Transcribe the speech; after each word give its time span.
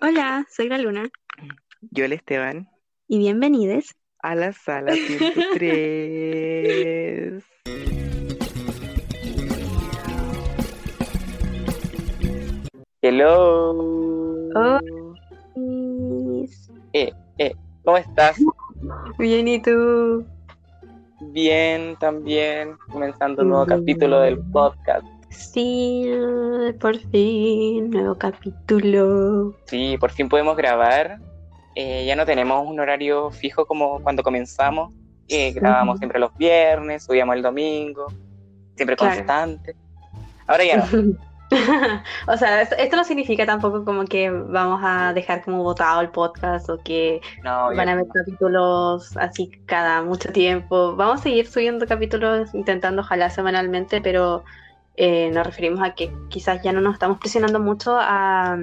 Hola, 0.00 0.46
soy 0.50 0.70
la 0.70 0.78
Luna 0.78 1.10
Yo 1.90 2.06
el 2.06 2.14
Esteban 2.14 2.70
y 3.06 3.18
bienvenidos. 3.18 3.94
a 4.20 4.34
la 4.34 4.54
sala 4.54 4.94
103. 4.94 7.44
Hello. 13.02 13.72
Oh. 14.54 14.80
Eh, 16.94 17.12
eh, 17.36 17.54
¿cómo 17.84 17.98
estás? 17.98 18.38
Bien, 19.18 19.46
¿y 19.46 19.60
tú? 19.60 20.24
Bien, 21.32 21.94
también. 22.00 22.78
Comenzando 22.90 23.42
un 23.42 23.50
nuevo 23.50 23.66
capítulo 23.66 24.20
del 24.20 24.38
podcast. 24.50 25.04
Sí, 25.34 26.06
por 26.80 26.96
fin, 27.10 27.90
nuevo 27.90 28.14
capítulo. 28.16 29.54
Sí, 29.66 29.96
por 29.98 30.10
fin 30.12 30.28
podemos 30.28 30.56
grabar. 30.56 31.18
Eh, 31.74 32.04
ya 32.06 32.14
no 32.14 32.24
tenemos 32.24 32.64
un 32.66 32.78
horario 32.78 33.30
fijo 33.30 33.66
como 33.66 34.00
cuando 34.00 34.22
comenzamos. 34.22 34.92
Eh, 35.28 35.52
grabábamos 35.52 35.94
Ujú. 35.94 35.98
siempre 35.98 36.20
los 36.20 36.36
viernes, 36.36 37.04
subíamos 37.04 37.34
el 37.36 37.42
domingo, 37.42 38.06
siempre 38.76 38.96
Claro. 38.96 39.16
constante. 39.16 39.74
Ahora 40.46 40.64
ya 40.64 40.76
no. 40.76 40.84
O 42.26 42.36
sea, 42.36 42.62
esto, 42.62 42.96
no 42.96 43.04
significa 43.04 43.46
tampoco 43.46 43.84
como 43.84 44.04
que 44.06 44.28
vamos 44.30 44.80
a 44.82 45.12
dejar 45.12 45.44
como 45.44 45.62
botado 45.62 46.00
el 46.00 46.08
podcast 46.08 46.68
o 46.68 46.78
que 46.82 47.20
No, 47.44 47.66
van 47.66 47.80
a 47.80 47.84
no. 47.84 47.90
haber 47.92 48.06
capítulos 48.12 49.16
así 49.16 49.50
cada 49.66 50.02
mucho 50.02 50.32
tiempo. 50.32 50.96
Vamos 50.96 51.20
a 51.20 51.22
seguir 51.24 51.46
subiendo 51.46 51.86
capítulos, 51.86 52.52
intentando 52.54 53.02
ojalá 53.02 53.30
semanalmente, 53.30 54.00
pero 54.00 54.44
eh, 54.96 55.30
nos 55.32 55.46
referimos 55.46 55.82
a 55.82 55.94
que 55.94 56.12
quizás 56.28 56.62
ya 56.62 56.72
no 56.72 56.80
nos 56.80 56.94
estamos 56.94 57.18
presionando 57.18 57.60
mucho 57.60 57.96
a, 57.98 58.56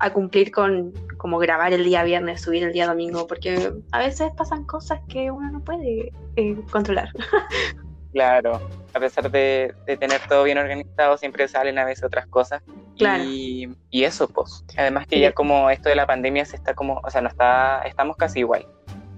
a 0.00 0.12
cumplir 0.12 0.50
con 0.50 0.92
como 1.16 1.38
grabar 1.38 1.72
el 1.72 1.84
día 1.84 2.02
viernes, 2.04 2.42
subir 2.42 2.64
el 2.64 2.72
día 2.72 2.86
domingo, 2.86 3.26
porque 3.26 3.72
a 3.92 3.98
veces 3.98 4.30
pasan 4.36 4.64
cosas 4.64 5.00
que 5.08 5.30
uno 5.30 5.50
no 5.50 5.60
puede 5.60 6.12
eh, 6.36 6.56
controlar. 6.70 7.08
Claro, 8.12 8.60
a 8.94 9.00
pesar 9.00 9.28
de, 9.28 9.74
de 9.86 9.96
tener 9.96 10.20
todo 10.28 10.44
bien 10.44 10.56
organizado, 10.56 11.16
siempre 11.18 11.48
salen 11.48 11.78
a 11.80 11.84
veces 11.84 12.04
otras 12.04 12.28
cosas. 12.28 12.62
Claro. 12.96 13.24
Y, 13.24 13.68
y 13.90 14.04
eso, 14.04 14.28
pues. 14.28 14.64
Además 14.76 15.08
que 15.08 15.16
Sí. 15.16 15.22
ya 15.22 15.32
como 15.32 15.68
esto 15.68 15.88
de 15.88 15.96
la 15.96 16.06
pandemia 16.06 16.44
se 16.44 16.54
está 16.54 16.74
como, 16.74 17.00
o 17.02 17.10
sea, 17.10 17.22
no 17.22 17.28
está, 17.28 17.82
estamos 17.82 18.16
casi 18.16 18.38
igual. 18.38 18.68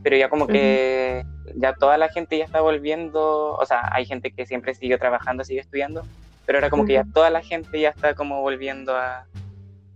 Pero 0.02 0.16
ya 0.16 0.30
como 0.30 0.46
que 0.46 1.26
ya 1.56 1.74
toda 1.74 1.98
la 1.98 2.08
gente 2.08 2.38
ya 2.38 2.46
está 2.46 2.62
volviendo, 2.62 3.52
o 3.56 3.66
sea, 3.66 3.86
hay 3.92 4.06
gente 4.06 4.30
que 4.32 4.46
siempre 4.46 4.74
siguió 4.74 4.98
trabajando, 4.98 5.44
sigue 5.44 5.60
estudiando, 5.60 6.02
pero 6.46 6.58
ahora 6.58 6.70
como 6.70 6.84
que 6.86 6.94
ya 6.94 7.04
toda 7.12 7.28
la 7.30 7.42
gente 7.42 7.80
ya 7.80 7.90
está 7.90 8.14
como 8.14 8.40
volviendo 8.40 8.96
a, 8.96 9.26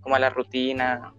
como 0.02 0.16
a 0.16 0.18
la 0.18 0.30
rutina, 0.30 1.12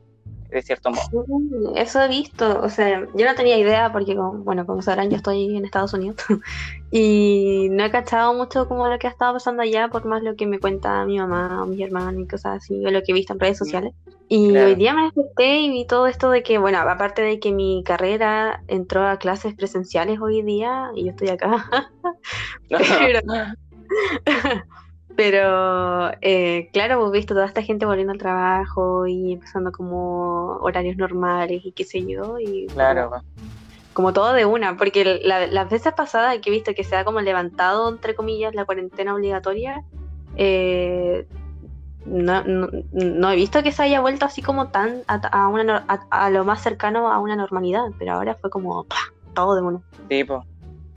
de 0.49 0.61
cierto 0.61 0.91
modo. 0.91 1.25
Mm, 1.27 1.77
Eso 1.77 2.01
he 2.01 2.09
visto, 2.09 2.59
o 2.61 2.67
sea, 2.69 3.07
yo 3.15 3.25
no 3.25 3.35
tenía 3.35 3.57
idea 3.57 3.91
porque, 3.93 4.15
como- 4.15 4.43
bueno, 4.43 4.65
como 4.65 4.81
sabrán, 4.81 5.09
yo 5.09 5.15
estoy 5.15 5.55
en 5.55 5.63
Estados 5.63 5.93
Unidos 5.93 6.17
y 6.91 7.69
no 7.71 7.85
he 7.85 7.91
cachado 7.91 8.33
mucho 8.33 8.67
como 8.67 8.87
lo 8.87 8.99
que 8.99 9.07
ha 9.07 9.11
estado 9.11 9.33
pasando 9.33 9.61
allá, 9.63 9.87
por 9.87 10.03
más 10.05 10.21
lo 10.23 10.35
que 10.35 10.45
me 10.47 10.59
cuenta 10.59 11.05
mi 11.05 11.17
mamá 11.19 11.63
o 11.63 11.67
mis 11.67 11.79
hermanos 11.81 12.21
y 12.21 12.27
cosas 12.27 12.57
así, 12.57 12.85
o 12.85 12.91
lo 12.91 12.99
que 13.01 13.11
he 13.11 13.15
visto 13.15 13.31
en 13.33 13.39
redes 13.39 13.57
sociales. 13.59 13.93
Y 14.27 14.49
Claro. 14.51 14.67
hoy 14.67 14.75
día 14.75 14.93
me 14.93 15.03
desperté 15.03 15.59
y 15.61 15.69
vi 15.69 15.85
todo 15.85 16.07
esto 16.07 16.29
de 16.29 16.41
que, 16.43 16.57
bueno, 16.57 16.79
aparte 16.79 17.21
de 17.21 17.39
que 17.39 17.51
mi 17.53 17.81
carrera 17.85 18.61
entró 18.67 19.05
a 19.07 19.17
clases 19.17 19.53
presenciales 19.55 20.19
hoy 20.21 20.41
día 20.41 20.89
y 20.95 21.05
yo 21.05 21.11
estoy 21.11 21.29
acá, 21.29 21.65
Pero- 22.69 23.21
pero 25.15 26.11
eh, 26.21 26.69
claro, 26.73 26.95
hemos 26.95 27.11
visto 27.11 27.33
toda 27.33 27.45
esta 27.45 27.61
gente 27.61 27.85
volviendo 27.85 28.13
al 28.13 28.19
trabajo 28.19 29.05
y 29.07 29.33
empezando 29.33 29.71
como 29.71 30.57
horarios 30.57 30.97
normales 30.97 31.61
y 31.63 31.71
qué 31.71 31.83
sé 31.83 32.05
yo, 32.05 32.39
y 32.39 32.67
Claro, 32.67 33.11
como 33.93 34.13
todo 34.13 34.33
de 34.33 34.45
una, 34.45 34.77
porque 34.77 35.19
la- 35.23 35.47
las 35.47 35.69
veces 35.69 35.93
pasadas 35.93 36.37
que 36.39 36.49
he 36.49 36.53
visto 36.53 36.73
que 36.73 36.83
se 36.83 36.95
ha 36.95 37.03
como 37.05 37.21
levantado, 37.21 37.89
entre 37.89 38.15
comillas, 38.15 38.55
la 38.55 38.65
cuarentena 38.65 39.13
obligatoria, 39.13 39.83
eh, 40.37 41.25
no, 42.05 42.43
no, 42.43 42.69
no 42.91 43.31
he 43.31 43.35
visto 43.35 43.61
que 43.63 43.71
se 43.71 43.83
haya 43.83 44.01
vuelto 44.01 44.25
así 44.25 44.41
como 44.41 44.69
tan 44.69 45.03
a, 45.07 45.15
a 45.15 45.47
una, 45.49 45.85
a, 45.87 45.99
a 46.09 46.29
lo 46.29 46.43
más 46.45 46.61
cercano 46.61 47.11
a 47.11 47.19
una 47.19 47.35
normalidad, 47.35 47.83
pero 47.99 48.13
ahora 48.13 48.35
fue 48.35 48.49
como 48.49 48.83
¡pah! 48.85 48.95
todo 49.33 49.55
de 49.55 49.61
una. 49.61 49.81
sí, 50.09 50.23
pues. 50.23 50.41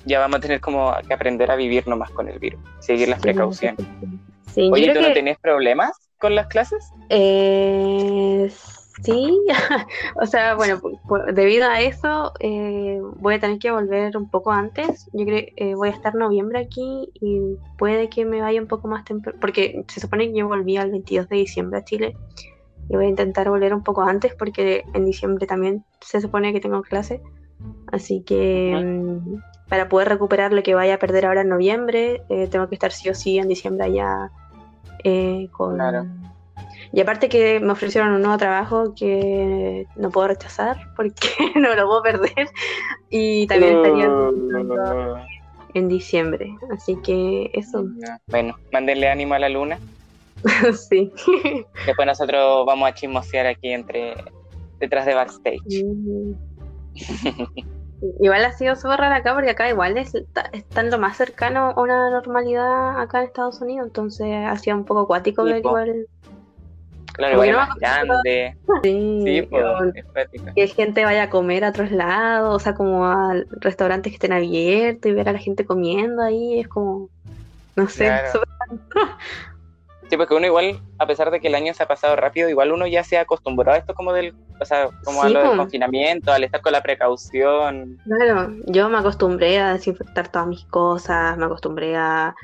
Ya 0.07 0.19
vamos 0.21 0.39
a 0.39 0.41
tener 0.41 0.61
como 0.61 0.95
que 1.07 1.15
aprender 1.15 1.51
a 1.51 1.57
vivir 1.57 1.87
nomás 1.89 2.11
con 2.11 2.29
el 2.29 2.39
virus, 2.39 2.61
seguir 2.81 3.09
las 3.09 3.21
precauciones. 3.21 3.85
Sí, 4.53 4.71
Oye, 4.73 4.89
¿tú 4.89 5.01
que, 5.01 5.09
no 5.09 5.13
tenías 5.13 5.39
problemas 5.39 5.93
con 6.19 6.35
las 6.35 6.47
clases? 6.47 6.93
eh, 7.09 8.49
sí, 9.03 9.41
o 10.21 10.27
sea, 10.27 10.55
bueno, 10.55 10.81
debido 11.33 11.69
a 11.69 11.81
eso 11.81 12.33
eh, 12.41 13.01
voy 13.17 13.35
a 13.35 13.41
tener 13.41 13.59
que 13.59 13.71
volver 13.71 14.17
un 14.17 14.31
poco 14.31 14.53
antes. 14.53 15.09
Yo 15.13 15.25
creo 15.25 15.45
eh, 15.57 15.75
voy 15.75 15.89
a 15.89 15.93
estar 15.93 16.15
noviembre 16.15 16.61
aquí 16.61 17.11
y 17.21 17.41
puede 17.79 18.09
que 18.09 18.25
me 18.25 18.41
vaya 18.41 18.61
un 18.61 18.69
poco 18.69 18.89
más 18.89 19.05
temprano, 19.05 19.39
porque 19.41 19.85
se 19.89 20.01
supone 20.01 20.29
que 20.29 20.39
yo 20.39 20.47
volví 20.47 20.77
el 20.77 20.91
22 20.91 21.29
de 21.29 21.37
diciembre 21.37 21.79
a 21.79 21.85
Chile 21.85 22.17
y 22.89 22.97
voy 22.97 23.07
a 23.07 23.09
intentar 23.09 23.49
volver 23.49 23.75
un 23.75 23.83
poco 23.83 24.03
antes 24.03 24.35
porque 24.35 24.85
en 24.95 25.05
diciembre 25.05 25.47
también 25.47 25.85
se 26.01 26.21
supone 26.21 26.53
que 26.53 26.61
tengo 26.61 26.83
clase. 26.83 27.21
Así 27.93 28.23
que 28.23 28.75
mm, 28.75 29.43
para 29.69 29.89
poder 29.89 30.09
recuperar 30.09 30.53
lo 30.53 30.63
que 30.63 30.75
vaya 30.75 30.95
a 30.95 30.99
perder 30.99 31.27
ahora 31.27 31.43
en 31.43 31.49
noviembre, 31.49 32.23
eh, 32.29 32.49
tengo 32.51 32.69
que 32.69 32.75
estar 32.75 32.93
sí 32.93 33.09
o 33.09 33.15
sí 33.15 33.39
en 33.39 33.49
diciembre 33.49 33.87
allá 33.87 34.31
eh, 35.03 35.49
con... 35.53 35.77
Claro. 35.77 36.07
Y 36.93 37.01
aparte 37.01 37.29
que 37.29 37.59
me 37.59 37.73
ofrecieron 37.73 38.13
un 38.13 38.23
nuevo 38.23 38.39
trabajo 38.39 38.95
que 38.95 39.87
no 39.97 40.11
puedo 40.11 40.29
rechazar 40.29 40.77
porque 40.95 41.29
no 41.57 41.75
lo 41.75 41.87
puedo 41.87 42.03
perder 42.03 42.49
y 43.11 43.47
también 43.49 43.77
estaría 43.79 44.09
en 45.75 45.89
diciembre. 45.89 46.55
Así 46.73 46.97
que 47.03 47.51
eso. 47.53 47.85
Bueno, 48.29 48.55
mándenle 48.73 49.09
ánimo 49.09 49.35
a 49.35 49.41
la 49.41 49.49
luna. 49.49 49.79
sí. 50.89 51.13
Después 51.85 52.07
nosotros 52.07 52.65
vamos 52.65 52.89
a 52.89 52.95
chismosear 52.95 53.47
aquí 53.47 53.73
entre 53.73 54.15
detrás 54.79 55.07
de 55.07 55.15
backstage. 55.15 55.85
Mm. 55.85 56.33
Igual 58.21 58.45
ha 58.45 58.53
sido 58.53 58.77
súper 58.77 59.01
raro 59.01 59.15
acá 59.15 59.35
porque 59.35 59.51
acá 59.51 59.69
igual 59.69 59.97
es, 59.97 60.15
está, 60.15 60.43
está 60.53 60.83
lo 60.83 60.99
más 60.99 61.17
cercano 61.17 61.71
a 61.71 61.81
una 61.81 62.11
normalidad 62.11 63.01
acá 63.01 63.21
en 63.21 63.27
Estados 63.27 63.61
Unidos, 63.63 63.87
entonces 63.87 64.27
ha 64.47 64.57
sido 64.59 64.77
un 64.77 64.85
poco 64.85 65.01
acuático 65.01 65.45
ver 65.45 65.59
igual 65.59 66.07
Claro, 67.15 67.35
igual 67.35 67.49
que 67.49 67.53
no 67.53 67.63
es 67.63 67.69
más 67.69 67.77
grande. 67.79 68.57
sí, 68.83 69.23
Sí, 69.25 69.43
pues, 69.43 69.65
es 69.95 70.05
práctica. 70.13 70.53
que 70.55 70.67
gente 70.67 71.05
vaya 71.05 71.25
a 71.25 71.31
comer 71.31 71.65
a 71.65 71.71
otros 71.71 71.93
lados, 71.93 72.57
o 72.57 72.59
sea, 72.59 72.75
como 72.75 73.07
a 73.07 73.35
restaurantes 73.61 74.11
que 74.11 74.17
estén 74.17 74.33
abiertos 74.33 75.11
y 75.11 75.15
ver 75.15 75.29
a 75.29 75.33
la 75.33 75.39
gente 75.39 75.65
comiendo 75.65 76.23
ahí, 76.23 76.61
es 76.61 76.69
como, 76.69 77.09
no 77.77 77.89
sé, 77.89 78.07
Claro. 78.07 78.29
súper- 78.33 78.49
Sí, 80.15 80.17
porque 80.17 80.35
uno 80.35 80.47
igual, 80.47 80.81
a 81.01 81.09
pesar 81.09 81.33
de 81.33 81.41
que 81.41 81.49
el 81.49 81.57
año 81.57 81.75
se 81.75 81.83
ha 81.83 81.89
pasado 81.89 82.15
rápido, 82.15 82.49
igual 82.49 82.71
uno 82.71 82.87
ya 82.87 83.03
se 83.03 83.19
ha 83.19 83.23
acostumbrado 83.23 83.75
a 83.75 83.79
esto 83.81 83.95
como 83.95 84.13
del, 84.13 84.33
o 84.61 84.65
sea, 84.65 84.89
como 85.03 85.25
a 85.25 85.29
Sí, 85.29 85.35
lo 85.35 85.41
del 85.41 85.57
confinamiento, 85.57 86.31
al 86.33 86.45
estar 86.45 86.61
con 86.61 86.71
la 86.71 86.83
precaución. 86.83 87.99
Claro, 88.05 88.55
yo 88.67 88.89
me 88.89 88.99
acostumbré 88.99 89.59
a 89.59 89.73
desinfectar 89.73 90.29
todas 90.31 90.47
mis 90.47 90.65
cosas, 90.67 91.37
me 91.37 91.47
acostumbré 91.47 91.97
a, 91.97 92.37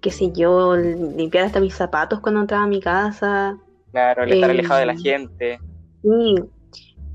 qué 0.00 0.12
sé 0.12 0.30
yo, 0.32 0.76
limpiar 0.76 1.46
hasta 1.46 1.58
mis 1.58 1.74
zapatos 1.74 2.20
cuando 2.20 2.42
entraba 2.42 2.62
a 2.62 2.68
mi 2.68 2.80
casa. 2.80 3.58
Claro, 3.90 4.22
el 4.22 4.30
estar 4.32 4.50
Eh, 4.50 4.52
alejado 4.52 4.78
de 4.80 4.86
la 4.86 4.96
gente. 4.96 5.58
Sí, 6.02 6.34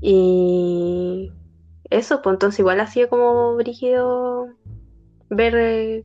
y 0.02 1.32
eso, 1.88 2.20
pues 2.20 2.34
entonces 2.34 2.58
igual 2.60 2.80
ha 2.80 2.86
sido 2.86 3.08
como 3.08 3.56
brígido 3.56 4.48
ver 5.30 5.54
eh, 5.56 6.02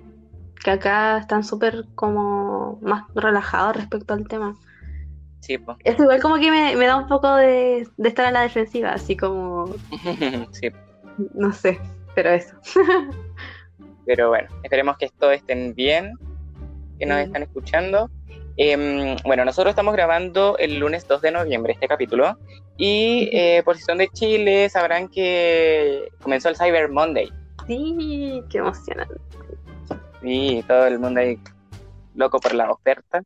que 0.63 0.71
acá 0.71 1.17
están 1.17 1.43
súper 1.43 1.85
como 1.95 2.77
más 2.81 3.03
relajados 3.15 3.75
respecto 3.77 4.13
al 4.13 4.27
tema. 4.27 4.55
Sí, 5.39 5.57
pues. 5.57 5.77
Eso 5.83 6.03
igual 6.03 6.21
como 6.21 6.35
que 6.35 6.51
me, 6.51 6.75
me 6.75 6.85
da 6.85 6.95
un 6.97 7.07
poco 7.07 7.35
de, 7.35 7.87
de 7.97 8.09
estar 8.09 8.25
a 8.25 8.31
la 8.31 8.41
defensiva, 8.41 8.91
así 8.93 9.17
como, 9.17 9.73
sí, 10.51 10.69
no 11.33 11.51
sé, 11.51 11.79
pero 12.13 12.29
eso. 12.29 12.55
pero 14.05 14.29
bueno, 14.29 14.49
esperemos 14.63 14.97
que 14.97 15.09
todos 15.19 15.33
estén 15.33 15.73
bien, 15.73 16.13
que 16.99 17.05
nos 17.05 17.17
Sí. 17.17 17.23
están 17.23 17.43
escuchando. 17.43 18.09
Em, 18.57 19.15
bueno, 19.25 19.45
nosotros 19.45 19.71
estamos 19.71 19.93
grabando 19.93 20.57
el 20.59 20.77
lunes 20.77 21.07
2 21.07 21.21
de 21.21 21.31
noviembre 21.31 21.73
este 21.73 21.87
capítulo 21.87 22.37
y 22.77 23.29
eh, 23.31 23.63
por 23.63 23.77
si 23.77 23.83
son 23.83 23.97
de 23.97 24.09
Chile 24.09 24.69
sabrán 24.69 25.07
que 25.07 26.09
comenzó 26.21 26.49
el 26.49 26.57
Cyber 26.57 26.89
Monday 26.89 27.31
Sí, 27.65 28.43
qué 28.49 28.57
emocionante. 28.57 29.15
Y 30.21 30.61
todo 30.63 30.85
el 30.87 30.99
mundo 30.99 31.19
ahí 31.19 31.37
loco 32.15 32.39
por 32.39 32.53
la 32.53 32.69
oferta. 32.71 33.21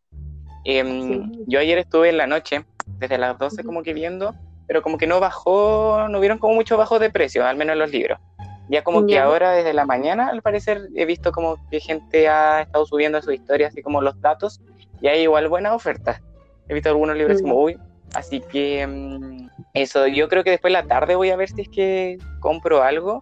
Em, 0.64 1.24
Sí. 1.24 1.44
Yo 1.48 1.60
ayer 1.60 1.78
estuve 1.78 2.10
en 2.10 2.18
la 2.18 2.28
noche, 2.28 2.66
desde 3.00 3.18
las 3.18 3.38
12 3.38 3.62
Ujú. 3.62 3.68
como 3.68 3.84
que 3.84 3.94
viendo, 3.94 4.34
pero 4.68 4.82
como 4.82 4.98
que 4.98 5.06
no 5.08 5.20
bajó, 5.20 6.08
no 6.10 6.20
vieron 6.20 6.38
como 6.40 6.56
mucho 6.56 6.78
bajo 6.78 6.98
de 7.00 7.10
precio, 7.12 7.46
al 7.46 7.56
menos 7.58 7.74
en 7.74 7.80
los 7.80 7.92
libros. 7.92 8.20
Ya 8.68 8.84
como 8.84 9.06
que 9.06 9.20
ahora 9.20 9.52
desde 9.52 9.74
la 9.74 9.86
mañana, 9.86 10.30
al 10.30 10.42
parecer, 10.42 10.90
he 10.96 11.06
visto 11.06 11.32
como 11.32 11.58
que 11.70 11.80
gente 11.80 12.28
ha 12.28 12.62
estado 12.62 12.86
subiendo 12.88 13.22
su 13.22 13.32
historia, 13.32 13.68
así 13.68 13.84
como 13.84 14.02
los 14.02 14.20
datos, 14.22 14.60
y 15.02 15.08
hay 15.08 15.22
igual 15.22 15.48
buenas 15.50 15.74
ofertas. 15.74 16.20
He 16.68 16.74
visto 16.74 16.90
algunos 16.90 17.16
libros 17.16 17.38
Mm. 17.40 17.42
como, 17.44 17.62
uy, 17.62 17.78
así 18.16 18.42
que 18.42 18.88
mm, 18.88 19.50
Eso, 19.76 20.08
yo 20.08 20.30
creo 20.30 20.44
que 20.44 20.50
después 20.52 20.72
la 20.74 20.84
tarde 20.88 21.16
voy 21.16 21.30
a 21.30 21.36
ver 21.36 21.50
si 21.50 21.62
es 21.62 21.70
que 21.70 22.18
compro 22.40 22.82
algo, 22.82 23.22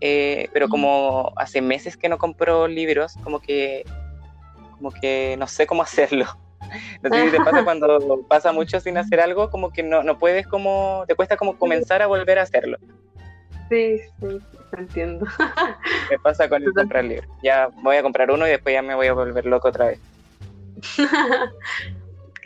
eh, 0.00 0.48
pero 0.52 0.68
como 0.68 1.32
hace 1.36 1.60
meses 1.60 1.96
que 1.96 2.08
no 2.08 2.18
compro 2.18 2.66
libros, 2.66 3.14
como 3.22 3.40
que, 3.40 3.84
como 4.76 4.90
que 4.90 5.36
no 5.38 5.46
sé 5.46 5.66
cómo 5.66 5.82
hacerlo. 5.82 6.26
No 7.02 7.10
sé 7.10 7.24
si 7.24 7.30
te 7.30 7.38
pasa 7.38 7.64
cuando 7.64 8.22
pasa 8.28 8.52
mucho 8.52 8.80
sin 8.80 8.96
hacer 8.98 9.20
algo, 9.20 9.50
como 9.50 9.70
que 9.70 9.82
no, 9.82 10.02
no 10.02 10.18
puedes 10.18 10.46
como, 10.46 11.04
te 11.06 11.14
cuesta 11.14 11.36
como 11.36 11.56
comenzar 11.58 12.02
a 12.02 12.06
volver 12.06 12.38
a 12.38 12.42
hacerlo. 12.42 12.78
Sí, 13.68 14.00
sí, 14.20 14.38
entiendo. 14.76 15.26
Me 16.10 16.18
pasa 16.18 16.48
con 16.48 16.62
el 16.62 16.72
comprar 16.72 17.04
libros. 17.04 17.28
Ya 17.42 17.68
voy 17.82 17.96
a 17.96 18.02
comprar 18.02 18.30
uno 18.30 18.46
y 18.46 18.50
después 18.50 18.72
ya 18.72 18.82
me 18.82 18.96
voy 18.96 19.06
a 19.06 19.12
volver 19.12 19.46
loco 19.46 19.68
otra 19.68 19.86
vez. 19.86 20.00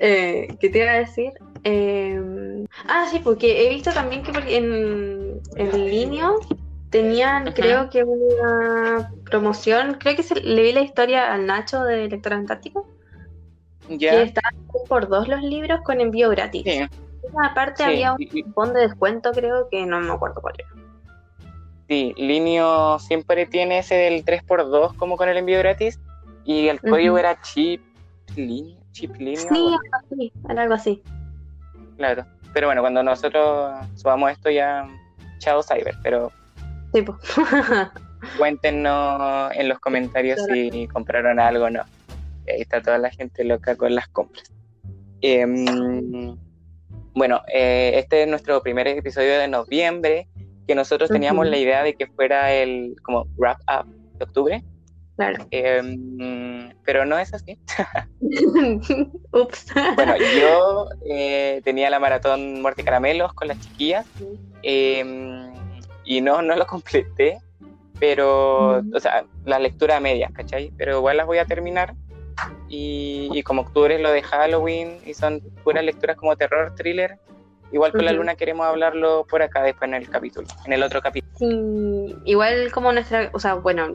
eh, 0.01 0.49
¿Qué 0.61 0.69
te 0.69 0.79
iba 0.81 0.91
a 0.91 0.99
decir? 0.99 1.33
Eh, 1.65 2.21
ah, 2.89 3.07
sí, 3.11 3.21
porque 3.25 3.65
he 3.67 3.71
visto 3.71 3.91
también 3.91 4.23
que 4.23 4.33
en, 4.55 5.41
en 5.57 5.91
línea 5.91 6.31
tenían, 6.95 7.51
creo 7.55 7.91
que 7.91 8.05
una 8.05 9.11
promoción, 9.25 9.95
creo 9.95 10.15
que 10.15 10.23
se, 10.23 10.37
le 10.37 10.63
vi 10.63 10.73
la 10.73 10.81
historia 10.81 11.35
al 11.35 11.45
Nacho 11.45 11.83
de 11.83 12.09
Lector 12.09 12.35
Antártico, 12.35 12.87
¿Ya? 13.89 14.13
que 14.13 14.23
estaban 14.23 14.55
por 14.89 15.09
dos 15.09 15.27
los 15.27 15.43
libros 15.43 15.81
con 15.83 16.01
envío 16.01 16.31
gratis. 16.31 16.63
Sí. 16.63 16.87
Aparte 17.43 17.83
había 17.83 18.13
un 18.13 18.25
cupón 18.25 18.75
de 18.75 18.83
descuento, 18.83 19.33
creo 19.33 19.67
que 19.69 19.85
no 19.85 19.99
me 19.99 20.13
acuerdo 20.13 20.41
cuál 20.41 20.55
era. 20.57 20.69
Sí, 21.89 22.15
Linio 22.17 23.01
siempre 23.01 23.45
tiene 23.47 23.81
ese 23.81 23.97
del 23.97 24.25
3x2 24.25 24.95
como 24.95 25.17
con 25.17 25.29
el 25.29 25.37
envío 25.37 25.59
gratis 25.59 25.99
y 26.45 26.69
el 26.69 26.81
código 26.81 27.19
era 27.19 27.43
chip 27.43 27.83
linio, 28.37 28.79
chip 28.93 29.17
linio. 29.17 29.41
Sí, 29.41 29.49
algo 29.49 29.97
así, 30.13 30.33
era 30.49 30.63
algo 30.63 30.75
así. 30.75 31.03
Claro, 31.97 32.25
pero 32.53 32.69
bueno, 32.69 32.83
cuando 32.83 33.03
nosotros 33.03 33.85
subamos 33.97 34.31
esto 34.31 34.49
ya, 34.49 34.89
chao 35.39 35.61
Cyber, 35.61 35.97
pero... 36.05 36.31
Sí, 36.95 37.03
pues. 37.03 37.19
cuéntenos 38.39 39.53
en 39.55 39.69
los 39.69 39.79
comentarios 39.81 40.41
si 40.47 40.87
compraron 40.89 41.41
algo 41.41 41.65
o 41.65 41.71
no. 41.71 41.83
Ahí 42.49 42.61
está 42.61 42.81
toda 42.81 42.99
la 42.99 43.11
gente 43.11 43.43
loca 43.45 43.75
con 43.77 43.95
las 43.95 44.09
compras. 44.09 44.53
Em, 45.21 46.37
bueno, 47.15 47.43
eh, 47.53 47.93
este 47.97 48.23
es 48.23 48.29
nuestro 48.29 48.63
primer 48.63 48.87
episodio 48.87 49.39
de 49.39 49.49
noviembre, 49.49 50.29
que 50.69 50.75
nosotros 50.75 51.11
teníamos 51.11 51.49
la 51.49 51.57
idea 51.57 51.83
de 51.83 51.95
que 51.95 52.07
fuera 52.07 52.53
el 52.53 52.95
como 53.03 53.27
wrap 53.37 53.59
up 53.63 53.87
de 54.19 54.25
octubre. 54.25 54.65
Claro. 55.17 55.47
Em, 55.51 56.71
pero 56.85 57.05
no 57.07 57.19
es 57.19 57.33
así. 57.35 57.59
Ups. 59.33 59.67
bueno, 59.95 60.15
yo 60.41 60.89
eh, 61.09 61.61
tenía 61.65 61.89
la 61.91 62.01
maratón 62.01 62.61
Muerte 62.63 62.85
Caramelos 62.85 63.33
con 63.33 63.49
las 63.49 63.61
chiquillas 63.61 64.07
em, 64.63 65.44
y 66.05 66.21
no, 66.21 66.43
no 66.43 66.57
lo 66.57 66.67
completé, 66.67 67.39
pero, 67.99 68.79
o 68.79 69.01
sea, 69.01 69.25
la 69.45 69.59
lectura 69.59 69.97
a 69.97 70.01
medias, 70.01 70.33
¿cachai? 70.33 70.73
Pero 70.77 70.99
igual 70.99 71.17
las 71.17 71.27
voy 71.27 71.39
a 71.39 71.45
terminar. 71.45 71.95
Y, 72.69 73.43
como 73.45 73.63
octubre 73.63 73.95
es 73.95 74.01
lo 74.01 74.11
de 74.11 74.21
Halloween 74.23 74.99
y 75.07 75.15
son 75.15 75.41
puras 75.63 75.85
lecturas 75.85 76.17
como 76.17 76.35
terror, 76.37 76.75
thriller, 76.75 77.19
Igual 77.75 77.91
con 77.91 78.05
la 78.05 78.13
luna 78.13 78.37
queremos 78.37 78.67
hablarlo 78.67 79.27
por 79.29 79.43
acá 79.43 79.63
después 79.63 79.89
en 79.89 79.95
el 79.95 80.09
capítulo, 80.09 80.47
en 80.65 80.73
el 80.75 80.83
otro 80.85 81.01
capítulo. 81.03 81.33
Sí, 81.37 82.15
igual 82.25 82.71
como 82.71 82.93
nuestra, 82.93 83.31
o 83.33 83.41
sea, 83.41 83.55
bueno, 83.55 83.89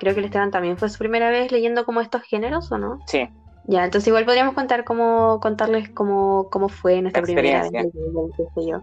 creo 0.00 0.14
que 0.14 0.18
el 0.18 0.24
Esteban 0.24 0.50
también 0.50 0.76
fue 0.76 0.88
su 0.88 0.98
primera 0.98 1.30
vez 1.30 1.52
leyendo 1.52 1.84
como 1.84 2.00
estos 2.00 2.22
géneros, 2.22 2.72
¿o 2.72 2.78
no? 2.78 2.98
Sí. 3.06 3.28
Ya, 3.66 3.84
entonces 3.84 4.08
igual 4.08 4.24
podríamos 4.24 4.54
contar 4.54 4.82
cómo, 4.82 5.38
contarles 5.40 5.90
cómo, 5.90 6.48
cómo 6.50 6.68
fue 6.68 7.00
nuestra 7.00 7.22
primera 7.22 7.68
vez. 7.70 7.86
Yo. 8.56 8.82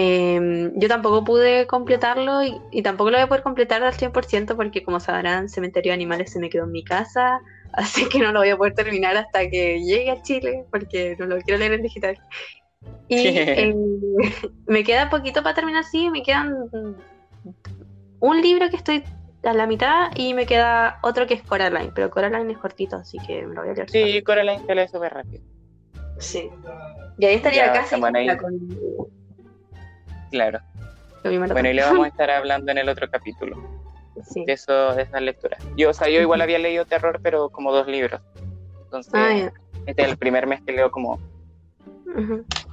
Eh, 0.00 0.70
yo 0.76 0.86
tampoco 0.86 1.24
pude 1.24 1.66
completarlo 1.66 2.44
y, 2.44 2.56
y, 2.70 2.82
tampoco 2.82 3.10
lo 3.10 3.16
voy 3.16 3.24
a 3.24 3.26
poder 3.26 3.42
completar 3.42 3.82
al 3.82 3.94
100% 3.94 4.54
porque 4.54 4.84
como 4.84 5.00
sabrán, 5.00 5.48
Cementerio 5.48 5.90
de 5.90 5.94
Animales 5.94 6.30
se 6.30 6.38
me 6.38 6.48
quedó 6.50 6.64
en 6.64 6.70
mi 6.70 6.84
casa, 6.84 7.40
así 7.72 8.08
que 8.08 8.20
no 8.20 8.30
lo 8.30 8.38
voy 8.38 8.50
a 8.50 8.56
poder 8.56 8.74
terminar 8.74 9.16
hasta 9.16 9.50
que 9.50 9.82
llegue 9.82 10.12
a 10.12 10.22
Chile 10.22 10.64
porque 10.70 11.16
no 11.18 11.26
lo 11.26 11.40
quiero 11.40 11.58
leer 11.58 11.72
en 11.72 11.82
digital. 11.82 12.16
Y 13.08 13.26
eh, 13.26 13.74
me 14.68 14.84
queda 14.84 15.10
poquito 15.10 15.42
para 15.42 15.56
terminar, 15.56 15.82
sí, 15.82 16.10
me 16.10 16.22
quedan 16.22 16.54
un 18.20 18.40
libro 18.40 18.70
que 18.70 18.76
estoy 18.76 19.02
a 19.42 19.52
la 19.52 19.66
mitad 19.66 20.12
y 20.14 20.32
me 20.32 20.46
queda 20.46 21.00
otro 21.02 21.26
que 21.26 21.34
es 21.34 21.42
Coraline, 21.42 21.90
pero 21.92 22.08
Coraline 22.08 22.52
es 22.52 22.58
cortito, 22.58 22.94
así 22.94 23.18
que 23.26 23.44
me 23.44 23.52
lo 23.52 23.62
voy 23.62 23.70
a 23.70 23.74
leer. 23.74 23.90
Sí, 23.90 24.22
Coraline 24.22 24.64
se 24.64 24.74
lee 24.76 24.86
súper 24.86 25.12
rápido. 25.12 25.42
Sí. 26.18 26.50
Y 27.18 27.26
ahí 27.26 27.34
estaría 27.34 27.72
casi 27.72 28.00
con... 28.00 28.14
Claro. 30.30 30.60
Bueno, 31.24 31.68
y 31.68 31.74
le 31.74 31.82
vamos 31.82 32.06
a 32.06 32.08
estar 32.08 32.30
hablando 32.30 32.70
en 32.70 32.78
el 32.78 32.88
otro 32.88 33.08
capítulo. 33.10 33.56
Sí. 34.24 34.44
De, 34.44 34.54
eso, 34.54 34.96
de 34.96 35.02
esas 35.02 35.22
lecturas. 35.22 35.64
Yo, 35.76 35.90
o 35.90 35.92
sea, 35.92 36.08
yo 36.08 36.20
igual 36.20 36.40
había 36.40 36.58
leído 36.58 36.84
terror, 36.84 37.20
pero 37.22 37.50
como 37.50 37.70
dos 37.72 37.86
libros. 37.86 38.20
Entonces, 38.82 39.12
ah, 39.14 39.52
este 39.86 40.02
es 40.02 40.08
el 40.08 40.16
primer 40.16 40.48
mes 40.48 40.60
que 40.66 40.72
leo 40.72 40.90
como 40.90 41.20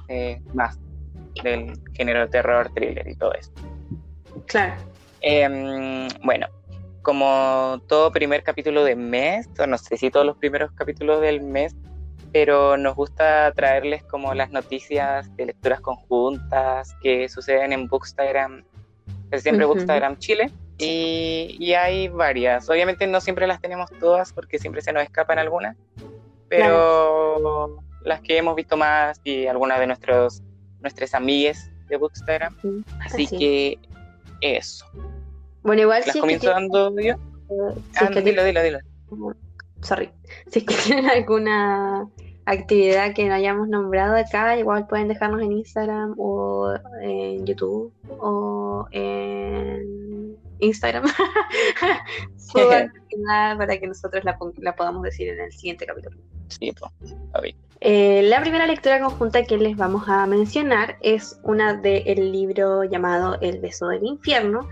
eh, 0.08 0.42
más 0.54 0.76
del 1.44 1.72
género 1.92 2.28
terror, 2.28 2.68
thriller 2.74 3.06
y 3.06 3.14
todo 3.14 3.32
eso. 3.34 3.52
Claro. 4.46 4.74
Em, 5.20 6.08
bueno, 6.24 6.48
como 7.02 7.80
todo 7.86 8.10
primer 8.10 8.42
capítulo 8.42 8.82
de 8.82 8.96
mes, 8.96 9.48
no 9.68 9.78
sé 9.78 9.96
si 9.96 10.10
todos 10.10 10.26
los 10.26 10.36
primeros 10.38 10.72
capítulos 10.72 11.20
del 11.20 11.42
mes, 11.42 11.76
pero 12.38 12.76
nos 12.76 12.94
gusta 12.94 13.50
traerles 13.52 14.02
como 14.02 14.34
las 14.34 14.50
noticias 14.50 15.34
de 15.36 15.46
lecturas 15.46 15.80
conjuntas 15.80 16.94
que 17.00 17.30
suceden 17.30 17.72
en 17.72 17.88
Bookstagram, 17.88 18.62
es 19.30 19.42
siempre 19.42 19.64
Bookstagram 19.64 20.18
Chile, 20.18 20.50
y, 20.76 21.56
y, 21.58 21.72
hay 21.72 22.08
varias. 22.08 22.68
Obviamente 22.68 23.06
no 23.06 23.22
siempre 23.22 23.46
las 23.46 23.62
tenemos 23.62 23.90
todas 23.98 24.34
porque 24.34 24.58
siempre 24.58 24.82
se 24.82 24.92
nos 24.92 25.02
escapan 25.02 25.38
algunas, 25.38 25.78
pero 26.50 27.82
las 28.02 28.20
que 28.20 28.36
hemos 28.36 28.54
visto 28.54 28.76
más 28.76 29.18
y 29.24 29.46
algunas 29.46 29.80
de 29.80 29.86
nuestros 29.86 30.42
nuestras 30.82 31.14
amigas 31.14 31.70
de 31.88 31.96
Bookstagram. 31.96 32.54
así, 33.00 33.26
que 33.28 33.78
eso. 34.42 34.84
Bueno, 35.62 35.80
igual 35.80 36.02
¿Las 36.06 36.14
comienzo 36.18 36.50
dando 36.50 37.00
yo? 37.00 37.14
Eh, 37.14 37.80
ah, 37.98 38.10
dilo, 38.10 38.44
dilo, 38.44 38.62
dilo. 38.62 38.80
Sorry. 39.80 40.10
Si 40.50 40.58
es 40.58 40.64
que 40.66 40.74
tienen 40.84 41.08
alguna 41.08 42.06
actividad 42.46 43.12
que 43.14 43.28
no 43.28 43.34
hayamos 43.34 43.68
nombrado 43.68 44.16
acá, 44.16 44.56
igual 44.56 44.86
pueden 44.86 45.08
dejarnos 45.08 45.42
en 45.42 45.52
Instagram 45.52 46.14
o 46.16 46.74
en 47.02 47.44
YouTube 47.44 47.92
o 48.20 48.86
en 48.92 50.36
Instagram 50.60 51.04
para 53.58 53.78
que 53.78 53.86
nosotros 53.86 54.24
la, 54.24 54.38
la, 54.58 54.76
podamos 54.76 55.02
decir 55.02 55.28
en 55.28 55.40
el 55.40 55.52
siguiente 55.52 55.86
capítulo. 55.86 56.16
Sí, 56.48 56.72
eh, 57.80 58.22
la 58.22 58.40
primera 58.40 58.66
lectura 58.66 59.00
conjunta 59.00 59.44
que 59.44 59.58
les 59.58 59.76
vamos 59.76 60.08
a 60.08 60.26
mencionar 60.26 60.96
es 61.02 61.38
una 61.42 61.74
del 61.74 62.32
libro 62.32 62.84
llamado 62.84 63.38
El 63.40 63.60
beso 63.60 63.88
del 63.88 64.04
infierno 64.04 64.68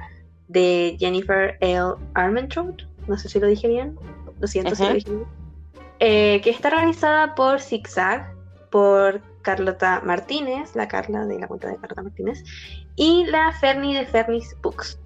de 0.48 0.96
Jennifer 0.98 1.58
L. 1.60 1.94
Armentrout. 2.14 2.82
No 3.08 3.18
sé 3.18 3.28
si 3.28 3.40
lo 3.40 3.46
dije 3.46 3.68
bien. 3.68 3.98
Lo 4.40 4.46
siento 4.46 4.74
si 4.74 4.84
lo 4.84 4.94
dije 4.94 5.10
bien. 5.10 5.43
Eh, 6.00 6.40
que 6.42 6.50
está 6.50 6.68
organizada 6.68 7.34
por 7.34 7.60
Zigzag, 7.60 8.34
por 8.70 9.22
Carlota 9.42 10.00
Martínez, 10.04 10.74
la 10.74 10.88
Carla 10.88 11.24
de 11.26 11.38
la 11.38 11.46
cuenta 11.46 11.68
de 11.68 11.76
Carlota 11.76 12.02
Martínez, 12.02 12.42
y 12.96 13.24
la 13.26 13.52
Ferni 13.52 13.94
de 13.94 14.06
Fernis 14.06 14.56
Books. 14.62 14.98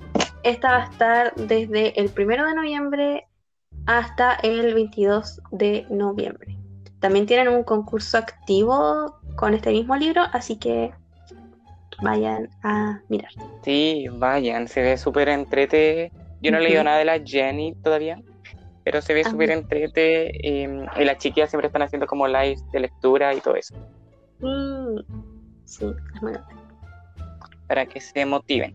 Esta 0.42 0.70
va 0.70 0.84
a 0.84 0.90
estar 0.90 1.34
desde 1.34 2.00
el 2.00 2.08
primero 2.08 2.46
de 2.46 2.54
noviembre 2.54 3.26
hasta 3.86 4.34
el 4.42 4.74
22 4.74 5.40
de 5.50 5.86
noviembre. 5.90 6.56
También 7.00 7.26
tienen 7.26 7.48
un 7.48 7.62
concurso 7.64 8.18
activo 8.18 9.18
con 9.36 9.54
este 9.54 9.70
mismo 9.70 9.96
libro, 9.96 10.22
así 10.32 10.56
que 10.56 10.92
vayan 12.02 12.48
a 12.62 13.00
mirar. 13.08 13.30
Sí, 13.62 14.06
vayan, 14.12 14.68
se 14.68 14.82
ve 14.82 14.96
súper 14.96 15.28
entrete. 15.28 16.12
Yo 16.40 16.52
no 16.52 16.58
he 16.58 16.62
leído 16.62 16.84
nada 16.84 16.98
de 16.98 17.04
la 17.04 17.20
Jenny 17.20 17.74
todavía, 17.82 18.20
pero 18.90 19.02
se 19.02 19.12
ve 19.12 19.22
ah, 19.22 19.30
súper 19.30 19.50
entrete 19.50 20.62
em, 20.62 20.86
y 20.96 21.04
las 21.04 21.18
chiquillas 21.18 21.50
siempre 21.50 21.66
están 21.66 21.82
haciendo 21.82 22.06
como 22.06 22.26
lives 22.26 22.64
de 22.72 22.80
lectura 22.80 23.34
y 23.34 23.40
todo 23.42 23.54
eso. 23.54 23.74
Mm, 24.40 25.00
sí, 25.66 25.84
es 26.14 26.22
muy 26.22 26.32
Para 27.66 27.84
que 27.84 28.00
se 28.00 28.24
motiven. 28.24 28.74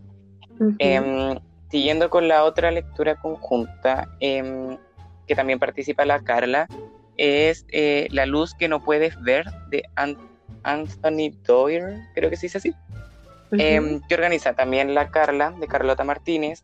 Em, 0.78 1.36
siguiendo 1.68 2.10
con 2.10 2.28
la 2.28 2.44
otra 2.44 2.70
lectura 2.70 3.16
conjunta, 3.16 4.08
em, 4.20 4.78
que 5.26 5.34
también 5.34 5.58
participa 5.58 6.04
la 6.04 6.20
Carla, 6.20 6.68
es 7.16 7.66
eh, 7.72 8.06
La 8.12 8.24
luz 8.24 8.54
que 8.54 8.68
no 8.68 8.84
puedes 8.84 9.20
ver 9.20 9.46
de 9.68 9.82
Anthony 10.62 11.32
Doyle, 11.44 12.06
creo 12.14 12.30
que 12.30 12.36
se 12.36 12.46
dice 12.46 12.58
así, 12.58 12.74
em, 13.50 14.00
que 14.08 14.14
organiza 14.14 14.52
también 14.52 14.94
la 14.94 15.10
Carla 15.10 15.50
de 15.58 15.66
Carlota 15.66 16.04
Martínez, 16.04 16.62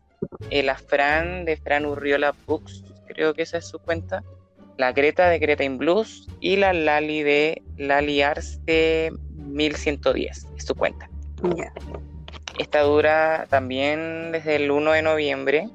eh, 0.51 0.63
la 0.63 0.75
Fran 0.75 1.43
de 1.43 1.57
Fran 1.57 1.85
Urriola 1.85 2.33
Books, 2.47 2.85
creo 3.13 3.33
que 3.33 3.43
esa 3.43 3.57
es 3.57 3.67
su 3.67 3.79
cuenta, 3.79 4.23
la 4.77 4.91
Greta 4.91 5.29
de 5.29 5.39
Greta 5.39 5.63
in 5.63 5.77
Blues 5.77 6.27
y 6.39 6.55
la 6.55 6.73
Lali 6.73 7.23
de 7.23 7.61
Lali 7.77 8.21
Arce 8.21 9.11
1110, 9.35 10.47
es 10.57 10.65
su 10.65 10.75
cuenta. 10.75 11.09
Ya. 11.55 11.71
Esta 12.57 12.81
dura 12.81 13.47
también 13.49 14.31
desde 14.31 14.57
el 14.57 14.71
1 14.71 14.91
de 14.91 15.01
noviembre 15.01 15.69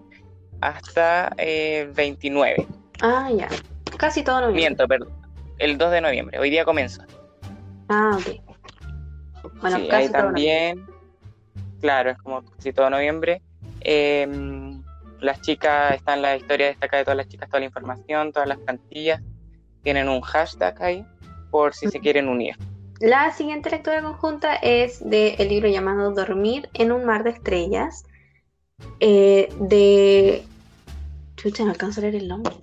hasta 0.60 1.32
el 1.38 1.90
29. 1.92 2.66
Ah, 3.00 3.30
ya. 3.36 3.48
Casi 3.96 4.22
todo 4.22 4.40
noviembre. 4.40 4.60
Miento, 4.60 4.88
perdón. 4.88 5.10
El 5.58 5.78
2 5.78 5.90
de 5.90 6.00
noviembre. 6.00 6.38
Hoy 6.38 6.50
día 6.50 6.64
comenzó. 6.64 7.02
Ah, 7.88 8.18
ok. 8.18 8.40
Bueno, 9.60 9.78
Sí, 9.78 9.88
casi 9.88 10.02
ahí 10.02 10.08
todo 10.08 10.22
también, 10.22 10.86
claro, 11.80 12.10
es 12.10 12.18
como 12.18 12.44
casi 12.44 12.72
todo 12.72 12.90
noviembre. 12.90 13.42
Em, 13.80 14.65
las 15.20 15.40
chicas, 15.40 15.94
están 15.94 16.22
la 16.22 16.36
historia 16.36 16.66
destacada 16.66 17.00
de 17.00 17.04
todas 17.04 17.16
las 17.16 17.28
chicas, 17.28 17.48
toda 17.48 17.60
la 17.60 17.66
información, 17.66 18.32
todas 18.32 18.48
las 18.48 18.58
plantillas. 18.58 19.22
Tienen 19.82 20.08
un 20.08 20.20
hashtag 20.20 20.82
ahí 20.82 21.06
por 21.50 21.74
si 21.74 21.88
se 21.88 22.00
quieren 22.00 22.28
unir. 22.28 22.56
La 23.00 23.32
siguiente 23.32 23.70
lectura 23.70 24.02
conjunta 24.02 24.56
es 24.56 25.08
del 25.08 25.36
libro 25.48 25.68
llamado 25.68 26.12
Dormir 26.12 26.68
en 26.72 26.92
un 26.92 27.04
mar 27.04 27.24
de 27.24 27.30
estrellas, 27.30 28.04
eh, 29.00 29.48
de... 29.60 30.42
Chucha, 31.36 31.64
no 31.64 31.70
alcanzo 31.70 32.00
a 32.00 32.02
leer 32.02 32.16
el 32.16 32.28
nombre. 32.28 32.54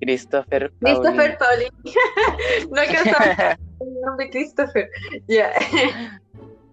Christopher 0.00 0.72
Christopher 0.80 1.36
Paulin. 1.38 1.68
Paulin. 1.82 2.70
no 2.70 2.80
alcanzo 2.80 3.16
a 3.18 3.24
leer 3.24 3.58
el 3.80 4.00
nombre 4.00 4.30
Christopher. 4.30 4.88
Ya. 5.26 5.52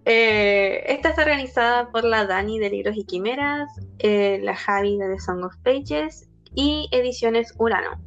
Eh, 0.08 0.84
esta 0.86 1.08
está 1.10 1.22
organizada 1.22 1.90
por 1.90 2.04
la 2.04 2.26
Dani 2.26 2.60
de 2.60 2.70
Libros 2.70 2.96
y 2.96 3.04
Quimeras, 3.04 3.68
eh, 3.98 4.38
la 4.40 4.54
Javi 4.54 4.96
de 4.96 5.08
The 5.08 5.18
Song 5.18 5.44
of 5.44 5.56
Pages 5.64 6.28
y 6.54 6.88
Ediciones 6.92 7.52
Urano. 7.58 8.00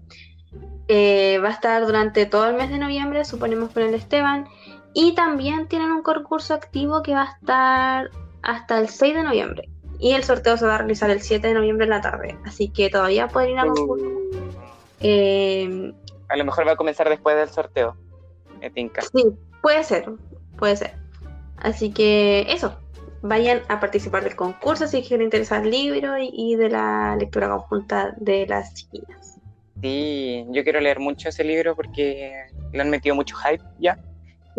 Eh, 0.88 1.40
va 1.44 1.50
a 1.50 1.52
estar 1.52 1.86
durante 1.86 2.26
todo 2.26 2.48
el 2.50 2.56
mes 2.56 2.70
de 2.70 2.78
noviembre, 2.80 3.26
suponemos 3.26 3.72
con 3.72 3.84
el 3.84 3.94
Esteban. 3.94 4.48
Y 4.94 5.14
también 5.14 5.68
tienen 5.68 5.92
un 5.92 6.02
concurso 6.02 6.54
activo 6.54 7.04
que 7.04 7.14
va 7.14 7.24
a 7.24 7.34
estar 7.34 8.10
hasta 8.44 8.80
el 8.80 8.88
6 8.88 9.16
de 9.16 9.24
noviembre. 9.24 9.70
Y 10.00 10.14
el 10.14 10.24
sorteo 10.24 10.56
se 10.56 10.66
va 10.66 10.76
a 10.76 10.78
realizar 10.78 11.10
el 11.10 11.22
7 11.22 11.50
de 11.50 11.54
noviembre 11.54 11.84
en 11.84 11.90
la 11.90 12.02
tarde. 12.02 12.38
Así 12.46 12.70
que 12.70 12.90
todavía 12.90 13.28
pueden 13.28 13.52
ir 13.52 13.60
a 13.60 13.66
concurso. 13.68 14.06
Eh, 15.02 15.94
A 16.30 16.38
lo 16.38 16.46
mejor 16.46 16.66
va 16.66 16.72
a 16.72 16.76
comenzar 16.78 17.10
después 17.10 17.36
del 17.36 17.50
sorteo. 17.50 17.98
Me 18.62 18.70
tinca. 18.70 19.02
sí, 19.02 19.26
puede 19.62 19.84
ser, 19.84 20.10
puede 20.58 20.78
ser. 20.78 21.09
Así 21.62 21.92
que 21.92 22.46
eso, 22.50 22.78
vayan 23.22 23.62
a 23.68 23.80
participar 23.80 24.24
del 24.24 24.36
concurso 24.36 24.88
si 24.88 25.02
quieren 25.02 25.26
interesar 25.26 25.64
el 25.64 25.72
libro 25.72 26.18
y, 26.18 26.30
y 26.34 26.56
de 26.56 26.70
la 26.70 27.16
lectura 27.18 27.50
conjunta 27.50 28.14
de 28.18 28.48
las 28.48 28.74
chiquillas. 28.74 29.40
Sí, 29.82 30.46
yo 30.52 30.64
quiero 30.64 30.80
leer 30.82 31.00
mucho 31.00 31.30
ese 31.30 31.44
libro 31.44 31.76
porque 31.76 32.34
le 32.74 32.82
han 32.82 32.90
metido 32.90 33.16
mucho 33.16 33.36
hype 33.38 33.64
ya. 33.80 33.98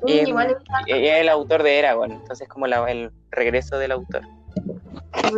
Y 0.07 0.19
Em, 0.21 0.28
igual 0.28 0.57
y 0.87 0.92
es 0.92 1.21
el 1.21 1.28
autor 1.28 1.62
de 1.62 1.78
Eragon, 1.78 2.12
entonces 2.12 2.49
como 2.49 2.66
la- 2.66 2.90
el 2.90 3.11
regreso 3.30 3.78
del 3.78 3.92
autor. 3.92 4.23
Ah, 5.12 5.30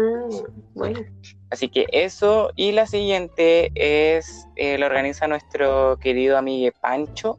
bueno. 0.75 1.04
Así 1.50 1.69
que 1.69 1.87
eso, 1.92 2.50
y 2.57 2.73
la 2.73 2.87
siguiente 2.87 3.71
es, 3.75 4.47
eh, 4.57 4.78
lo 4.78 4.87
organiza 4.87 5.26
nuestro 5.26 5.99
querido 5.99 6.38
amigo 6.38 6.73
Pancho, 6.81 7.38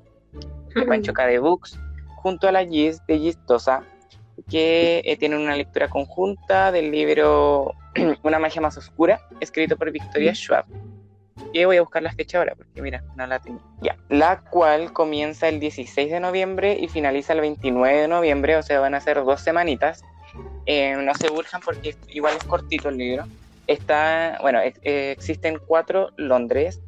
de 0.75 0.85
Pancho 0.85 1.13
K 1.13 1.25
de 1.27 1.39
Books, 1.39 1.79
junto 2.17 2.47
a 2.47 2.51
la 2.51 2.65
Gis 2.65 2.99
de 3.07 3.19
Gistosa, 3.19 3.83
que 4.49 5.01
eh, 5.05 5.17
tienen 5.17 5.39
una 5.39 5.55
lectura 5.55 5.89
conjunta 5.89 6.71
del 6.71 6.91
libro 6.91 7.73
Una 8.23 8.39
magia 8.39 8.61
más 8.61 8.77
oscura, 8.77 9.21
escrito 9.39 9.77
por 9.77 9.91
Victoria 9.91 10.33
Schwab. 10.33 10.65
Y 11.51 11.65
voy 11.65 11.77
a 11.77 11.81
buscar 11.81 12.01
la 12.01 12.11
fecha 12.11 12.37
ahora, 12.37 12.55
porque 12.55 12.81
mira, 12.81 13.03
no 13.15 13.25
la 13.27 13.39
tengo. 13.39 13.59
Ya, 13.81 13.97
la 14.09 14.41
cual 14.41 14.93
comienza 14.93 15.47
el 15.47 15.59
16 15.59 16.11
de 16.11 16.19
noviembre 16.19 16.77
y 16.79 16.87
finaliza 16.87 17.33
el 17.33 17.41
29 17.41 18.01
de 18.01 18.07
noviembre, 18.07 18.55
o 18.57 18.63
sea, 18.63 18.79
van 18.79 18.95
a 18.95 18.99
ser 18.99 19.23
dos 19.23 19.41
semanitas. 19.41 20.03
Eh, 20.65 20.95
no 20.95 21.13
se 21.15 21.31
urjan 21.31 21.61
porque 21.61 21.95
igual 22.09 22.35
es 22.37 22.43
cortito 22.43 22.89
el 22.89 22.97
libro. 22.97 23.25
Está, 23.67 24.37
bueno, 24.41 24.59
eh, 24.61 25.11
existen 25.11 25.59
cuatro 25.65 26.09
Londres 26.17 26.81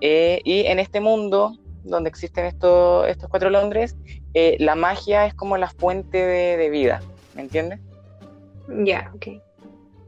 eh, 0.00 0.40
y 0.44 0.66
en 0.66 0.78
este 0.78 1.00
mundo 1.00 1.56
donde 1.84 2.08
existen 2.08 2.46
estos, 2.46 3.08
estos 3.08 3.28
cuatro 3.28 3.50
Londres, 3.50 3.96
eh, 4.34 4.56
la 4.58 4.74
magia 4.74 5.26
es 5.26 5.34
como 5.34 5.56
la 5.56 5.68
fuente 5.68 6.18
de, 6.18 6.56
de 6.56 6.70
vida, 6.70 7.02
¿me 7.34 7.42
entiendes? 7.42 7.80
Ya, 8.68 9.10
ok. 9.14 9.42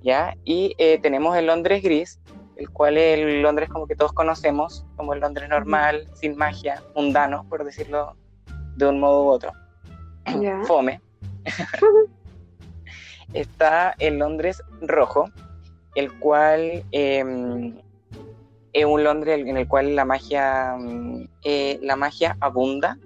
¿Ya? 0.03 0.37
Y 0.45 0.75
eh, 0.79 0.99
tenemos 0.99 1.37
el 1.37 1.47
Londres 1.47 1.83
gris, 1.83 2.21
el 2.57 2.71
cual 2.71 2.97
es 2.99 3.19
el 3.19 3.43
Londres 3.43 3.69
como 3.69 3.87
que 3.87 3.97
todos 3.97 4.13
conocemos, 4.13 4.85
como 4.97 5.15
el 5.15 5.21
Londres 5.21 5.49
normal, 5.49 6.09
sin 6.15 6.37
magia, 6.37 6.83
mundano, 6.95 7.47
por 7.49 7.65
decirlo 7.65 8.17
de 8.77 8.87
un 8.87 9.01
modo 9.01 9.25
u 9.25 9.29
otro. 9.29 9.53
Fome. 10.67 11.01
Está 13.33 13.95
el 13.99 14.19
Londres 14.19 14.63
rojo, 14.81 15.29
el 15.95 16.13
cual 16.19 16.85
eh, 16.93 17.75
es 18.73 18.85
un 18.85 19.05
Londres 19.05 19.41
en 19.47 19.57
el 19.57 19.67
cual 19.67 19.97
la 19.97 20.05
magia, 20.05 20.77
mm, 20.79 21.29
eh, 21.43 21.79
la 21.83 21.97
magia 21.97 22.37
abunda, 22.41 22.99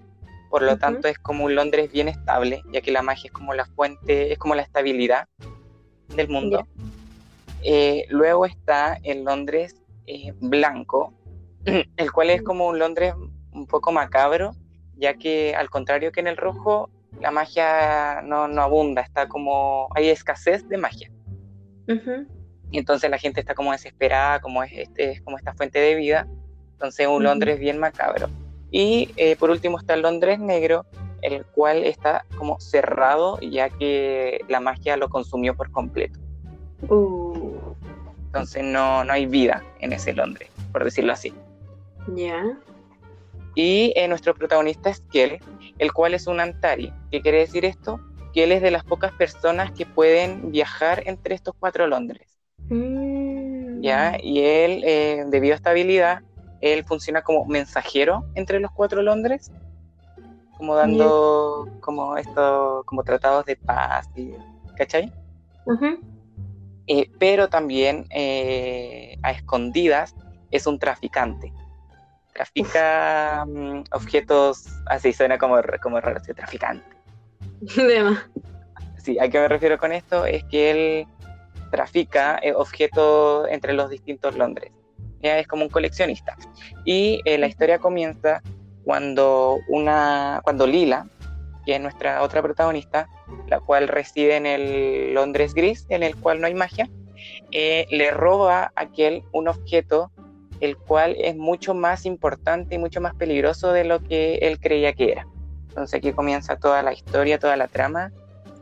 por 0.49 0.63
lo 0.63 0.79
tanto 0.79 1.09
es 1.09 1.19
como 1.19 1.45
un 1.45 1.55
Londres 1.55 1.91
bien 1.93 2.09
estable, 2.09 2.63
ya 2.73 2.81
que 2.81 2.91
la 2.91 3.03
magia 3.03 3.29
es 3.29 3.33
como 3.33 3.55
la 3.55 3.67
fuente, 3.67 4.33
es 4.33 4.39
como 4.39 4.55
la 4.55 4.63
estabilidad 4.63 5.29
del 6.15 6.29
mundo. 6.29 6.67
Eh, 7.63 8.07
luego 8.09 8.47
está 8.47 8.99
el 9.03 9.25
Londres 9.25 9.77
eh, 10.07 10.33
blanco, 10.41 11.13
el 11.97 12.13
cual 12.13 12.31
es 12.31 12.43
como 12.43 12.69
un 12.69 12.79
Londres 12.79 13.15
un 13.53 13.67
poco 13.67 13.93
macabro, 13.93 14.53
ya 14.97 15.15
que 15.15 15.55
al 15.55 15.71
contrario 15.71 16.13
que 16.13 16.21
en 16.21 16.29
el 16.29 16.37
rojo, 16.37 16.91
la 17.21 17.31
magia 17.31 18.23
no, 18.23 18.49
no 18.49 18.63
abunda, 18.63 19.03
está 19.03 19.29
como, 19.29 19.89
hay 19.95 20.09
escasez 20.09 20.69
de 20.69 20.79
magia. 20.79 21.11
Y 22.71 22.79
entonces 22.79 23.11
la 23.11 23.19
gente 23.19 23.41
está 23.41 23.55
como 23.55 23.73
desesperada, 23.73 24.41
como 24.41 24.63
es, 24.63 24.73
este, 24.73 25.13
es 25.13 25.23
como 25.23 25.39
esta 25.39 25.55
fuente 25.55 25.79
de 25.79 25.95
vida. 25.95 26.29
Entonces 26.73 27.07
un. 27.07 27.25
Londres 27.25 27.59
bien 27.59 27.79
macabro. 27.79 28.29
Y 28.71 29.11
eh, 29.17 29.37
por 29.37 29.51
último 29.51 29.79
está 29.79 29.95
el 29.95 30.03
Londres 30.03 30.39
negro, 30.39 30.85
el 31.23 31.45
cual 31.47 31.85
está 31.85 32.25
como 32.37 32.61
cerrado, 32.61 33.39
ya 33.41 33.71
que 33.71 34.41
la 34.49 34.61
magia 34.61 34.97
lo 34.97 35.09
consumió 35.09 35.55
por 35.55 35.71
completo. 35.71 36.19
Uh, 36.89 37.57
Entonces 38.27 38.63
no, 38.63 39.05
no 39.05 39.13
hay 39.13 39.27
vida 39.27 39.63
en 39.81 39.93
ese 39.93 40.13
Londres, 40.13 40.51
por 40.73 40.85
decirlo 40.85 41.13
así. 41.13 41.33
ya. 42.15 42.45
Y 43.55 43.93
eh, 43.97 44.07
nuestro 44.07 44.35
protagonista 44.35 44.89
es 44.91 45.01
Kiel, 45.11 45.41
el 45.79 45.93
cual 45.93 46.15
es 46.15 46.29
un 46.29 46.39
Antari. 46.39 46.93
¿Qué 47.11 47.21
quiere 47.21 47.39
decir 47.39 47.65
esto? 47.65 47.99
Que 48.33 48.45
él 48.45 48.53
es 48.53 48.63
de 48.63 48.71
las 48.71 48.85
pocas 48.85 49.11
personas 49.13 49.73
que 49.73 49.85
pueden 49.85 50.53
viajar 50.53 51.03
entre 51.07 51.35
estos 51.35 51.55
cuatro 51.59 51.89
Londres. 51.89 52.39
Mm. 52.69 53.81
¿ya? 53.81 54.17
Y 54.23 54.41
él, 54.41 54.83
eh, 54.85 55.25
debido 55.27 55.55
a 55.55 55.57
esta 55.57 55.71
habilidad, 55.71 56.23
él 56.61 56.85
funciona 56.85 57.23
como 57.23 57.45
mensajero 57.47 58.25
entre 58.35 58.61
los 58.61 58.71
cuatro 58.73 59.03
Londres, 59.03 59.51
como 60.57 60.75
dando 60.75 61.69
como 61.81 62.17
esto, 62.17 62.83
como 62.87 63.05
tratados 63.05 63.45
de 63.47 63.57
paz, 63.57 64.09
y- 64.17 64.35
¿cachai? 64.77 65.13
Ujú. 65.65 65.99
Eh, 66.87 67.11
pero 67.19 67.49
también 67.49 68.07
eh, 68.11 69.17
a 69.23 69.31
escondidas 69.33 70.15
es 70.51 70.67
un 70.67 70.79
traficante. 70.79 71.53
Trafica 72.33 73.45
mm, 73.47 73.83
objetos, 73.93 74.65
así 74.87 75.13
suena 75.13 75.39
como, 75.39 75.57
como 75.83 76.01
raro, 76.01 76.21
sí, 76.25 76.33
traficante. 76.35 76.87
De 77.61 78.03
más. 78.03 78.19
Sí, 78.97 79.19
¿a 79.19 79.29
qué 79.29 79.39
me 79.39 79.49
refiero 79.49 79.79
con 79.79 79.93
esto? 79.93 80.25
Es 80.27 80.45
que 80.45 80.71
él 80.71 81.07
trafica 81.71 82.39
eh, 82.43 82.53
objetos 82.55 83.47
entre 83.51 83.73
los 83.75 83.91
distintos 83.91 84.35
Londres. 84.37 84.73
Es 85.23 85.47
como 85.47 85.65
un 85.65 85.69
coleccionista. 85.69 86.37
Y 86.85 87.21
eh, 87.25 87.39
la 87.39 87.47
historia 87.47 87.79
comienza 87.79 88.41
cuando 88.85 89.59
una, 89.69 90.41
cuando 90.45 90.67
Lila, 90.67 91.07
que 91.67 91.75
es 91.75 91.81
nuestra 91.81 92.23
otra 92.23 92.41
protagonista, 92.43 93.09
la 93.49 93.61
cual 93.61 93.89
reside 93.89 94.37
en 94.37 94.47
el 94.47 95.15
Londres 95.15 95.55
gris, 95.55 95.87
en 95.89 96.03
el 96.03 96.17
cual 96.17 96.41
no 96.41 96.47
hay 96.47 96.55
magia, 96.55 96.89
eh, 97.51 97.87
le 97.91 98.11
roba 98.11 98.65
a 98.75 98.83
aquel 98.83 99.23
un 99.33 99.49
objeto 99.49 100.11
el 100.61 100.77
cual 100.77 101.15
es 101.19 101.37
mucho 101.37 101.75
más 101.75 102.05
importante 102.07 102.75
y 102.75 102.79
mucho 102.79 103.01
más 103.01 103.15
peligroso 103.15 103.73
de 103.73 103.85
lo 103.85 104.01
que 104.03 104.37
él 104.37 104.59
creía 104.59 104.93
que 104.93 105.13
era. 105.13 105.27
Entonces 105.69 105.99
aquí 105.99 106.13
comienza 106.13 106.57
toda 106.57 106.83
la 106.83 106.93
historia, 106.93 107.39
toda 107.39 107.57
la 107.57 107.69
trama, 107.69 108.11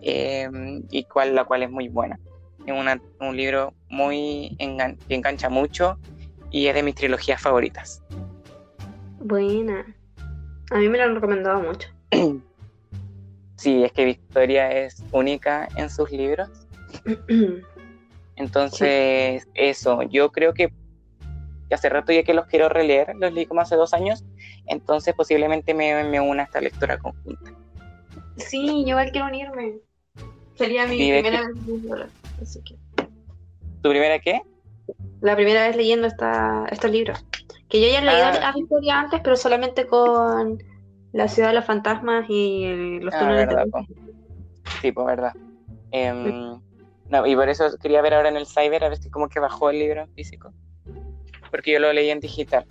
eh, 0.02 0.48
y 0.90 1.04
cual, 1.04 1.34
la 1.34 1.44
cual 1.44 1.62
es 1.62 1.70
muy 1.70 1.88
buena. 1.88 2.18
Es 2.66 2.72
una- 2.78 3.00
un 3.20 3.36
libro 3.36 3.72
muy 3.88 4.56
engan- 4.58 4.98
que 5.08 5.14
engancha 5.14 5.48
mucho 5.48 5.98
y 6.56 6.68
es 6.68 6.75
de 6.75 6.82
mis 6.82 6.94
trilogías 6.94 7.38
favoritas. 7.38 8.02
Buena. 9.20 9.94
A 10.70 10.78
mí 10.78 10.88
me 10.88 10.96
lo 10.96 11.04
han 11.04 11.14
recomendado 11.14 11.60
mucho. 11.60 11.88
Sí, 13.58 13.82
es 13.82 13.90
que 13.92 14.04
Victoria 14.04 14.70
es 14.70 15.02
única 15.12 15.66
en 15.76 15.88
sus 15.88 16.10
libros. 16.10 16.50
Entonces, 18.36 19.48
eso, 19.54 20.02
yo 20.02 20.30
creo 20.30 20.52
que, 20.52 20.75
hace 21.70 21.88
rato 21.88 22.12
ya 22.12 22.22
que 22.22 22.34
los 22.34 22.46
quiero 22.46 22.68
releer, 22.68 23.16
los 23.16 23.32
leí 23.32 23.46
como 23.46 23.62
hace 23.62 23.75
dos 23.76 23.94
años, 23.94 24.26
entonces 24.66 25.14
posiblemente 25.14 25.72
me, 25.72 26.04
me 26.04 26.20
una 26.20 26.42
a 26.42 26.44
esta 26.44 26.60
lectura 26.60 26.98
conjunta. 26.98 27.50
sí, 28.36 28.84
yo 28.84 28.90
igual 28.90 29.10
quiero 29.10 29.26
unirme. 29.26 29.78
Sería 30.54 30.86
mi 30.86 30.96
primera 30.96 31.40
vez. 31.40 32.10
Así 32.42 32.62
que. 32.62 32.76
¿Tu 33.80 33.88
primera 33.88 34.18
qué? 34.18 34.42
La 35.20 35.34
primera 35.34 35.66
vez 35.66 35.76
leyendo 35.76 36.06
esta, 36.06 36.66
estos 36.70 36.90
libros. 36.90 37.24
Que 37.68 37.80
yo 37.80 37.88
ya 37.88 37.98
he 37.98 38.04
leído 38.04 38.26
Ah. 38.26 38.52
la 38.52 38.58
historia 38.58 39.00
antes, 39.00 39.20
pero 39.22 39.36
solamente 39.36 39.86
con 39.86 40.62
La 41.12 41.28
ciudad 41.28 41.48
de 41.48 41.54
los 41.54 41.64
fantasmas 41.64 42.26
y 42.28 42.64
el- 42.64 42.98
los 42.98 43.14
Ah, 43.14 43.18
túneles. 43.20 43.48
Sí, 44.82 44.92
pues 44.92 45.06
verdad. 45.06 45.32
Em, 45.90 46.60
no, 47.08 47.26
y 47.26 47.34
por 47.34 47.48
eso 47.48 47.64
quería 47.80 48.02
ver 48.02 48.12
ahora 48.14 48.28
en 48.28 48.36
el 48.36 48.46
cyber 48.46 48.84
a 48.84 48.88
ver 48.90 48.98
si 48.98 49.08
como 49.08 49.28
que 49.28 49.40
bajó 49.40 49.70
el 49.70 49.78
libro 49.78 50.06
físico. 50.14 50.52
Porque 51.50 51.72
yo 51.72 51.78
lo 51.80 51.90
leí 51.92 52.10
en 52.10 52.20
digital. 52.20 52.66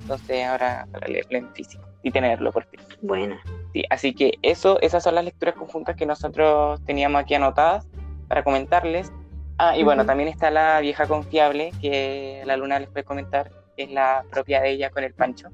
Entonces 0.00 0.44
ahora 0.44 0.86
para 0.90 1.06
leerlo 1.06 1.38
en 1.38 1.48
físico 1.54 1.84
y 2.02 2.10
tenerlo 2.10 2.50
por 2.50 2.64
fin. 2.64 2.80
Buena. 3.02 3.40
Sí, 3.72 3.84
así 3.88 4.14
que 4.14 4.32
eso, 4.42 4.80
esas 4.80 5.02
son 5.04 5.14
las 5.14 5.24
lecturas 5.24 5.54
conjuntas 5.54 5.94
que 5.96 6.06
nosotros 6.06 6.82
teníamos 6.84 7.20
aquí 7.22 7.34
anotadas 7.34 7.86
para 8.28 8.42
comentarles. 8.42 9.12
Ah, 9.58 9.76
y 9.76 9.84
bueno, 9.84 10.04
también 10.04 10.28
está 10.28 10.50
la 10.50 10.80
vieja 10.80 11.06
confiable 11.06 11.72
que 11.80 12.42
la 12.44 12.56
luna 12.56 12.78
les 12.80 12.88
puede 12.90 13.04
comentar, 13.04 13.50
que 13.76 13.84
es 13.84 13.90
la 13.90 14.24
propia 14.30 14.60
de 14.60 14.70
ella 14.70 14.90
con 14.90 15.04
el 15.04 15.14
Pancho. 15.14 15.48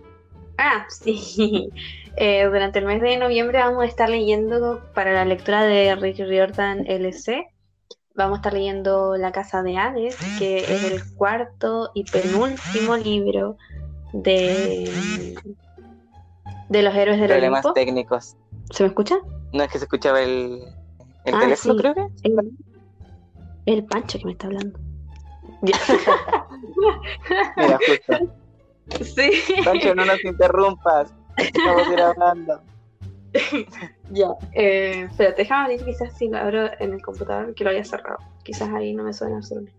Ah, 0.58 0.86
sí. 0.88 1.68
Eh, 2.16 2.44
durante 2.46 2.80
el 2.80 2.86
mes 2.86 3.00
de 3.00 3.16
noviembre 3.16 3.60
vamos 3.60 3.84
a 3.84 3.86
estar 3.86 4.10
leyendo 4.10 4.82
para 4.94 5.12
la 5.12 5.24
lectura 5.24 5.62
de 5.62 5.94
Rick 5.94 6.18
Riordan 6.18 6.84
LC. 6.86 7.46
Vamos 8.16 8.38
a 8.38 8.40
estar 8.40 8.52
leyendo 8.52 9.16
La 9.16 9.30
Casa 9.30 9.62
de 9.62 9.76
Hades, 9.78 10.16
que 10.36 10.58
es 10.58 10.82
el 10.82 11.00
cuarto 11.14 11.92
y 11.94 12.02
penúltimo 12.04 12.96
libro 12.96 13.56
de, 14.12 15.34
de 16.68 16.82
los 16.82 16.94
héroes 16.94 17.20
del 17.20 17.28
Problemas 17.30 17.64
Olimpo. 17.64 17.72
técnicos. 17.74 18.36
¿Se 18.70 18.82
me 18.82 18.88
escucha? 18.88 19.18
No 19.52 19.62
es 19.62 19.70
que 19.70 19.78
se 19.78 19.84
escuchaba 19.84 20.20
el, 20.20 20.60
el 21.24 21.34
Ah, 21.34 21.40
teléfono, 21.40 21.74
sí. 21.74 21.80
creo 21.80 21.94
que. 21.94 22.06
El, 22.24 22.34
el 23.70 23.84
Pancho 23.84 24.18
que 24.18 24.24
me 24.26 24.32
está 24.32 24.46
hablando. 24.46 24.78
Ya. 25.62 25.76
Mira, 27.56 27.78
justo. 27.86 28.34
Sí. 29.04 29.30
Pancho, 29.64 29.94
no 29.94 30.04
nos 30.04 30.24
interrumpas. 30.24 31.14
Estamos 31.36 31.86
hablando. 31.86 32.62
Ya. 34.12 34.26
Eh, 34.54 35.06
espérate, 35.08 35.42
déjame 35.42 35.62
abrir 35.72 35.84
quizás 35.84 36.12
si 36.18 36.28
lo 36.28 36.38
abro 36.38 36.68
en 36.80 36.94
el 36.94 37.00
computador 37.00 37.54
que 37.54 37.62
lo 37.62 37.70
haya 37.70 37.84
cerrado. 37.84 38.18
Quizás 38.42 38.68
ahí 38.70 38.92
no 38.92 39.04
me 39.04 39.12
suena 39.12 39.36
absolutamente. 39.36 39.78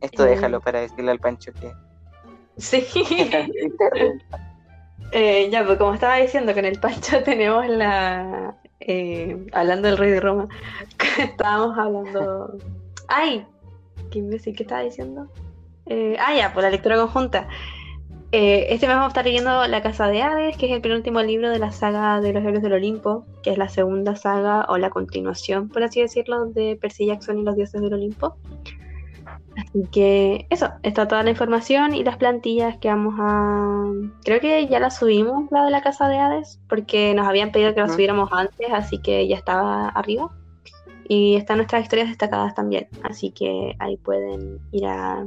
Esto 0.00 0.26
Eh. 0.26 0.30
déjalo 0.30 0.60
para 0.60 0.80
decirle 0.80 1.12
al 1.12 1.20
Pancho 1.20 1.52
que. 1.52 1.72
Sí. 2.56 2.84
Eh, 5.12 5.48
ya, 5.50 5.64
pues 5.64 5.78
como 5.78 5.94
estaba 5.94 6.16
diciendo, 6.16 6.52
con 6.52 6.64
el 6.66 6.78
Pancho 6.80 7.22
tenemos 7.22 7.66
la. 7.68 8.54
Eh, 8.80 9.46
hablando 9.52 9.88
del 9.88 9.98
rey 9.98 10.10
de 10.10 10.20
Roma. 10.20 10.48
Estábamos 11.18 11.76
hablando. 11.78 12.56
¡Ay! 13.08 13.46
¿Qué 14.10 14.18
imbécil? 14.20 14.56
¿Qué 14.56 14.62
estaba 14.62 14.82
diciendo? 14.82 15.28
Eh, 15.86 16.16
ah, 16.20 16.34
ya, 16.34 16.52
pues 16.52 16.64
la 16.64 16.70
lectura 16.70 16.96
conjunta. 16.96 17.48
Eh, 18.30 18.66
este 18.74 18.86
mes 18.86 18.96
vamos 18.96 19.06
a 19.06 19.08
estar 19.08 19.24
leyendo 19.24 19.66
La 19.68 19.82
Casa 19.82 20.06
de 20.06 20.20
Hades, 20.20 20.56
que 20.58 20.66
es 20.66 20.72
el 20.72 20.82
penúltimo 20.82 21.22
libro 21.22 21.48
de 21.48 21.58
la 21.58 21.72
saga 21.72 22.20
de 22.20 22.34
los 22.34 22.44
héroes 22.44 22.62
del 22.62 22.74
Olimpo, 22.74 23.24
que 23.42 23.50
es 23.50 23.56
la 23.56 23.70
segunda 23.70 24.16
saga 24.16 24.66
o 24.68 24.76
la 24.76 24.90
continuación, 24.90 25.70
por 25.70 25.82
así 25.82 26.02
decirlo, 26.02 26.44
de 26.46 26.76
Percy 26.76 27.06
Jackson 27.06 27.38
y 27.38 27.42
los 27.42 27.56
dioses 27.56 27.80
del 27.80 27.94
Olimpo. 27.94 28.36
Así 29.58 29.84
que 29.90 30.46
eso, 30.50 30.70
está 30.82 31.08
toda 31.08 31.24
la 31.24 31.30
información 31.30 31.94
y 31.94 32.04
las 32.04 32.16
plantillas 32.16 32.76
que 32.78 32.88
vamos 32.88 33.14
a... 33.18 33.90
Creo 34.24 34.40
que 34.40 34.66
ya 34.68 34.78
la 34.78 34.90
subimos, 34.90 35.50
la 35.50 35.64
de 35.64 35.70
la 35.70 35.82
Casa 35.82 36.08
de 36.08 36.18
Hades, 36.18 36.60
porque 36.68 37.12
nos 37.14 37.26
habían 37.26 37.50
pedido 37.50 37.74
que 37.74 37.80
la 37.80 37.88
subiéramos 37.88 38.30
antes, 38.32 38.68
así 38.72 38.98
que 38.98 39.26
ya 39.26 39.36
estaba 39.36 39.88
arriba. 39.88 40.30
Y 41.08 41.36
están 41.36 41.56
nuestras 41.56 41.82
historias 41.82 42.08
destacadas 42.08 42.54
también, 42.54 42.86
así 43.02 43.30
que 43.30 43.74
ahí 43.78 43.96
pueden 43.96 44.60
ir 44.72 44.86
a, 44.86 45.26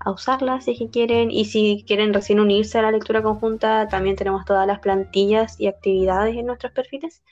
a 0.00 0.10
usarlas 0.10 0.64
si 0.64 0.72
es 0.72 0.78
que 0.78 0.90
quieren. 0.90 1.30
Y 1.30 1.46
si 1.46 1.84
quieren 1.86 2.12
recién 2.12 2.40
unirse 2.40 2.78
a 2.78 2.82
la 2.82 2.90
lectura 2.90 3.22
conjunta, 3.22 3.88
también 3.88 4.16
tenemos 4.16 4.44
todas 4.44 4.66
las 4.66 4.80
plantillas 4.80 5.58
y 5.58 5.68
actividades 5.68 6.36
en 6.36 6.46
nuestros 6.46 6.72
perfiles. 6.72 7.22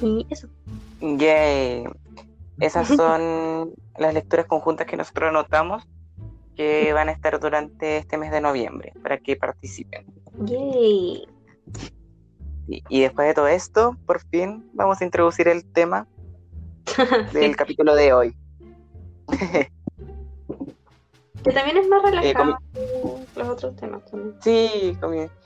Y 0.00 0.26
eso. 0.30 0.48
Yay. 1.00 1.84
Esas 2.60 2.88
son 2.88 3.72
las 3.98 4.12
lecturas 4.14 4.46
conjuntas 4.46 4.86
que 4.86 4.96
nosotros 4.96 5.30
anotamos 5.30 5.88
que 6.56 6.92
van 6.92 7.08
a 7.08 7.12
estar 7.12 7.40
durante 7.40 7.96
este 7.96 8.18
mes 8.18 8.30
de 8.30 8.40
noviembre 8.40 8.92
para 9.02 9.18
que 9.18 9.34
participen. 9.36 10.04
Yay. 10.44 11.26
Y, 12.68 12.84
y 12.88 13.00
después 13.00 13.26
de 13.28 13.34
todo 13.34 13.48
esto, 13.48 13.96
por 14.06 14.20
fin 14.20 14.68
vamos 14.74 15.00
a 15.00 15.04
introducir 15.04 15.48
el 15.48 15.64
tema 15.72 16.06
del 17.32 17.56
capítulo 17.56 17.94
de 17.94 18.12
hoy. 18.12 18.36
que 21.42 21.52
también 21.52 21.78
es 21.78 21.88
más 21.88 22.02
relajado 22.02 22.28
Eh, 22.28 22.34
comi- 22.34 23.26
que 23.32 23.40
los 23.40 23.48
otros 23.48 23.76
temas 23.76 24.04
también. 24.04 24.34
Sí, 24.40 24.96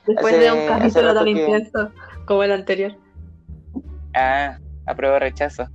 Después 0.06 0.34
Hace- 0.34 0.38
de 0.38 0.52
un 0.52 0.66
capítulo 0.66 1.14
tan 1.14 1.24
que- 1.24 1.30
intenso 1.30 1.90
como 2.26 2.42
el 2.42 2.52
anterior. 2.52 2.96
Ah, 4.14 4.58
apruebo 4.86 5.18
rechazo. 5.18 5.66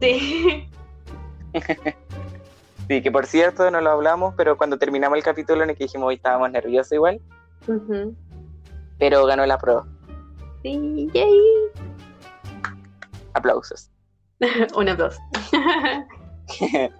Sí. 0.00 0.68
Sí, 2.88 3.00
que 3.00 3.12
por 3.12 3.26
cierto 3.26 3.70
no 3.70 3.80
lo 3.80 3.90
hablamos, 3.90 4.34
pero 4.36 4.58
cuando 4.58 4.76
terminamos 4.76 5.16
el 5.16 5.22
capítulo 5.22 5.62
en 5.62 5.70
el 5.70 5.76
que 5.76 5.84
dijimos 5.84 6.08
hoy 6.08 6.16
estábamos 6.16 6.50
nerviosos 6.50 6.92
igual, 6.92 7.20
pero 8.98 9.24
ganó 9.24 9.46
la 9.46 9.56
prueba. 9.56 9.86
Sí, 10.62 11.08
yay. 11.14 11.40
Aplausos. 13.34 13.90
Un 14.76 14.88
aplauso. 14.88 15.20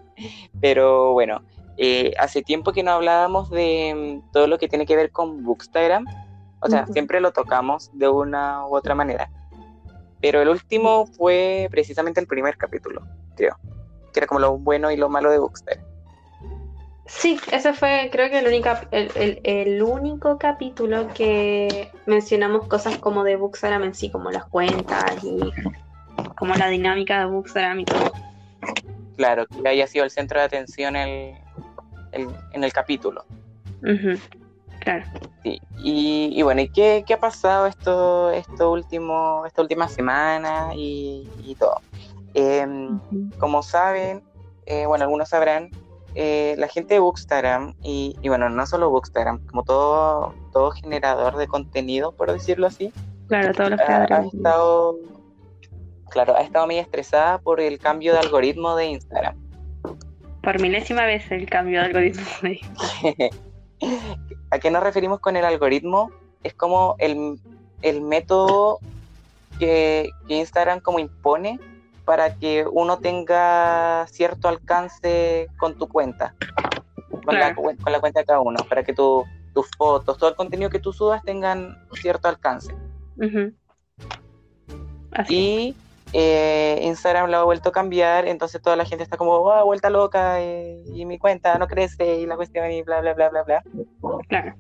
Pero 0.61 1.12
bueno, 1.12 1.43
eh, 1.77 2.12
hace 2.19 2.43
tiempo 2.43 2.73
que 2.73 2.83
no 2.83 2.93
hablábamos 2.93 3.51
de 3.51 4.23
mm, 4.25 4.33
todo 4.33 4.47
lo 4.47 4.59
que 4.59 4.69
tiene 4.69 4.87
que 4.87 4.97
ver 4.97 5.11
con 5.11 5.43
Bookstagram. 5.43 6.07
O 6.61 6.69
sea, 6.69 6.87
siempre 6.87 7.21
lo 7.21 7.33
tocamos 7.33 7.91
de 7.93 8.09
una 8.09 8.65
u 8.67 8.77
otra 8.77 8.95
manera. 8.95 9.29
Pero 10.21 10.41
el 10.41 10.49
último 10.49 11.07
fue 11.07 11.67
precisamente 11.73 12.21
el 12.21 12.29
primer 12.29 12.57
capítulo, 12.57 13.03
creo. 13.35 13.57
Que 14.12 14.20
era 14.20 14.27
como 14.27 14.40
lo 14.40 14.59
bueno 14.59 14.90
y 14.90 14.96
lo 14.96 15.09
malo 15.09 15.31
de 15.31 15.38
Bookstagram. 15.38 15.85
Sí, 17.07 17.38
ese 17.51 17.72
fue 17.75 18.09
creo 18.12 18.31
que 18.31 18.38
el, 18.38 18.46
única, 18.46 18.87
el, 18.90 19.11
el- 19.16 19.40
el 19.44 19.83
único 19.83 20.38
capítulo 20.38 21.09
que 21.14 21.90
mencionamos 22.07 22.68
cosas 22.68 22.96
como 22.98 23.25
de 23.25 23.37
Bookstagram 23.37 23.83
en 23.85 23.94
sí, 23.94 24.11
como 24.11 24.31
las 24.31 24.44
cuentas 24.46 25.22
y 25.22 25.38
como 26.37 26.55
la 26.55 26.68
dinámica 26.68 27.18
de 27.20 27.27
Bookstagram 27.27 27.81
y 27.81 27.85
todo. 27.85 28.12
Claro, 29.16 29.46
que 29.46 29.68
haya 29.68 29.87
sido 29.87 30.05
el 30.05 30.11
centro 30.11 30.38
de 30.38 30.46
atención 30.46 30.96
el, 30.96 31.35
el- 32.12 32.29
en 32.53 32.64
el 32.64 32.72
capítulo. 32.72 33.25
Claro. 34.81 35.05
Sí, 35.42 35.61
y, 35.79 36.31
y 36.35 36.42
bueno, 36.42 36.61
¿y 36.61 36.68
qué, 36.68 37.05
qué 37.07 37.14
ha 37.14 37.20
pasado 37.20 37.66
esto, 37.66 38.31
esto 38.31 38.70
último, 38.70 39.44
esta 39.46 39.61
última 39.62 39.88
semana 39.88 40.70
y, 40.75 41.29
y 41.44 41.55
todo? 41.57 41.81
Em, 42.35 42.99
como 43.38 43.62
saben, 43.62 44.23
eh, 44.66 44.87
bueno, 44.87 45.05
algunos 45.05 45.29
sabrán, 45.29 45.71
eh, 46.14 46.55
la 46.59 46.68
gente 46.68 46.95
de 46.95 47.01
Bookstagram, 47.01 47.75
y, 47.83 48.16
y 48.23 48.29
bueno, 48.29 48.49
no 48.49 48.66
solo 48.66 48.90
Bookstagram, 48.90 49.45
como 49.47 49.64
todo, 49.64 50.35
todo 50.53 50.71
generador 50.71 51.37
de 51.37 51.47
contenido, 51.47 52.12
por 52.12 52.31
decirlo 52.33 52.66
así, 52.66 52.92
Claro, 53.29 53.53
todos 53.55 53.71
los 53.71 53.81
ha, 53.81 54.03
ha 54.05 54.25
estado, 54.27 54.97
claro, 56.11 56.37
ha 56.37 56.42
estado 56.42 56.66
muy 56.66 56.79
estresada 56.79 57.38
por 57.38 57.61
el 57.61 57.79
cambio 57.79 58.12
de 58.12 58.18
algoritmo 58.18 58.77
de 58.77 58.87
Instagram. 58.87 59.37
Por 60.42 60.61
milésima 60.61 61.07
vez 61.07 61.31
el 61.31 61.49
cambio 61.49 61.81
de 61.81 61.87
algoritmo. 61.87 62.23
de- 62.42 63.31
¿A 64.51 64.59
qué 64.59 64.71
nos 64.71 64.83
referimos 64.83 65.21
con 65.21 65.37
el 65.37 65.45
algoritmo? 65.45 66.11
Es 66.42 66.53
como 66.55 66.97
el, 66.99 67.38
el 67.81 68.01
método 68.03 68.79
que, 69.59 70.11
que 70.29 70.37
Instagram 70.37 70.81
como 70.81 70.99
impone 70.99 71.59
para 72.05 72.35
que 72.37 72.67
uno 72.71 72.99
tenga 72.99 74.07
cierto 74.09 74.49
alcance 74.49 75.49
con 75.59 75.77
tu 75.79 75.88
cuenta, 75.88 76.35
con, 77.25 77.35
la, 77.35 77.53
Claro. 77.53 77.57
cuen- 77.62 77.83
con 77.83 77.93
la 77.93 78.01
cuenta 78.01 78.21
de 78.21 78.27
cada 78.27 78.41
uno, 78.41 78.59
para 78.69 78.83
que 78.83 78.93
tu- 78.93 79.25
tus 79.55 79.69
fotos, 79.77 80.17
todo 80.19 80.31
el 80.31 80.37
contenido 80.37 80.71
que 80.71 80.79
tú 80.79 80.93
subas 80.93 81.23
tengan 81.23 81.77
cierto 81.93 82.29
alcance. 82.29 82.75
Así. 85.12 85.35
Y 85.35 85.77
eh, 86.15 86.81
Instagram 86.83 87.31
lo 87.31 87.38
ha 87.38 87.45
vuelto 87.45 87.69
a 87.71 87.73
cambiar, 87.73 88.27
entonces 88.27 88.61
toda 88.61 88.77
la 88.77 88.85
gente 88.85 89.03
está 89.05 89.17
como, 89.17 89.51
"Ah, 89.51 89.62
vuelta 89.62 89.88
loca, 89.91 90.41
eh, 90.41 90.83
y 90.87 91.05
mi 91.07 91.19
cuenta 91.19 91.57
no 91.59 91.67
crece, 91.69 92.17
y 92.21 92.27
la 92.27 92.37
cuestión, 92.37 92.71
y 92.71 92.83
bla, 92.83 93.01
bla, 93.01 93.15
bla, 93.15 93.29
bla, 93.31 93.43
bla. 93.45 93.62
Claro. 94.29 94.55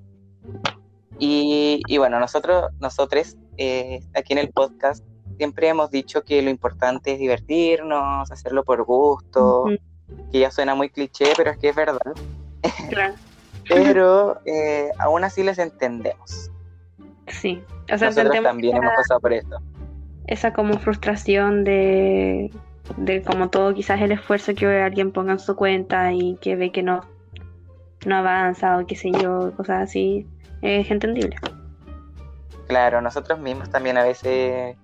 Y, 1.18 1.82
y 1.86 1.98
bueno, 1.98 2.18
nosotros, 2.18 2.70
nosotros 2.80 3.36
eh, 3.58 4.00
aquí 4.14 4.32
en 4.32 4.38
el 4.38 4.50
podcast 4.50 5.04
siempre 5.36 5.68
hemos 5.68 5.90
dicho 5.90 6.22
que 6.22 6.42
lo 6.42 6.50
importante 6.50 7.12
es 7.12 7.18
divertirnos, 7.18 8.30
hacerlo 8.30 8.64
por 8.64 8.84
gusto, 8.84 9.64
que 10.30 10.38
ya 10.40 10.50
suena 10.50 10.74
muy 10.74 10.90
cliché, 10.90 11.32
pero 11.36 11.50
es 11.50 11.58
que 11.58 11.70
es 11.70 11.76
verdad. 11.76 12.12
Claro. 12.88 13.14
Pero 13.68 14.40
eh, 14.44 14.90
aún 14.98 15.22
así 15.22 15.44
les 15.44 15.56
entendemos. 15.58 16.50
Sí. 17.28 17.62
O 17.92 17.96
sea, 17.96 18.08
Nosotros 18.08 18.42
también 18.42 18.76
hemos 18.76 18.92
pasado 18.96 19.20
por 19.20 19.32
esto. 19.32 19.56
esa 20.26 20.52
como 20.52 20.78
frustración 20.80 21.62
de, 21.62 22.50
de 22.96 23.22
como 23.22 23.50
todo 23.50 23.72
quizás 23.72 24.00
el 24.00 24.10
esfuerzo 24.10 24.54
que 24.56 24.66
alguien 24.66 25.12
ponga 25.12 25.32
en 25.32 25.38
su 25.38 25.54
cuenta 25.54 26.12
y 26.12 26.36
que 26.40 26.56
ve 26.56 26.72
que 26.72 26.82
no, 26.82 27.02
no 28.04 28.16
avanza 28.16 28.78
o 28.78 28.86
qué 28.86 28.96
sé 28.96 29.12
yo, 29.12 29.52
cosas 29.56 29.82
así, 29.82 30.26
es 30.60 30.90
entendible. 30.90 31.36
Claro, 32.66 33.00
nosotros 33.00 33.38
mismos 33.38 33.70
también 33.70 33.96
a 33.96 34.02
veces 34.02 34.76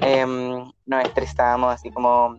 em, 0.00 0.70
nos 0.86 1.04
estresamos 1.04 1.74
así 1.74 1.90
como, 1.90 2.38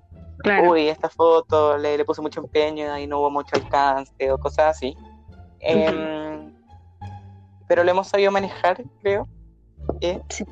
uy, 0.68 0.90
esta 0.90 1.10
foto 1.10 1.78
le, 1.78 1.98
le 1.98 2.06
puse 2.06 2.22
mucho 2.22 2.42
empeño 2.42 2.98
y 2.98 3.08
no 3.08 3.20
hubo 3.20 3.30
mucho 3.30 3.56
alcance 3.56 4.32
o 4.32 4.38
cosas 4.38 4.78
así. 4.78 4.96
Em, 5.60 6.54
pero 7.68 7.84
lo 7.84 7.92
hemos 7.92 8.08
sabido 8.08 8.32
manejar, 8.32 8.82
creo. 9.02 9.28
¿eh? 10.02 10.22
Sí. 10.30 10.46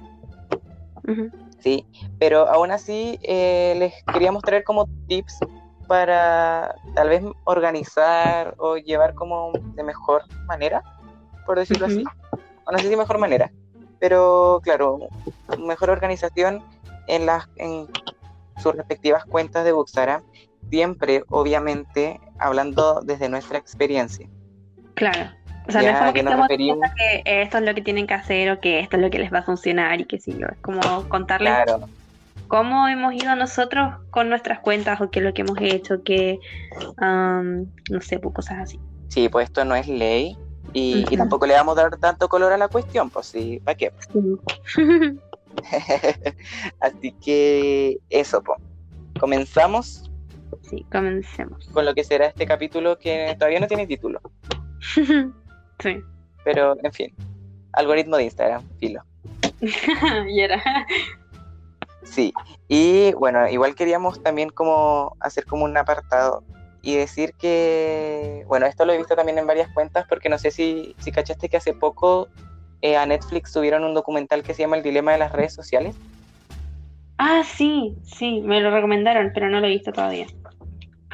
Sí, 1.59 1.85
pero 2.19 2.47
aún 2.47 2.71
así 2.71 3.17
eh, 3.23 3.75
les 3.77 3.93
queríamos 4.13 4.43
traer 4.43 4.63
como 4.63 4.87
tips 5.07 5.39
para 5.87 6.75
tal 6.95 7.09
vez 7.09 7.23
organizar 7.45 8.53
o 8.57 8.77
llevar 8.77 9.15
como 9.15 9.51
de 9.73 9.83
mejor 9.83 10.23
manera, 10.45 10.83
por 11.45 11.57
decirlo 11.57 11.87
así. 11.87 12.03
O 12.65 12.71
no 12.71 12.77
sé 12.77 12.89
si 12.89 12.95
mejor 12.95 13.17
manera, 13.17 13.51
pero 13.99 14.59
claro, 14.61 14.99
mejor 15.57 15.89
organización 15.89 16.61
en 17.07 17.25
las 17.25 17.47
en 17.57 17.87
sus 18.57 18.75
respectivas 18.75 19.25
cuentas 19.25 19.63
de 19.65 19.71
Buxara, 19.71 20.23
siempre 20.69 21.23
obviamente 21.29 22.19
hablando 22.39 23.01
desde 23.01 23.29
nuestra 23.29 23.57
experiencia. 23.57 24.27
Claro. 24.95 25.31
O 25.67 25.71
sea, 25.71 25.81
no 25.81 25.89
es 25.89 25.97
como 25.97 26.13
que, 26.13 26.19
estamos 26.19 26.47
que 26.47 27.41
esto 27.41 27.57
es 27.57 27.63
lo 27.63 27.75
que 27.75 27.81
tienen 27.81 28.07
que 28.07 28.13
hacer 28.13 28.51
o 28.51 28.59
que 28.61 28.79
esto 28.79 28.95
es 28.95 29.01
lo 29.01 29.09
que 29.09 29.19
les 29.19 29.33
va 29.33 29.39
a 29.39 29.43
funcionar 29.43 29.99
y 29.99 30.05
que 30.05 30.17
sí, 30.17 30.31
es 30.31 30.57
como 30.61 30.79
contarles 31.09 31.53
cómo 32.47 32.87
hemos 32.87 33.13
ido 33.13 33.35
nosotros 33.35 33.95
con 34.09 34.29
nuestras 34.29 34.59
cuentas 34.59 35.01
o 35.01 35.11
qué 35.11 35.19
es 35.19 35.25
lo 35.25 35.33
que 35.33 35.41
hemos 35.41 35.57
hecho, 35.59 36.03
que 36.03 36.39
no 37.01 38.01
sé, 38.01 38.19
pues 38.19 38.33
cosas 38.33 38.59
así. 38.59 38.79
Sí, 39.09 39.27
pues 39.27 39.47
esto 39.47 39.65
no 39.65 39.75
es 39.75 39.87
ley 39.87 40.37
y, 40.73 41.03
tampoco 41.17 41.45
le 41.45 41.53
vamos 41.53 41.77
a 41.77 41.83
dar 41.83 41.97
tanto 41.97 42.29
color 42.29 42.53
a 42.53 42.57
la 42.57 42.69
cuestión, 42.69 43.09
pues 43.09 43.27
sí, 43.27 43.59
¿para 43.63 43.75
qué? 43.77 43.91
así 46.79 47.11
que 47.23 47.97
eso. 48.09 48.43
Comenzamos. 49.19 50.11
Sí, 50.69 50.85
comencemos. 50.91 51.67
Con 51.69 51.85
lo 51.85 51.93
que 51.93 52.03
será 52.03 52.27
este 52.27 52.45
capítulo 52.45 52.97
que 52.97 53.35
todavía 53.37 53.59
no 53.59 53.67
tiene 53.67 53.87
título. 53.87 54.21
Sí. 55.79 56.01
Pero, 56.43 56.75
en 56.81 56.91
fin, 56.91 57.13
algoritmo 57.73 58.17
de 58.17 58.23
Instagram, 58.23 58.63
filo. 58.79 59.03
y 60.27 60.41
era. 60.41 60.59
Sí, 62.03 62.33
y 62.67 63.13
bueno, 63.13 63.47
igual 63.47 63.75
queríamos 63.75 64.23
también 64.23 64.49
como 64.49 65.15
hacer 65.19 65.45
como 65.45 65.65
un 65.65 65.77
apartado 65.77 66.43
y 66.81 66.95
decir 66.95 67.33
que, 67.33 68.43
bueno, 68.47 68.65
esto 68.65 68.85
lo 68.85 68.93
he 68.93 68.97
visto 68.97 69.15
también 69.15 69.37
en 69.37 69.45
varias 69.45 69.71
cuentas 69.73 70.05
porque 70.07 70.29
no 70.29 70.37
sé 70.37 70.51
si, 70.51 70.95
si 70.99 71.11
cachaste 71.11 71.49
que 71.49 71.57
hace 71.57 71.73
poco 71.73 72.29
eh, 72.81 72.95
a 72.95 73.05
Netflix 73.05 73.51
subieron 73.51 73.83
un 73.83 73.93
documental 73.93 74.43
que 74.43 74.53
se 74.53 74.63
llama 74.63 74.77
El 74.77 74.83
Dilema 74.83 75.11
de 75.13 75.17
las 75.17 75.31
Redes 75.31 75.53
Sociales. 75.53 75.95
Ah, 77.17 77.41
sí, 77.43 77.95
sí, 78.03 78.41
me 78.41 78.61
lo 78.61 78.69
recomendaron, 78.69 79.31
pero 79.33 79.49
no 79.49 79.59
lo 79.59 79.67
he 79.67 79.71
visto 79.71 79.91
todavía. 79.91 80.27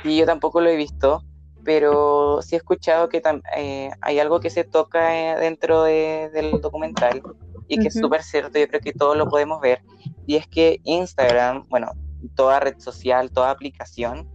Y 0.03 0.17
yo 0.17 0.25
tampoco 0.25 0.59
lo 0.59 0.69
he 0.69 0.75
visto, 0.75 1.23
pero 1.63 2.41
sí 2.41 2.55
he 2.55 2.57
escuchado 2.57 3.07
que 3.07 3.21
eh, 3.55 3.89
hay 4.01 4.19
algo 4.19 4.41
que 4.41 4.49
se 4.49 4.65
toca 4.65 5.17
eh, 5.17 5.39
dentro 5.39 5.83
del 5.83 6.59
documental 6.61 7.21
y 7.69 7.79
que 7.79 7.87
es 7.87 7.93
súper 7.93 8.21
cierto, 8.23 8.59
yo 8.59 8.67
creo 8.67 8.81
que 8.81 8.91
todos 8.91 9.15
lo 9.15 9.29
podemos 9.29 9.61
ver, 9.61 9.81
y 10.27 10.35
es 10.35 10.45
que 10.47 10.81
Instagram, 10.83 11.63
bueno, 11.69 11.91
toda 12.35 12.59
red 12.59 12.77
social, 12.79 13.31
toda 13.31 13.51
aplicación, 13.51 14.27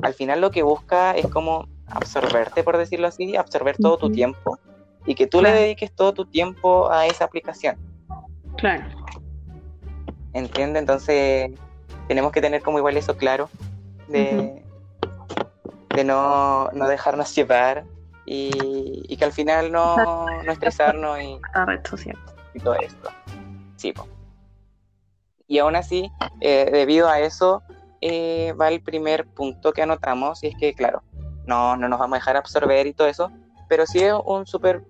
al 0.00 0.14
final 0.14 0.40
lo 0.40 0.52
que 0.52 0.62
busca 0.62 1.16
es 1.16 1.26
como 1.26 1.66
absorberte, 1.88 2.62
por 2.62 2.78
decirlo 2.78 3.08
así, 3.08 3.36
absorber 3.36 3.76
todo 3.76 3.98
tu 3.98 4.12
tiempo 4.12 4.60
y 5.06 5.14
que 5.14 5.26
tú 5.26 5.40
le 5.40 5.52
dediques 5.52 5.92
todo 5.92 6.12
tu 6.12 6.26
tiempo 6.26 6.90
a 6.90 7.06
esa 7.06 7.24
aplicación. 7.24 7.76
Claro. 8.56 8.84
¿Entiendes? 10.32 10.80
Entonces 10.80 11.50
tenemos 12.06 12.32
que 12.32 12.40
tener 12.40 12.62
como 12.62 12.78
igual 12.78 12.96
eso 12.96 13.16
claro 13.16 13.48
de, 14.08 14.62
de 15.94 16.04
no, 16.04 16.70
no 16.72 16.88
dejarnos 16.88 17.34
llevar 17.34 17.84
y, 18.24 19.16
que 19.16 19.24
al 19.24 19.32
final 19.32 19.72
no, 19.72 19.96
no 20.44 20.52
estresarnos 20.52 21.18
y, 21.20 21.40
y 22.54 22.60
todo 22.60 22.74
esto. 22.74 23.10
Sí, 23.76 23.94
Y 25.46 25.58
aún 25.58 25.76
así, 25.76 26.10
eh, 26.40 26.68
debido 26.70 27.08
a 27.08 27.20
eso, 27.20 27.62
eh, 28.00 28.52
va 28.60 28.68
el 28.68 28.82
primer 28.82 29.26
punto 29.26 29.72
que 29.72 29.82
anotamos, 29.82 30.42
y 30.44 30.48
es 30.48 30.56
que, 30.56 30.74
claro, 30.74 31.02
no, 31.46 31.76
no 31.76 31.88
nos 31.88 31.98
vamos 31.98 32.16
a 32.16 32.18
dejar 32.18 32.36
absorber 32.36 32.86
y 32.86 32.92
todo 32.92 33.08
eso, 33.08 33.30
pero 33.68 33.86
sí 33.86 33.98
es 34.00 34.14
un 34.24 34.46
súper 34.46 34.82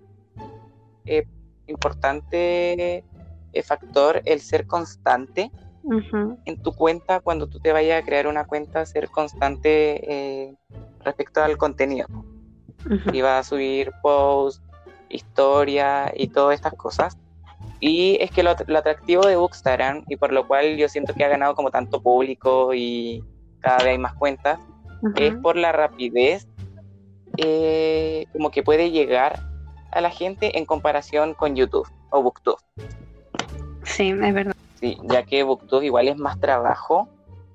eh, 1.05 1.27
importante 1.67 3.05
factor 3.65 4.23
el 4.25 4.41
ser 4.41 4.67
constante 4.67 5.51
en 6.45 6.63
tu 6.63 6.73
cuenta 6.73 7.19
cuando 7.21 7.49
tú 7.49 7.59
te 7.59 7.73
vayas 7.73 8.01
a 8.01 8.05
crear 8.05 8.27
una 8.27 8.45
cuenta, 8.45 8.87
ser 8.87 9.09
constante 9.09 10.57
respecto 11.05 11.43
al 11.43 11.57
contenido. 11.57 12.07
Y 13.13 13.21
va 13.21 13.39
a 13.39 13.43
subir 13.43 13.91
posts, 14.03 14.63
historia 15.09 16.13
y 16.15 16.29
todas 16.29 16.55
estas 16.55 16.75
cosas. 16.75 17.19
Y 17.81 18.19
es 18.21 18.31
que 18.31 18.43
lo, 18.43 18.51
atractivo 18.51 19.27
de 19.27 19.37
Bookstagram, 19.37 20.05
y 20.09 20.17
por 20.17 20.33
lo 20.33 20.47
cual 20.47 20.77
yo 20.77 20.89
siento 20.89 21.15
que 21.15 21.25
ha 21.25 21.29
ganado 21.29 21.55
como 21.55 21.71
tanto 21.71 22.03
público 22.03 22.75
y 22.75 23.25
cada 23.61 23.79
vez 23.79 23.87
hay 23.89 23.99
más 23.99 24.15
cuentas, 24.15 24.59
es 25.17 25.35
por 25.37 25.57
la 25.57 25.73
rapidez 25.73 26.49
eh, 27.39 28.27
como 28.33 28.51
que 28.51 28.63
puede 28.63 28.91
llegar 28.91 29.41
a 29.93 30.01
la 30.01 30.11
gente 30.11 30.59
en 30.59 30.67
comparación 30.67 31.35
con 31.35 31.55
YouTube 31.55 31.89
o 32.11 32.23
Booktube. 32.23 32.59
Sí, 33.85 34.11
es 34.11 34.35
verdad. 34.35 34.57
Sí, 34.81 34.99
ya 35.05 35.23
que 35.23 35.45
Booktube 35.45 35.87
igual 35.87 36.09
es 36.09 36.17
más 36.17 36.39
trabajo. 36.41 37.09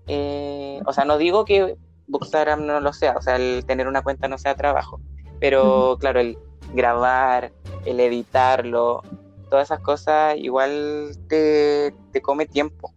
Eh, 0.07 0.81
o 0.85 0.93
sea, 0.93 1.05
no 1.05 1.17
digo 1.17 1.45
que 1.45 1.75
Bookstagram 2.07 2.65
no 2.65 2.79
lo 2.79 2.93
sea, 2.93 3.13
o 3.17 3.21
sea, 3.21 3.35
el 3.35 3.65
tener 3.65 3.87
una 3.87 4.01
cuenta 4.01 4.27
no 4.27 4.37
sea 4.37 4.55
trabajo, 4.55 4.99
pero 5.39 5.97
claro, 5.99 6.19
el 6.19 6.37
grabar, 6.73 7.51
el 7.85 7.99
editarlo, 7.99 9.01
todas 9.49 9.67
esas 9.67 9.79
cosas 9.79 10.37
igual 10.37 11.11
te, 11.27 11.93
come 12.21 12.45
tiempo. 12.45 12.93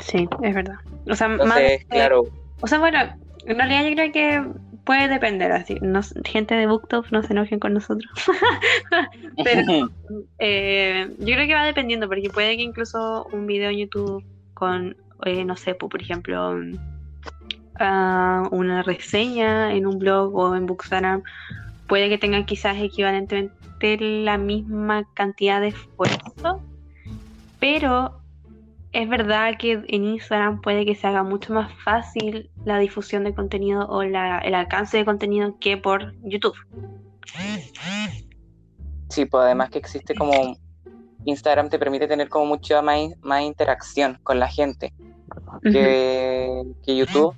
Sí, 0.00 0.28
es 0.42 0.54
verdad. 0.54 0.76
O 1.08 1.14
sea, 1.14 1.36
claro. 1.88 2.24
O 2.60 2.66
sea, 2.66 2.78
bueno, 2.78 2.98
en 3.46 3.56
realidad 3.56 3.84
yo 3.84 3.94
creo 3.94 4.12
que 4.12 4.44
puede 4.84 5.08
depender, 5.08 5.50
así, 5.52 5.78
no, 5.80 6.00
gente 6.24 6.54
de 6.54 6.66
Booktop 6.66 7.06
no 7.10 7.22
se 7.22 7.32
enojen 7.32 7.58
con 7.58 7.74
nosotros. 7.74 8.10
Pero 9.44 9.90
eh, 10.38 11.08
yo 11.18 11.34
creo 11.34 11.46
que 11.46 11.54
va 11.54 11.64
dependiendo, 11.64 12.08
porque 12.08 12.30
puede 12.30 12.56
que 12.56 12.62
incluso 12.62 13.26
un 13.32 13.46
video 13.46 13.70
en 13.70 13.78
YouTube 13.78 14.24
con, 14.52 14.96
eh, 15.24 15.44
no 15.44 15.56
sé, 15.56 15.74
por 15.74 16.00
ejemplo, 16.00 16.54
una 17.80 18.82
reseña 18.84 19.74
en 19.74 19.86
un 19.86 19.98
blog 19.98 20.34
o 20.36 20.54
en 20.54 20.66
Bookstagram, 20.66 21.22
puede 21.88 22.08
que 22.08 22.18
tengan 22.18 22.46
quizás 22.46 22.76
equivalentemente 22.78 23.98
la 23.98 24.38
misma 24.38 25.04
cantidad 25.14 25.60
de 25.60 25.68
esfuerzo, 25.68 26.62
pero 27.58 28.20
es 28.94 29.08
verdad 29.08 29.54
que 29.58 29.84
en 29.88 30.04
Instagram 30.04 30.60
puede 30.60 30.86
que 30.86 30.94
se 30.94 31.06
haga 31.06 31.24
mucho 31.24 31.52
más 31.52 31.72
fácil 31.82 32.48
la 32.64 32.78
difusión 32.78 33.24
de 33.24 33.34
contenido 33.34 33.86
o 33.86 34.02
el 34.02 34.14
alcance 34.14 34.96
de 34.96 35.04
contenido 35.04 35.56
que 35.58 35.76
por 35.76 36.14
YouTube. 36.22 36.54
Sí, 39.08 39.26
pues 39.26 39.42
además 39.42 39.70
que 39.70 39.78
existe 39.78 40.14
como 40.14 40.56
Instagram 41.24 41.70
te 41.70 41.78
permite 41.78 42.06
tener 42.06 42.28
como 42.28 42.46
mucha 42.46 42.82
más, 42.82 43.00
más 43.20 43.42
interacción 43.42 44.20
con 44.22 44.38
la 44.38 44.48
gente 44.48 44.94
que, 45.62 46.62
YouTube. 46.86 47.34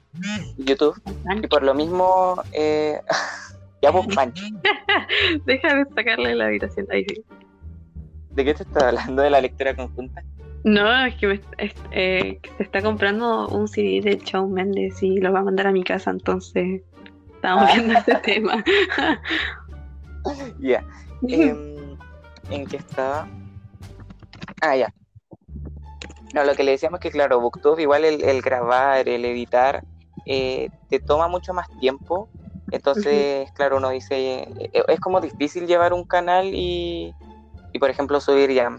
YouTube. 0.59 1.01
Y 1.43 1.47
por 1.47 1.63
lo 1.63 1.75
mismo, 1.75 2.43
eh, 2.53 3.01
ya 3.83 3.91
vos 3.91 4.07
Pancho. 4.15 4.45
Déjame 5.47 5.87
sacarle 5.95 6.35
la 6.35 6.47
habitación. 6.47 6.87
Ahí 6.91 7.07
sí. 7.09 7.25
¿De 8.33 8.45
qué 8.45 8.53
te 8.53 8.65
estás 8.65 8.83
hablando? 8.83 9.23
¿De 9.23 9.31
la 9.31 9.41
lectura 9.41 9.75
conjunta? 9.75 10.23
No, 10.67 11.07
es 11.07 11.15
que, 11.15 11.29
me, 11.29 11.41
eh, 11.93 12.41
se 12.57 12.63
está 12.65 12.83
comprando 12.83 13.47
un 13.47 13.69
CD 13.69 14.01
de 14.01 14.17
Shawn 14.17 14.53
Mendes 14.53 15.01
y 15.01 15.21
lo 15.21 15.33
va 15.33 15.39
a 15.39 15.45
mandar 15.45 15.69
a 15.69 15.71
mi 15.71 15.85
casa, 15.85 16.11
entonces 16.11 16.83
estamos 17.37 17.73
viendo 17.73 17.95
este 17.95 18.17
tema. 18.17 18.65
Ya. 20.59 20.85
Em, 21.29 21.97
¿En 22.51 22.67
qué 22.67 22.79
estaba? 22.79 23.29
Ah, 24.61 24.75
ya. 24.75 24.93
No, 26.35 26.43
lo 26.43 26.57
que 26.57 26.65
le 26.65 26.73
decíamos 26.73 26.99
es 26.99 27.03
que, 27.03 27.11
claro, 27.13 27.39
Booktube, 27.39 27.83
igual 27.83 28.05
el, 28.05 28.43
grabar, 28.43 29.09
el 29.09 29.25
editar, 29.25 29.85
eh, 30.25 30.69
te 30.89 30.99
toma 30.99 31.29
mucho 31.29 31.55
más 31.55 31.69
tiempo. 31.79 32.29
Entonces, 32.73 33.53
claro, 33.53 33.77
uno 33.77 33.91
dice, 33.91 34.49
eh, 34.59 34.83
es 34.89 34.99
como 34.99 35.21
difícil 35.21 35.69
llevar 35.69 35.93
un 35.93 36.03
canal 36.03 36.47
y, 36.53 37.15
y, 37.73 37.79
por 37.79 37.89
ejemplo, 37.89 38.21
subir 38.21 38.51
ya 38.51 38.77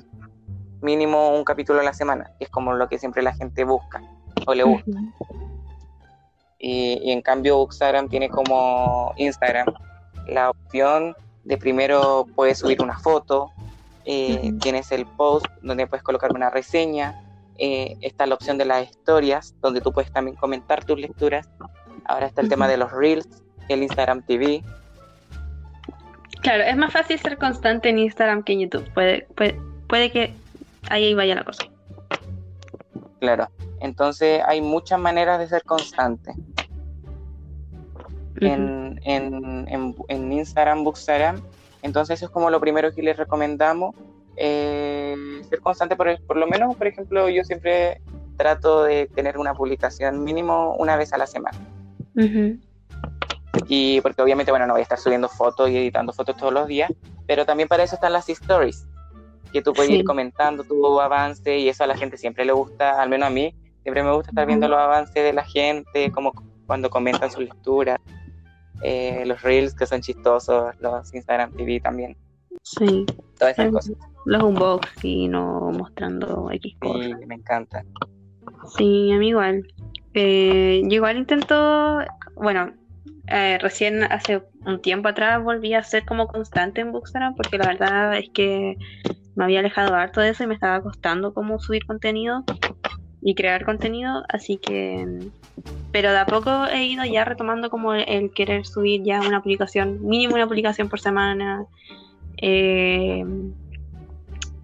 mínimo 0.82 1.30
un 1.30 1.44
capítulo 1.44 1.80
a 1.80 1.84
la 1.84 1.94
semana, 1.94 2.32
que 2.38 2.46
es 2.46 2.50
como 2.50 2.74
lo 2.74 2.88
que 2.88 3.00
siempre 3.00 3.22
la 3.24 3.34
gente 3.34 3.64
busca 3.64 4.02
o 4.46 4.54
le 4.54 4.64
gusta. 4.64 4.92
Y, 6.60 7.12
en 7.12 7.22
cambio 7.22 7.58
Bookstagram 7.58 8.10
tiene 8.10 8.30
como 8.30 9.14
Instagram 9.18 9.68
la 10.28 10.50
opción 10.50 11.16
de 11.44 11.58
primero 11.58 12.26
puedes 12.36 12.60
subir 12.60 12.82
una 12.82 12.98
foto, 13.00 13.52
eh, 14.06 14.52
tienes 14.62 14.92
el 14.92 15.06
post 15.06 15.46
donde 15.62 15.88
puedes 15.88 16.04
colocar 16.04 16.32
una 16.34 16.50
reseña, 16.50 17.22
eh, 17.58 17.98
está 18.02 18.26
la 18.26 18.36
opción 18.36 18.58
de 18.58 18.66
las 18.66 18.90
historias 18.90 19.56
donde 19.62 19.82
tú 19.82 19.92
puedes 19.92 20.12
también 20.12 20.36
comentar 20.36 20.84
tus 20.84 21.00
lecturas. 21.00 21.50
Ahora 22.06 22.28
está 22.28 22.42
el 22.42 22.50
tema 22.50 22.68
de 22.68 22.78
los 22.78 22.92
reels, 22.92 23.28
el 23.70 23.84
Instagram 23.84 24.22
TV. 24.24 24.64
Claro, 26.42 26.64
es 26.64 26.78
más 26.78 26.94
fácil 26.94 27.20
ser 27.20 27.38
constante 27.38 27.90
en 27.90 28.00
Instagram 28.00 28.44
que 28.44 28.54
en 28.54 28.60
YouTube. 28.62 28.94
Puede, 28.94 29.28
puede, 29.36 29.60
puede 29.88 30.12
que 30.12 30.34
ahí 30.90 31.14
vaya 31.14 31.36
la 31.36 31.44
cosa. 31.44 31.64
Claro, 33.20 33.50
entonces 33.80 34.42
hay 34.46 34.62
muchas 34.62 35.00
maneras 35.00 35.40
de 35.40 35.48
ser 35.48 35.64
constante. 35.64 36.34
en, 38.40 39.00
en, 39.04 40.32
Instagram, 40.32 40.84
Bookstagram. 40.84 41.42
Entonces 41.82 42.18
eso 42.18 42.26
es 42.26 42.32
como 42.32 42.50
lo 42.50 42.60
primero 42.60 42.92
que 42.94 43.02
les 43.02 43.18
recomendamos. 43.18 43.96
Eh, 44.36 45.16
ser 45.50 45.60
constante, 45.62 45.96
por, 45.96 46.22
por 46.26 46.38
lo 46.38 46.46
menos, 46.48 46.76
por 46.76 46.86
ejemplo, 46.86 47.28
yo 47.30 47.44
siempre 47.44 48.02
trato 48.38 48.84
de 48.84 49.08
tener 49.08 49.38
una 49.38 49.54
publicación 49.54 50.24
mínimo 50.24 50.76
una 50.78 50.96
vez 50.96 51.12
a 51.12 51.18
la 51.18 51.28
semana. 51.28 51.58
Y 53.68 54.02
porque 54.02 54.22
obviamente, 54.22 54.52
bueno, 54.52 54.68
no 54.68 54.74
voy 54.74 54.82
a 54.82 54.84
estar 54.84 55.00
subiendo 55.00 55.28
fotos 55.28 55.70
y 55.70 55.78
editando 55.78 56.14
fotos 56.14 56.38
todos 56.38 56.54
los 56.54 56.68
días, 56.68 56.92
pero 57.26 57.46
también 57.46 57.68
para 57.68 57.84
eso 57.84 57.96
están 57.96 58.14
las 58.14 58.30
stories, 58.30 58.88
que 59.52 59.62
tú 59.62 59.74
puedes 59.74 59.92
ir 59.92 60.04
comentando 60.04 60.64
tu 60.64 61.00
avance 61.00 61.58
y 61.58 61.70
eso 61.70 61.84
a 61.84 61.88
la 61.88 61.98
gente 61.98 62.18
siempre 62.18 62.46
le 62.46 62.54
gusta, 62.54 63.02
al 63.02 63.10
menos 63.10 63.28
a 63.28 63.30
mí, 63.30 63.54
siempre 63.84 64.04
me 64.04 64.14
gusta 64.14 64.32
estar 64.32 64.46
viendo 64.46 64.68
los 64.68 64.80
avances 64.80 65.24
de 65.24 65.34
la 65.34 65.44
gente, 65.44 66.12
como 66.12 66.34
cuando 66.66 66.90
comentan 66.90 67.32
su 67.32 67.42
lectura, 67.42 68.00
eh, 68.84 69.24
los 69.26 69.42
reels 69.42 69.74
que 69.74 69.86
son 69.86 70.02
chistosos, 70.02 70.76
los 70.80 71.14
Instagram 71.14 71.52
TV 71.54 71.80
también. 71.80 72.18
Sí. 72.64 73.06
Todas 73.38 73.58
esas 73.58 73.72
cosas. 73.72 73.96
Los 74.26 74.44
unboxing 74.44 75.34
o 75.36 75.72
mostrando 75.72 76.50
X 76.52 76.76
cosas. 76.80 77.06
Sí, 77.06 77.26
me 77.26 77.36
encanta. 77.36 77.86
Sí, 78.78 79.12
a 79.14 79.18
mí 79.18 79.30
igual. 79.30 79.66
Eh, 80.14 80.82
yo 80.86 80.96
igual 80.96 81.18
intento, 81.18 82.00
bueno, 82.36 82.74
eh, 83.28 83.58
recién 83.62 84.04
hace 84.04 84.42
un 84.66 84.82
tiempo 84.82 85.10
atrás 85.10 85.44
volví 85.44 85.74
a 85.74 85.84
ser 85.84 86.06
como 86.06 86.28
constante 86.28 86.80
en 86.80 86.94
Bookstagram 86.94 87.36
porque 87.36 87.58
la 87.58 87.68
verdad 87.68 88.18
es 88.18 88.30
que 88.30 88.78
me 89.36 89.44
había 89.44 89.60
alejado 89.60 89.96
harto 89.96 90.22
de 90.22 90.30
eso 90.30 90.44
y 90.44 90.48
me 90.48 90.54
estaba 90.54 90.82
costando 90.82 91.34
como 91.34 91.60
subir 91.60 91.86
contenido 91.86 92.46
y 93.22 93.36
crear 93.36 93.66
contenido, 93.66 94.24
así 94.30 94.58
que 94.58 95.30
pero 95.92 96.12
de 96.12 96.20
a 96.20 96.26
poco 96.26 96.68
he 96.68 96.86
ido 96.86 97.04
ya 97.04 97.26
retomando 97.26 97.70
como 97.70 97.94
el, 97.94 98.32
querer 98.32 98.66
subir 98.66 99.04
ya 99.04 99.20
una 99.20 99.42
publicación, 99.42 100.08
mínimo 100.08 100.36
una 100.36 100.48
publicación 100.48 100.88
por 100.88 101.02
semana 101.02 101.66
eh, 102.38 103.26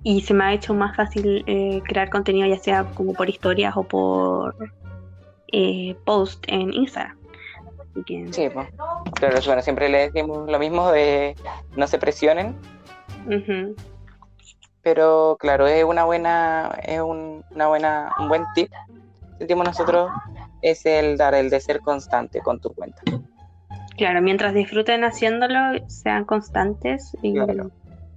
y 0.04 0.22
se 0.22 0.34
me 0.34 0.46
ha 0.46 0.54
hecho 0.54 0.74
más 0.74 0.96
fácil 0.96 1.44
eh, 1.48 1.82
crear 1.84 2.10
contenido 2.10 2.48
ya 2.48 2.60
sea 2.60 2.86
como 2.94 3.14
por 3.14 3.30
historias 3.30 3.76
o 3.76 3.84
por 3.84 4.56
post 6.06 6.46
en 6.48 6.74
Instagram. 6.74 7.23
Sí, 8.32 8.50
pues. 8.50 8.68
Pero 9.20 9.38
bueno, 9.46 9.62
siempre 9.62 9.90
le 9.90 10.10
decimos 10.10 10.50
lo 10.50 10.60
mismo 10.60 10.92
de 10.92 11.36
no 11.76 11.88
se 11.88 11.98
presionen. 11.98 12.56
Pero 14.82 15.38
claro, 15.40 15.68
es 15.68 15.84
una 15.84 16.04
buena, 16.04 16.78
es 16.84 17.00
un, 17.00 17.44
una 17.52 17.68
buena, 17.68 18.12
un 18.20 18.28
buen 18.28 18.44
tip, 18.54 18.70
sentimos 19.38 19.66
nosotros, 19.66 20.12
es 20.62 20.86
el 20.86 21.18
dar 21.18 21.36
el 21.36 21.50
de 21.50 21.60
ser 21.60 21.80
constante 21.80 22.42
con 22.42 22.60
tu 22.60 22.74
cuenta. 22.74 23.02
Claro, 23.96 24.22
mientras 24.22 24.54
disfruten 24.54 25.04
haciéndolo, 25.04 25.88
sean 25.88 26.26
constantes 26.26 27.16
y 27.22 27.36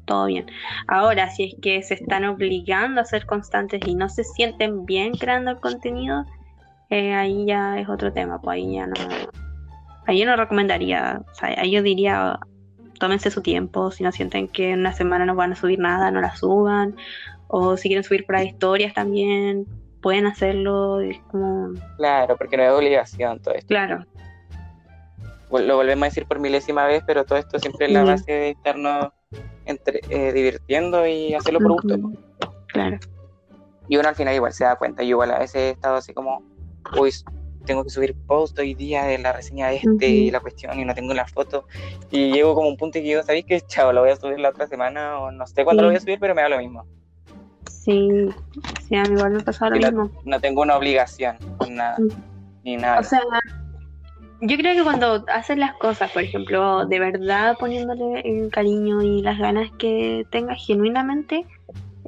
todo 0.07 0.27
bien. 0.27 0.47
Ahora, 0.89 1.31
si 1.31 1.45
es 1.45 1.55
que 1.61 1.83
se 1.83 1.95
están 1.95 2.25
obligando 2.25 3.01
a 3.01 3.05
ser 3.05 3.27
constantes 3.27 3.81
y 3.87 3.95
no 3.95 4.09
se 4.09 4.25
sienten 4.25 4.87
bien 4.87 5.13
creando 5.13 5.51
el 5.51 5.61
contenido, 5.61 6.25
eh, 6.91 7.15
ahí 7.15 7.45
ya 7.47 7.79
es 7.79 7.89
otro 7.89 8.13
tema, 8.13 8.41
pues 8.41 8.57
ahí 8.57 8.75
ya 8.75 8.87
no, 8.87 8.95
yo 10.15 10.27
no 10.27 10.37
recomendaría, 10.37 11.23
o 11.31 11.35
sea, 11.35 11.55
ahí 11.59 11.71
yo 11.71 11.83
diría, 11.83 12.39
tómense 12.99 13.31
su 13.31 13.43
tiempo, 13.43 13.91
si 13.91 14.03
no 14.03 14.13
sienten 14.13 14.49
que 14.49 14.71
en 14.71 14.81
una 14.81 14.93
semana 14.93 15.27
no 15.27 15.35
van 15.35 15.53
a 15.53 15.57
subir 15.57 15.79
nada, 15.79 16.11
no 16.11 16.21
la 16.21 16.37
suban, 16.37 16.97
o 17.49 17.77
si 17.77 17.89
quieren 17.89 18.05
subir 18.05 18.27
para 18.27 18.45
historias 18.45 18.95
también, 18.95 19.67
pueden 20.03 20.27
hacerlo, 20.27 21.01
es 21.01 21.19
como... 21.31 21.73
Claro, 21.97 22.37
porque 22.37 22.57
no 22.57 22.63
es 22.63 22.71
obligación 22.71 23.41
todo 23.41 23.55
esto. 23.55 23.67
Claro. 23.69 24.05
Lo 25.51 25.77
volvemos 25.77 26.03
a 26.03 26.07
decir 26.07 26.27
por 26.27 26.39
milésima 26.39 26.87
vez, 26.87 27.03
pero 27.07 27.25
todo 27.25 27.39
esto 27.39 27.59
siempre 27.59 27.87
es 27.87 27.93
la 27.93 28.05
base 28.05 28.33
de 28.33 28.51
estarnos 28.51 29.09
entre, 29.65 30.01
eh, 30.11 30.33
divirtiendo 30.33 31.07
y 31.07 31.35
hacerlo 31.35 31.61
por 31.61 31.73
gusto. 31.73 31.97
Claro. 32.69 32.99
Y 33.89 33.97
uno 33.97 34.09
al 34.09 34.17
final 34.17 34.35
igual 34.35 34.53
se 34.53 34.65
da 34.65 34.77
cuenta, 34.77 35.03
yo 35.03 35.11
igual 35.11 35.31
a 35.31 35.39
veces 35.39 35.57
he 35.57 35.71
estado 35.71 35.97
así 35.97 36.13
como, 36.13 36.43
uy, 36.99 37.13
tengo 37.67 37.85
que 37.85 37.91
subir 37.91 38.15
post 38.27 38.59
hoy 38.59 38.75
día 38.75 39.05
de 39.05 39.19
la 39.19 39.33
reseña 39.33 39.69
de 39.69 39.77
este 39.77 40.09
y 40.09 40.31
la 40.31 40.41
cuestión 40.41 40.79
y 40.81 40.85
no 40.85 40.95
tengo 40.95 41.13
la 41.13 41.27
foto. 41.27 41.67
Y 42.11 42.33
llego 42.33 42.55
como 42.55 42.69
un 42.69 42.77
punto 42.77 42.99
y 42.99 43.03
digo, 43.03 43.23
¿sabéis 43.23 43.45
qué? 43.45 43.61
Chao, 43.61 43.93
lo 43.93 44.01
voy 44.01 44.11
a 44.11 44.17
subir 44.17 44.39
la 44.39 44.51
otra 44.51 44.67
semana 44.67 45.19
o 45.19 45.31
no 45.31 45.47
sé 45.47 45.65
cuándo 45.65 45.83
lo 45.83 45.89
voy 45.89 45.97
a 45.97 46.01
subir, 46.01 46.19
pero 46.19 46.35
me 46.35 46.43
da 46.43 46.49
lo 46.49 46.59
mismo. 46.59 46.87
Sí, 47.71 48.29
sí, 48.89 48.97
a 48.97 49.05
mí 49.05 49.15
igual 49.15 49.33
me 49.33 49.43
pasa 49.43 49.69
lo 49.69 49.77
mismo. 49.77 50.11
No 50.25 50.41
tengo 50.41 50.63
una 50.63 50.77
obligación, 50.77 51.37
nada, 51.69 51.99
ni 52.65 52.77
nada. 52.77 53.01
O 53.01 53.03
sea, 53.03 53.21
yo 54.41 54.57
creo 54.57 54.75
que 54.75 54.83
cuando 54.83 55.25
haces 55.29 55.57
las 55.57 55.75
cosas, 55.75 56.11
por 56.11 56.23
ejemplo, 56.23 56.87
de 56.87 56.99
verdad 56.99 57.57
poniéndole 57.59 58.21
el 58.21 58.51
cariño 58.51 59.03
y 59.03 59.23
las 59.23 59.39
ganas 59.39 59.71
que 59.79 60.27
tengas 60.31 60.65
genuinamente, 60.65 61.47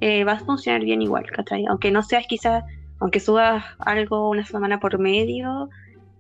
eh, 0.00 0.24
vas 0.24 0.42
a 0.42 0.44
funcionar 0.44 0.82
bien 0.82 1.02
igual, 1.02 1.26
¿cachai? 1.30 1.64
Aunque 1.66 1.90
no 1.90 2.02
seas 2.02 2.26
quizás 2.28 2.64
aunque 3.00 3.20
subas 3.20 3.64
algo 3.78 4.28
una 4.28 4.44
semana 4.44 4.80
por 4.80 4.98
medio, 4.98 5.70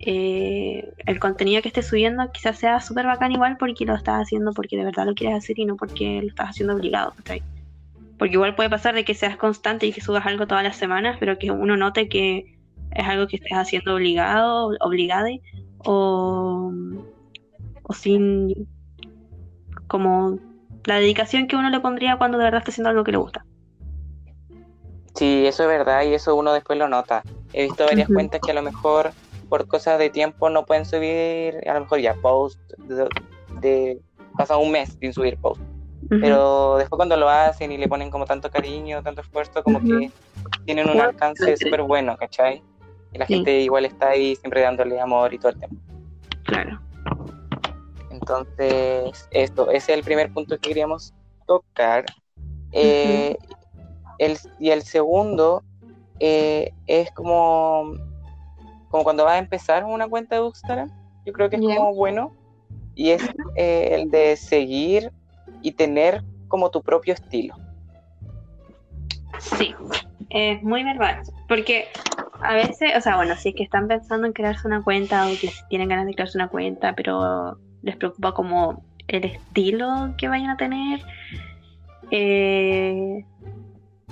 eh, 0.00 0.92
el 1.06 1.18
contenido 1.18 1.60
que 1.60 1.68
estés 1.68 1.88
subiendo 1.88 2.30
quizás 2.30 2.58
sea 2.58 2.80
súper 2.80 3.06
bacán 3.06 3.32
igual 3.32 3.56
porque 3.58 3.84
lo 3.84 3.94
estás 3.94 4.22
haciendo 4.22 4.52
porque 4.52 4.76
de 4.76 4.84
verdad 4.84 5.06
lo 5.06 5.14
quieres 5.14 5.36
hacer 5.36 5.58
y 5.58 5.64
no 5.64 5.76
porque 5.76 6.20
lo 6.22 6.28
estás 6.28 6.50
haciendo 6.50 6.74
obligado. 6.74 7.14
Porque 8.16 8.34
igual 8.34 8.54
puede 8.54 8.70
pasar 8.70 8.94
de 8.94 9.04
que 9.04 9.14
seas 9.14 9.36
constante 9.36 9.86
y 9.86 9.92
que 9.92 10.00
subas 10.00 10.26
algo 10.26 10.46
todas 10.46 10.64
las 10.64 10.76
semanas, 10.76 11.16
pero 11.18 11.38
que 11.38 11.50
uno 11.50 11.76
note 11.76 12.08
que 12.08 12.56
es 12.92 13.06
algo 13.06 13.26
que 13.26 13.36
estés 13.36 13.52
haciendo 13.52 13.94
obligado, 13.94 14.70
obligade, 14.80 15.40
o, 15.78 16.72
o 17.82 17.92
sin 17.92 18.68
como 19.86 20.38
la 20.84 20.96
dedicación 20.96 21.48
que 21.48 21.56
uno 21.56 21.70
le 21.70 21.80
pondría 21.80 22.18
cuando 22.18 22.38
de 22.38 22.44
verdad 22.44 22.58
está 22.58 22.70
haciendo 22.70 22.90
algo 22.90 23.04
que 23.04 23.12
le 23.12 23.18
gusta. 23.18 23.44
Sí, 25.18 25.46
eso 25.46 25.64
es 25.64 25.68
verdad 25.68 26.04
y 26.04 26.14
eso 26.14 26.36
uno 26.36 26.52
después 26.52 26.78
lo 26.78 26.88
nota. 26.88 27.24
He 27.52 27.64
visto 27.64 27.84
varias 27.84 28.08
cuentas 28.08 28.40
que 28.40 28.52
a 28.52 28.54
lo 28.54 28.62
mejor 28.62 29.10
por 29.48 29.66
cosas 29.66 29.98
de 29.98 30.10
tiempo 30.10 30.48
no 30.48 30.64
pueden 30.64 30.84
subir, 30.84 31.58
a 31.68 31.74
lo 31.74 31.80
mejor 31.80 31.98
ya 31.98 32.14
post 32.14 32.60
de, 33.60 34.00
pasa 34.36 34.56
un 34.56 34.70
mes 34.70 34.96
sin 35.00 35.12
subir 35.12 35.36
post. 35.38 35.60
Pero 36.08 36.76
después 36.76 36.96
cuando 36.96 37.16
lo 37.16 37.28
hacen 37.28 37.72
y 37.72 37.78
le 37.78 37.88
ponen 37.88 38.10
como 38.10 38.24
tanto 38.24 38.48
cariño, 38.48 39.02
tanto 39.02 39.20
esfuerzo, 39.22 39.64
como 39.64 39.80
que 39.80 40.12
tienen 40.64 40.88
un 40.88 41.00
alcance 41.00 41.56
súper 41.56 41.82
bueno, 41.82 42.16
¿cachai? 42.16 42.62
Y 43.12 43.18
la 43.18 43.26
gente 43.26 43.60
igual 43.60 43.86
está 43.86 44.10
ahí 44.10 44.36
siempre 44.36 44.62
dándole 44.62 45.00
amor 45.00 45.34
y 45.34 45.38
todo 45.38 45.50
el 45.50 45.58
tiempo. 45.58 45.76
Claro. 46.44 46.80
Entonces, 48.10 49.28
esto, 49.32 49.70
ese 49.70 49.92
es 49.92 49.98
el 49.98 50.04
primer 50.04 50.32
punto 50.32 50.56
que 50.58 50.68
queríamos 50.68 51.12
tocar. 51.46 52.04
Eh, 52.72 53.36
y 54.58 54.70
el 54.70 54.82
segundo 54.82 55.62
eh, 56.20 56.72
es 56.86 57.10
como, 57.12 57.94
como 58.88 59.04
cuando 59.04 59.24
vas 59.24 59.34
a 59.34 59.38
empezar 59.38 59.84
una 59.84 60.08
cuenta 60.08 60.36
de 60.36 60.42
Bookstagram. 60.42 60.90
Yo 61.24 61.32
creo 61.32 61.50
que 61.50 61.56
es 61.56 61.62
como 61.62 61.94
bueno. 61.94 62.34
Y 62.94 63.10
es 63.10 63.22
eh, 63.54 63.90
el 63.92 64.10
de 64.10 64.36
seguir 64.36 65.12
y 65.62 65.72
tener 65.72 66.24
como 66.48 66.70
tu 66.70 66.82
propio 66.82 67.14
estilo. 67.14 67.54
Sí, 69.38 69.74
es 70.30 70.62
muy 70.62 70.82
verbal. 70.82 71.22
Porque 71.46 71.86
a 72.40 72.54
veces, 72.54 72.92
o 72.96 73.00
sea, 73.00 73.16
bueno, 73.16 73.36
si 73.36 73.50
es 73.50 73.54
que 73.54 73.62
están 73.62 73.86
pensando 73.86 74.26
en 74.26 74.32
crearse 74.32 74.66
una 74.66 74.82
cuenta 74.82 75.26
o 75.26 75.30
que 75.30 75.50
tienen 75.68 75.88
ganas 75.88 76.06
de 76.06 76.14
crearse 76.14 76.38
una 76.38 76.48
cuenta, 76.48 76.94
pero 76.94 77.58
les 77.82 77.96
preocupa 77.96 78.32
como 78.32 78.82
el 79.06 79.24
estilo 79.24 80.14
que 80.18 80.28
vayan 80.28 80.50
a 80.50 80.56
tener, 80.56 81.00
eh, 82.10 83.24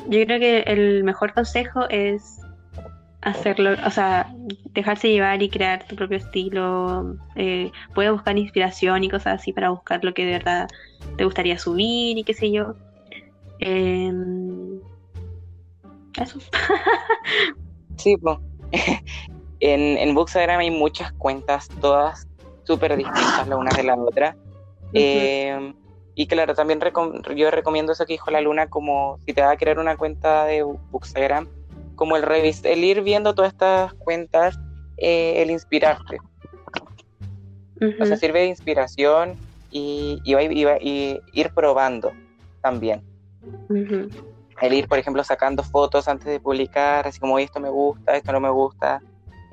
yo 0.08 0.24
creo 0.24 0.38
que 0.40 0.60
el 0.60 1.04
mejor 1.04 1.32
consejo 1.32 1.88
es 1.88 2.40
hacerlo, 3.22 3.74
o 3.84 3.90
sea, 3.90 4.32
dejarse 4.72 5.08
llevar 5.08 5.42
y 5.42 5.48
crear 5.48 5.84
tu 5.86 5.96
propio 5.96 6.18
estilo. 6.18 7.16
Eh, 7.34 7.72
puedes 7.94 8.12
buscar 8.12 8.38
inspiración 8.38 9.02
y 9.04 9.10
cosas 9.10 9.40
así 9.40 9.52
para 9.52 9.70
buscar 9.70 10.04
lo 10.04 10.14
que 10.14 10.24
de 10.24 10.32
verdad 10.32 10.68
te 11.16 11.24
gustaría 11.24 11.58
subir 11.58 12.18
y 12.18 12.24
qué 12.24 12.34
sé 12.34 12.52
yo. 12.52 12.74
Em, 13.58 14.80
eso. 16.20 16.38
sí, 17.96 18.16
pues. 18.16 18.38
En, 19.58 19.96
en 19.96 20.14
Bookstagram 20.14 20.60
hay 20.60 20.70
muchas 20.70 21.12
cuentas, 21.12 21.70
todas 21.80 22.28
súper 22.64 22.94
distintas 22.94 23.48
la 23.48 23.56
una 23.56 23.74
de 23.74 23.82
la 23.84 23.96
otra. 23.96 24.36
Eh, 24.92 25.72
y 26.18 26.26
claro, 26.26 26.54
también 26.54 26.80
yo 27.36 27.50
recomiendo 27.50 27.92
eso 27.92 28.06
que 28.06 28.14
dijo 28.14 28.30
la 28.30 28.40
Luna, 28.40 28.68
como 28.68 29.18
si 29.26 29.34
te 29.34 29.42
va 29.42 29.50
a 29.50 29.56
crear 29.58 29.78
una 29.78 29.98
cuenta 29.98 30.46
de 30.46 30.62
Bookstagram, 30.62 31.46
como 31.94 32.16
el, 32.16 32.24
el 32.64 32.84
ir 32.84 33.02
viendo 33.02 33.34
todas 33.34 33.52
estas 33.52 33.92
cuentas, 33.92 34.58
eh, 34.96 35.42
el 35.42 35.50
inspirarte. 35.50 36.18
O 38.00 38.06
sea, 38.06 38.16
sirve 38.16 38.40
de 38.40 38.46
inspiración 38.46 39.36
y, 39.70 40.22
y, 40.24 41.20
ir 41.34 41.50
probando 41.50 42.12
también. 42.62 43.02
El 44.62 44.72
ir, 44.72 44.88
por 44.88 44.98
ejemplo, 44.98 45.22
sacando 45.22 45.62
fotos 45.62 46.08
antes 46.08 46.28
de 46.28 46.40
publicar, 46.40 47.06
así 47.06 47.20
como 47.20 47.38
esto 47.38 47.60
me 47.60 47.68
gusta, 47.68 48.16
esto 48.16 48.32
no 48.32 48.40
me 48.40 48.48
gusta. 48.48 49.02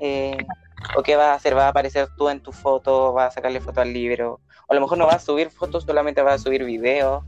Eh, 0.00 0.38
o 0.96 1.02
qué 1.02 1.14
vas 1.16 1.26
a 1.26 1.34
hacer, 1.34 1.54
vas 1.54 1.64
a 1.64 1.68
aparecer 1.68 2.08
tú 2.16 2.30
en 2.30 2.40
tu 2.40 2.52
foto, 2.52 3.12
vas 3.12 3.28
a 3.28 3.30
sacarle 3.32 3.60
foto 3.60 3.82
al 3.82 3.92
libro. 3.92 4.40
A 4.68 4.74
lo 4.74 4.80
mejor 4.80 4.98
no 4.98 5.06
vas 5.06 5.16
a 5.16 5.20
subir 5.20 5.50
fotos, 5.50 5.84
solamente 5.84 6.22
vas 6.22 6.40
a 6.40 6.44
subir 6.44 6.64
videos. 6.64 7.24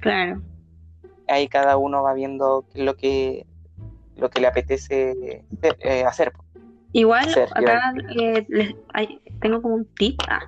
Claro. 0.00 0.42
Ahí 1.28 1.48
cada 1.48 1.76
uno 1.76 2.02
va 2.02 2.12
viendo 2.14 2.64
lo 2.74 2.96
que, 2.96 3.46
lo 4.16 4.30
que 4.30 4.40
le 4.40 4.46
apetece 4.46 5.44
eh, 5.80 6.04
hacer. 6.04 6.32
Igual, 6.92 7.28
acá 7.54 7.94
eh, 8.16 8.74
tengo 9.40 9.62
como 9.62 9.76
un 9.76 9.84
tip, 9.94 10.20
ah, 10.28 10.40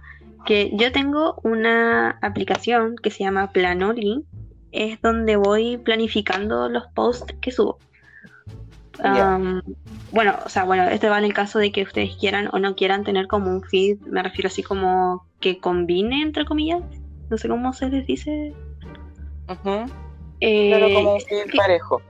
que 0.45 0.73
yo 0.75 0.91
tengo 0.91 1.39
una 1.45 2.19
aplicación 2.21 2.97
que 2.97 3.11
se 3.11 3.21
llama 3.21 3.53
Planoly, 3.53 4.25
es 4.73 5.01
donde 5.01 5.37
voy 5.37 5.77
planificando 5.77 6.69
los 6.69 6.87
posts 6.89 7.35
que 7.41 7.53
subo. 7.53 7.79
bueno, 10.11 10.37
o 10.45 10.49
sea, 10.49 10.65
bueno, 10.65 10.85
esto 10.85 11.09
va 11.11 11.19
en 11.19 11.25
el 11.25 11.35
caso 11.35 11.61
de 11.61 11.71
que 11.71 11.83
ustedes 11.83 12.17
quieran 12.17 12.49
o 12.53 12.59
no 12.59 12.75
quieran 12.75 13.05
tener 13.05 13.29
como 13.29 13.51
un 13.51 13.63
feed, 13.63 14.01
me 14.01 14.23
refiero 14.23 14.49
así 14.49 14.65
como 14.65 15.27
que 15.43 15.59
combine, 15.59 16.23
entre 16.23 16.47
comillas, 16.47 16.83
no 17.29 17.37
sé 17.37 17.49
cómo 17.49 17.75
se 17.75 17.91
les 17.91 18.07
dice. 18.07 18.55
Eh, 20.41 20.69
claro, 20.69 20.95
como 20.95 21.15
un 21.17 21.21
feed 21.21 21.55
parejo. 21.55 22.01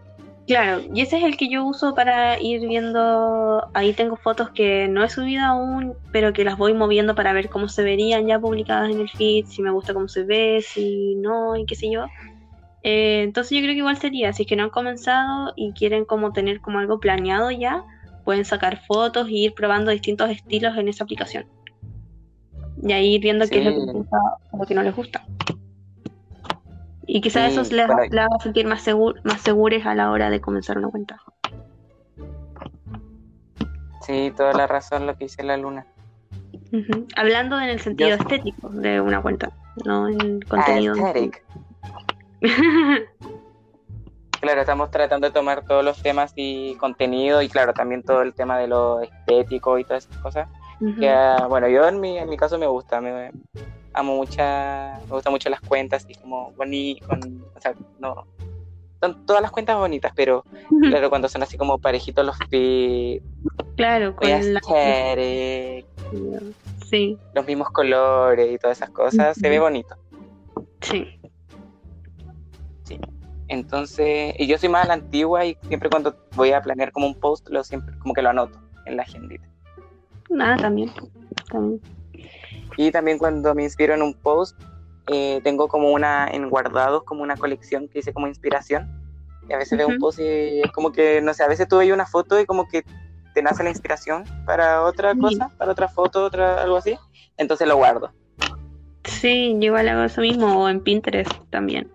Claro, 0.46 0.82
y 0.92 1.00
ese 1.00 1.18
es 1.18 1.24
el 1.24 1.36
que 1.36 1.48
yo 1.48 1.64
uso 1.64 1.94
para 1.94 2.40
ir 2.40 2.66
viendo, 2.66 3.68
ahí 3.74 3.92
tengo 3.92 4.16
fotos 4.16 4.50
que 4.50 4.88
no 4.88 5.04
he 5.04 5.08
subido 5.08 5.44
aún, 5.44 5.94
pero 6.12 6.32
que 6.32 6.44
las 6.44 6.58
voy 6.58 6.74
moviendo 6.74 7.14
para 7.14 7.32
ver 7.32 7.48
cómo 7.48 7.68
se 7.68 7.82
verían 7.84 8.26
ya 8.26 8.40
publicadas 8.40 8.90
en 8.90 9.00
el 9.00 9.08
feed, 9.08 9.46
si 9.46 9.62
me 9.62 9.70
gusta 9.70 9.94
cómo 9.94 10.08
se 10.08 10.24
ve, 10.24 10.60
si 10.60 11.14
no, 11.16 11.56
y 11.56 11.64
qué 11.64 11.74
sé 11.76 11.90
yo. 11.90 12.06
Eh, 12.82 13.22
entonces 13.22 13.52
yo 13.52 13.62
creo 13.62 13.74
que 13.74 13.78
igual 13.78 13.96
sería, 13.96 14.32
si 14.32 14.42
es 14.42 14.48
que 14.48 14.56
no 14.56 14.64
han 14.64 14.70
comenzado 14.70 15.52
y 15.56 15.72
quieren 15.72 16.04
como 16.04 16.32
tener 16.32 16.60
como 16.60 16.80
algo 16.80 16.98
planeado 16.98 17.52
ya, 17.52 17.84
pueden 18.24 18.44
sacar 18.44 18.80
fotos 18.86 19.28
y 19.28 19.44
ir 19.44 19.54
probando 19.54 19.92
distintos 19.92 20.28
estilos 20.30 20.76
en 20.76 20.88
esa 20.88 21.04
aplicación. 21.04 21.46
Y 22.82 22.92
ahí 22.92 23.18
viendo 23.18 23.46
qué 23.48 23.60
es 23.60 23.64
lo 23.64 23.70
que 23.70 23.86
les 23.86 23.94
gusta 23.94 24.18
o 24.50 24.58
lo 24.58 24.66
que 24.66 24.74
no 24.74 24.82
les 24.82 24.94
gusta. 24.94 25.24
Y 27.06 27.20
quizás 27.20 27.52
eso 27.52 27.62
les, 27.74 27.88
haga 27.88 28.28
sentir 28.42 28.66
más, 28.66 28.84
más 29.24 29.40
seguros 29.40 29.86
a 29.86 29.94
la 29.94 30.10
hora 30.10 30.30
de 30.30 30.40
comenzar 30.40 30.78
una 30.78 30.88
cuenta. 30.88 31.20
Sí, 34.02 34.32
toda 34.36 34.52
la 34.52 34.66
razón 34.66 35.06
lo 35.06 35.16
que 35.16 35.24
dice 35.24 35.42
la 35.42 35.56
luna. 35.56 35.86
Hablando 37.16 37.60
en 37.60 37.68
el 37.68 37.80
sentido 37.80 38.14
estético 38.14 38.68
de 38.70 39.00
una 39.00 39.20
cuenta, 39.20 39.52
no 39.84 40.08
en 40.08 40.40
contenido. 40.40 40.94
claro, 44.40 44.60
estamos 44.60 44.90
tratando 44.90 45.26
de 45.26 45.32
tomar 45.32 45.64
todos 45.64 45.84
los 45.84 46.02
temas 46.02 46.32
y 46.34 46.74
contenido 46.76 47.42
y 47.42 47.48
claro, 47.48 47.74
también 47.74 48.02
todo 48.02 48.22
el 48.22 48.32
tema 48.34 48.58
de 48.58 48.68
lo 48.68 49.00
estético 49.00 49.78
y 49.78 49.84
todas 49.84 50.06
esas 50.06 50.16
cosas. 50.18 50.48
Que, 50.98 51.08
ah, 51.08 51.46
bueno, 51.48 51.68
yo 51.68 51.86
en 51.86 52.00
mi, 52.00 52.18
en 52.18 52.28
mi 52.28 52.36
caso 52.36 52.58
me 52.58 52.66
gusta, 52.66 53.00
me, 53.00 53.30
amo 53.94 54.16
mucha, 54.16 55.00
me 55.06 55.12
gustan 55.12 55.32
mucho 55.32 55.50
las 55.50 55.60
cuentas 55.60 56.04
y 56.08 56.14
como 56.14 56.52
bonitas, 56.52 57.08
o 57.54 57.60
sea, 57.60 57.74
no, 57.98 58.26
son 59.00 59.26
todas 59.26 59.42
las 59.42 59.50
cuentas 59.50 59.76
bonitas, 59.76 60.12
pero 60.14 60.44
claro, 60.80 61.10
cuando 61.10 61.28
son 61.28 61.42
así 61.42 61.56
como 61.56 61.78
parejitos 61.78 62.24
los 62.24 62.36
feeds, 62.48 63.24
claro, 63.76 64.14
con 64.14 64.28
la... 64.30 64.60
sí. 66.86 67.18
los 67.34 67.46
mismos 67.46 67.70
colores 67.70 68.52
y 68.52 68.58
todas 68.58 68.78
esas 68.78 68.90
cosas, 68.90 69.36
se 69.36 69.48
ve 69.48 69.58
bonito. 69.58 69.96
Sí. 70.80 71.18
Sí. 72.84 72.98
Entonces, 73.48 74.34
y 74.38 74.46
yo 74.46 74.56
soy 74.56 74.68
más 74.68 74.84
a 74.84 74.88
la 74.88 74.94
antigua 74.94 75.44
y 75.44 75.56
siempre 75.68 75.90
cuando 75.90 76.16
voy 76.34 76.52
a 76.52 76.62
planear 76.62 76.92
como 76.92 77.06
un 77.06 77.18
post, 77.18 77.48
lo 77.50 77.62
siempre 77.64 77.98
como 77.98 78.14
que 78.14 78.22
lo 78.22 78.30
anoto 78.30 78.58
en 78.86 78.96
la 78.96 79.02
agendita. 79.02 79.51
Nada, 80.32 80.56
también. 80.56 80.90
también. 81.50 81.80
Y 82.76 82.90
también 82.90 83.18
cuando 83.18 83.54
me 83.54 83.64
inspiro 83.64 83.94
en 83.94 84.02
un 84.02 84.14
post, 84.14 84.58
eh, 85.08 85.40
tengo 85.44 85.68
como 85.68 85.90
una 85.90 86.26
en 86.28 86.48
guardados, 86.48 87.04
como 87.04 87.22
una 87.22 87.36
colección 87.36 87.88
que 87.88 87.98
hice 88.00 88.12
como 88.12 88.26
inspiración. 88.26 88.90
Y 89.48 89.52
a 89.52 89.58
veces 89.58 89.76
veo 89.76 89.88
un 89.88 89.98
post 89.98 90.20
y 90.20 90.60
es 90.62 90.70
como 90.72 90.92
que, 90.92 91.20
no 91.20 91.34
sé, 91.34 91.42
a 91.42 91.48
veces 91.48 91.68
tú 91.68 91.78
ves 91.78 91.92
una 91.92 92.06
foto 92.06 92.40
y 92.40 92.46
como 92.46 92.68
que 92.68 92.84
te 93.34 93.42
nace 93.42 93.62
la 93.62 93.70
inspiración 93.70 94.24
para 94.46 94.82
otra 94.82 95.14
cosa, 95.14 95.50
para 95.58 95.72
otra 95.72 95.88
foto, 95.88 96.24
otra, 96.24 96.62
algo 96.62 96.76
así. 96.76 96.96
Entonces 97.36 97.66
lo 97.66 97.76
guardo. 97.76 98.12
Sí, 99.04 99.56
yo 99.58 99.66
igual 99.66 99.88
hago 99.88 100.04
eso 100.04 100.20
mismo, 100.20 100.62
o 100.62 100.68
en 100.68 100.80
Pinterest 100.80 101.32
también. 101.50 101.90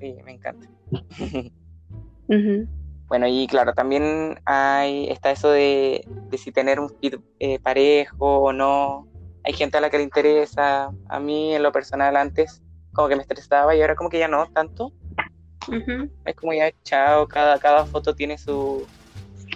Sí, 0.00 0.16
me 0.24 0.32
encanta. 0.32 0.68
Bueno, 3.08 3.26
y 3.28 3.46
claro, 3.46 3.74
también 3.74 4.40
hay, 4.44 5.08
está 5.10 5.30
eso 5.30 5.50
de, 5.50 6.04
de 6.30 6.38
si 6.38 6.52
tener 6.52 6.80
un 6.80 6.90
feed 7.00 7.16
eh, 7.38 7.58
parejo 7.58 8.38
o 8.38 8.52
no 8.52 9.06
hay 9.44 9.52
gente 9.52 9.76
a 9.76 9.80
la 9.80 9.90
que 9.90 9.98
le 9.98 10.04
interesa. 10.04 10.90
A 11.08 11.20
mí, 11.20 11.54
en 11.54 11.62
lo 11.62 11.70
personal, 11.70 12.16
antes 12.16 12.62
como 12.92 13.08
que 13.08 13.16
me 13.16 13.22
estresaba 13.22 13.74
y 13.74 13.82
ahora 13.82 13.94
como 13.94 14.08
que 14.08 14.18
ya 14.18 14.28
no 14.28 14.46
tanto. 14.52 14.92
Es 16.24 16.34
como 16.34 16.52
ya, 16.52 16.70
chao, 16.82 17.26
cada, 17.28 17.58
cada 17.58 17.84
foto 17.86 18.14
tiene 18.14 18.38
su, 18.38 18.86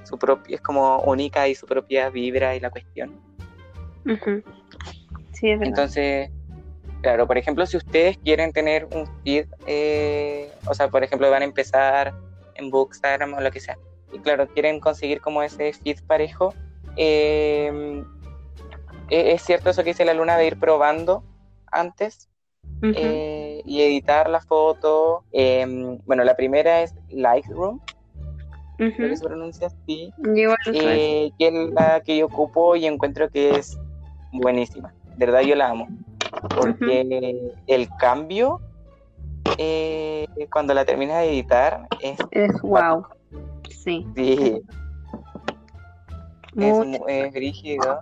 su 0.05 0.19
propia, 0.19 0.57
es 0.57 0.61
como 0.61 1.01
única 1.01 1.49
y 1.49 1.55
su 1.55 1.67
propia 1.67 2.11
vibra 2.11 2.55
y 2.57 2.61
la 2.61 2.71
cuestión. 2.71 3.21
Sí, 5.33 5.51
es 5.51 5.59
verdad. 5.59 5.69
Entonces, 5.69 6.31
claro, 7.03 7.27
por 7.27 7.39
ejemplo, 7.39 7.65
si 7.67 7.77
ustedes 7.77 8.19
quieren 8.19 8.53
tener 8.53 8.87
un 8.87 9.07
feed, 9.23 9.47
eh, 9.67 10.51
o 10.67 10.75
sea, 10.75 10.89
por 10.89 11.05
ejemplo, 11.05 11.31
van 11.31 11.43
a 11.43 11.45
empezar 11.45 12.15
en 12.59 12.71
Bookstagram 12.71 13.35
o 13.35 13.41
lo 13.41 13.51
que 13.51 13.61
sea, 13.61 13.79
y 14.13 14.19
claro, 14.19 14.47
quieren 14.49 14.81
conseguir 14.81 15.21
como 15.21 15.43
ese 15.43 15.73
feed 15.73 15.99
parejo, 16.07 16.55
eh, 16.97 18.05
es 19.11 19.43
cierto 19.43 19.71
eso 19.71 19.83
que 19.83 19.91
dice 19.91 20.05
la 20.05 20.15
luna 20.15 20.37
de 20.37 20.47
ir 20.47 20.59
probando 20.59 21.23
antes 21.71 22.29
eh, 22.83 23.63
y 23.65 23.83
editar 23.83 24.29
la 24.29 24.41
foto. 24.41 25.25
Em, 25.33 25.99
bueno, 26.07 26.25
la 26.25 26.37
primera 26.37 26.83
es 26.83 26.95
Lightroom, 27.09 27.81
creo 28.77 28.93
que 28.97 29.17
se 29.17 29.25
pronuncia 29.25 29.69
así, 29.69 30.13
eh, 30.73 31.31
que 31.39 31.49
es 31.49 31.55
la 31.73 32.03
que 32.05 32.19
yo 32.19 32.27
ocupo 32.27 32.77
y 32.77 32.87
encuentro 32.87 33.31
que 33.31 33.51
es 33.51 33.79
buenísima. 34.33 34.95
De 35.17 35.27
verdad 35.27 35.41
yo 35.43 35.57
la 35.57 35.71
amo, 35.71 35.89
porque 36.55 37.53
el 37.67 37.89
cambio 37.99 38.61
eh, 39.57 40.08
cuando 40.47 40.75
la 40.75 40.85
terminas 40.85 41.23
de 41.23 41.31
editar 41.31 41.87
es... 42.01 42.19
Es 42.31 42.61
wow. 42.63 43.07
Sí. 43.69 44.07
Sí. 44.15 44.63
Es, 46.57 46.77
es 47.07 47.35
rígido. 47.35 48.01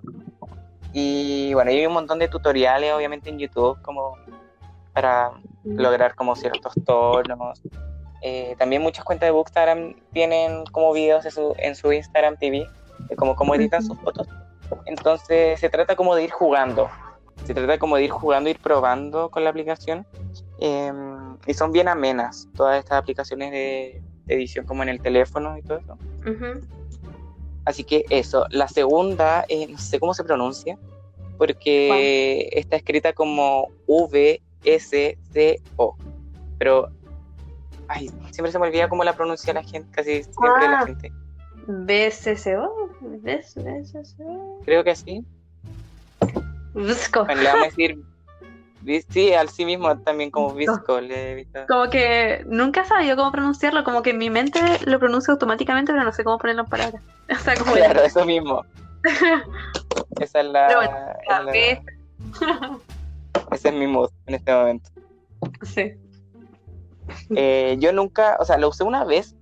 Y 0.92 1.52
bueno, 1.54 1.70
hay 1.70 1.84
un 1.86 1.92
montón 1.92 2.18
de 2.18 2.28
tutoriales, 2.28 2.92
obviamente, 2.92 3.28
en 3.28 3.38
YouTube, 3.38 3.80
como 3.82 4.16
para 4.92 5.32
lograr 5.64 6.14
como 6.14 6.34
ciertos 6.36 6.72
tonos. 6.84 7.60
Eh, 8.22 8.56
también 8.58 8.80
muchas 8.80 9.04
cuentas 9.04 9.26
de 9.26 9.30
Bookstagram 9.30 9.94
tienen 10.12 10.64
como 10.72 10.92
videos 10.92 11.24
en 11.26 11.30
su, 11.30 11.54
en 11.58 11.76
su 11.76 11.92
Instagram 11.92 12.36
TV, 12.38 12.66
de 13.10 13.16
como 13.16 13.36
cómo 13.36 13.54
editan 13.54 13.82
sus 13.82 13.98
fotos. 14.00 14.26
Entonces 14.86 15.60
se 15.60 15.68
trata 15.68 15.96
como 15.96 16.14
de 16.14 16.24
ir 16.24 16.30
jugando, 16.30 16.88
se 17.44 17.52
trata 17.52 17.78
como 17.78 17.96
de 17.96 18.04
ir 18.04 18.10
jugando, 18.10 18.48
ir 18.48 18.58
probando 18.58 19.30
con 19.30 19.44
la 19.44 19.50
aplicación. 19.50 20.06
Em, 20.60 21.15
y 21.46 21.54
son 21.54 21.72
bien 21.72 21.88
amenas 21.88 22.48
todas 22.54 22.78
estas 22.78 22.98
aplicaciones 22.98 23.50
de, 23.52 24.02
edición 24.28 24.66
como 24.66 24.82
en 24.82 24.88
el 24.88 25.00
teléfono 25.00 25.56
y 25.56 25.62
todo 25.62 25.78
eso. 25.78 25.96
Así 27.64 27.84
que 27.84 28.04
eso. 28.10 28.46
La 28.50 28.66
segunda, 28.68 29.44
eh, 29.48 29.68
no 29.68 29.78
sé 29.78 30.00
cómo 30.00 30.14
se 30.14 30.24
pronuncia, 30.24 30.76
porque 31.38 32.48
está 32.52 32.76
escrita 32.76 33.12
como 33.12 33.68
V-S-C-O. 33.86 34.36
Pero, 36.58 36.90
ay, 37.88 38.10
siempre 38.30 38.50
se 38.50 38.58
me 38.58 38.66
olvida 38.66 38.88
cómo 38.88 39.04
la 39.04 39.14
pronuncia 39.14 39.54
la 39.54 39.62
gente, 39.62 39.88
casi 39.92 40.24
siempre 40.24 40.68
la 40.68 40.80
ah. 40.80 40.86
gente. 40.86 41.12
¿B-S-C-O? 41.68 42.90
Creo 44.64 44.82
que 44.84 44.96
sí. 44.96 45.24
Visco. 46.74 47.24
Bueno, 47.24 47.42
le 47.42 47.48
vamos 47.48 47.62
a 47.62 47.66
decir 47.66 48.02
Sí, 49.08 49.34
al 49.34 49.48
sí 49.48 49.64
mismo 49.64 49.98
también 49.98 50.30
como 50.30 50.54
visco 50.54 51.00
le 51.00 51.32
he 51.32 51.34
visto. 51.34 51.58
Como 51.66 51.90
que 51.90 52.44
nunca 52.46 52.82
he 52.82 52.84
sabido 52.84 53.16
cómo 53.16 53.32
pronunciarlo, 53.32 53.82
como 53.82 54.02
que 54.02 54.10
en 54.10 54.18
mi 54.18 54.30
mente 54.30 54.60
lo 54.84 55.00
pronuncio 55.00 55.32
automáticamente, 55.32 55.92
pero 55.92 56.04
no 56.04 56.12
sé 56.12 56.22
cómo 56.22 56.38
ponerlo 56.38 56.62
en 56.62 56.68
palabras. 56.68 57.02
O 57.28 57.34
sea, 57.34 57.56
como 57.56 57.72
claro, 57.72 58.02
eso 58.02 58.24
mismo. 58.24 58.64
Esa 60.20 60.40
es 60.40 60.46
la. 60.46 60.68
Ese 63.52 63.68
es 63.68 63.74
mi 63.74 63.88
mood 63.88 64.10
en 64.26 64.34
este 64.34 64.52
momento. 64.52 64.90
Sí. 65.62 65.94
Eh, 67.34 67.76
yo 67.80 67.92
nunca, 67.92 68.36
o 68.38 68.44
sea, 68.44 68.58
lo 68.58 68.68
usé 68.68 68.84
una 68.84 69.04
vez, 69.04 69.34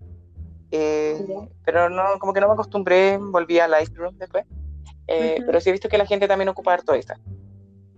eh, 0.71 1.27
pero 1.65 1.91
no, 1.91 2.03
como 2.19 2.33
que 2.33 2.41
no 2.41 2.49
me 2.49 2.55
acostumbré, 2.55 3.19
volví 3.19 3.59
a 3.59 3.69
Lightroom 3.69 4.17
después. 4.17 4.47
Eh, 5.07 5.43
pero 5.45 5.61
sí 5.61 5.69
he 5.69 5.73
visto 5.73 5.91
que 5.91 5.99
la 5.99 6.07
gente 6.07 6.27
también 6.27 6.49
ocupa 6.49 6.73
harto 6.73 6.95
esta 6.95 7.19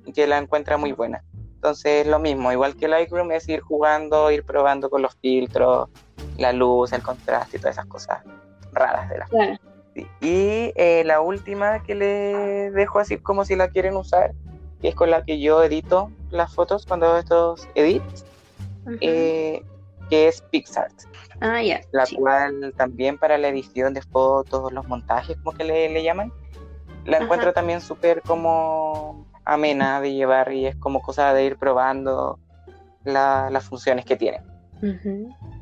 y 0.04 0.12
que 0.12 0.26
la 0.26 0.38
encuentra 0.38 0.76
muy 0.76 0.90
buena. 0.92 1.22
Entonces, 1.66 2.06
lo 2.06 2.20
mismo, 2.20 2.52
igual 2.52 2.76
que 2.76 2.86
Lightroom, 2.86 3.32
es 3.32 3.48
ir 3.48 3.60
jugando, 3.60 4.30
ir 4.30 4.44
probando 4.44 4.88
con 4.88 5.02
los 5.02 5.16
filtros, 5.16 5.88
la 6.38 6.52
luz, 6.52 6.92
el 6.92 7.02
contraste 7.02 7.56
y 7.56 7.60
todas 7.60 7.74
esas 7.74 7.86
cosas 7.86 8.20
raras 8.70 9.08
de 9.08 9.18
la 9.18 9.58
Y 10.20 10.72
la 11.02 11.20
última 11.20 11.82
que 11.82 11.96
le 11.96 12.70
dejo 12.70 13.00
así 13.00 13.18
como 13.18 13.44
si 13.44 13.56
la 13.56 13.66
quieren 13.66 13.96
usar, 13.96 14.30
que 14.80 14.90
es 14.90 14.94
con 14.94 15.10
la 15.10 15.24
que 15.24 15.40
yo 15.40 15.60
edito 15.64 16.12
las 16.30 16.54
fotos 16.54 16.86
cuando 16.86 17.06
hago 17.06 17.16
estos 17.16 17.68
edits, 17.74 18.24
eh, 19.00 19.60
que 20.08 20.28
es 20.28 20.42
PixArt. 20.42 20.92
Ah, 21.40 21.60
ya. 21.60 21.80
La 21.90 22.04
cual 22.16 22.74
también 22.76 23.18
para 23.18 23.38
la 23.38 23.48
edición 23.48 23.92
de 23.92 24.02
fotos, 24.02 24.70
los 24.72 24.86
montajes, 24.86 25.36
como 25.42 25.58
que 25.58 25.64
le, 25.64 26.00
llaman, 26.04 26.32
la 27.04 27.18
encuentro 27.18 27.52
también 27.52 27.80
súper 27.80 28.22
como 28.22 29.25
amena 29.46 30.00
de 30.00 30.12
llevar 30.12 30.52
y 30.52 30.66
es 30.66 30.76
como 30.76 31.00
cosa 31.00 31.32
de 31.32 31.44
ir 31.44 31.56
probando 31.56 32.38
las 33.04 33.64
funciones 33.64 34.04
que 34.04 34.16
tiene. 34.16 34.42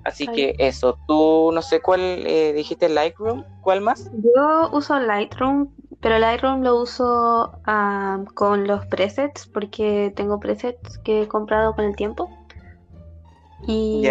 Así 0.04 0.26
que 0.26 0.54
eso, 0.58 0.98
tú 1.06 1.50
no 1.52 1.62
sé 1.62 1.80
cuál 1.80 2.00
eh, 2.00 2.52
dijiste 2.52 2.88
Lightroom, 2.88 3.44
¿cuál 3.62 3.80
más? 3.80 4.10
Yo 4.12 4.70
uso 4.72 4.98
Lightroom, 4.98 5.68
pero 6.00 6.18
Lightroom 6.18 6.62
lo 6.62 6.80
uso 6.80 7.58
con 8.34 8.66
los 8.66 8.84
presets 8.86 9.46
porque 9.46 10.12
tengo 10.16 10.40
presets 10.40 10.98
que 10.98 11.22
he 11.22 11.28
comprado 11.28 11.74
con 11.74 11.84
el 11.84 11.96
tiempo. 11.96 12.28
Y 13.66 14.06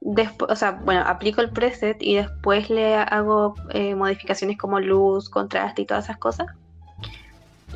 después, 0.00 0.50
o 0.50 0.56
sea, 0.56 0.72
bueno, 0.84 1.02
aplico 1.06 1.40
el 1.40 1.50
preset 1.50 2.02
y 2.02 2.16
después 2.16 2.68
le 2.68 2.96
hago 2.96 3.54
eh, 3.70 3.94
modificaciones 3.94 4.58
como 4.58 4.80
luz, 4.80 5.30
contraste 5.30 5.82
y 5.82 5.86
todas 5.86 6.04
esas 6.04 6.18
cosas. 6.18 6.48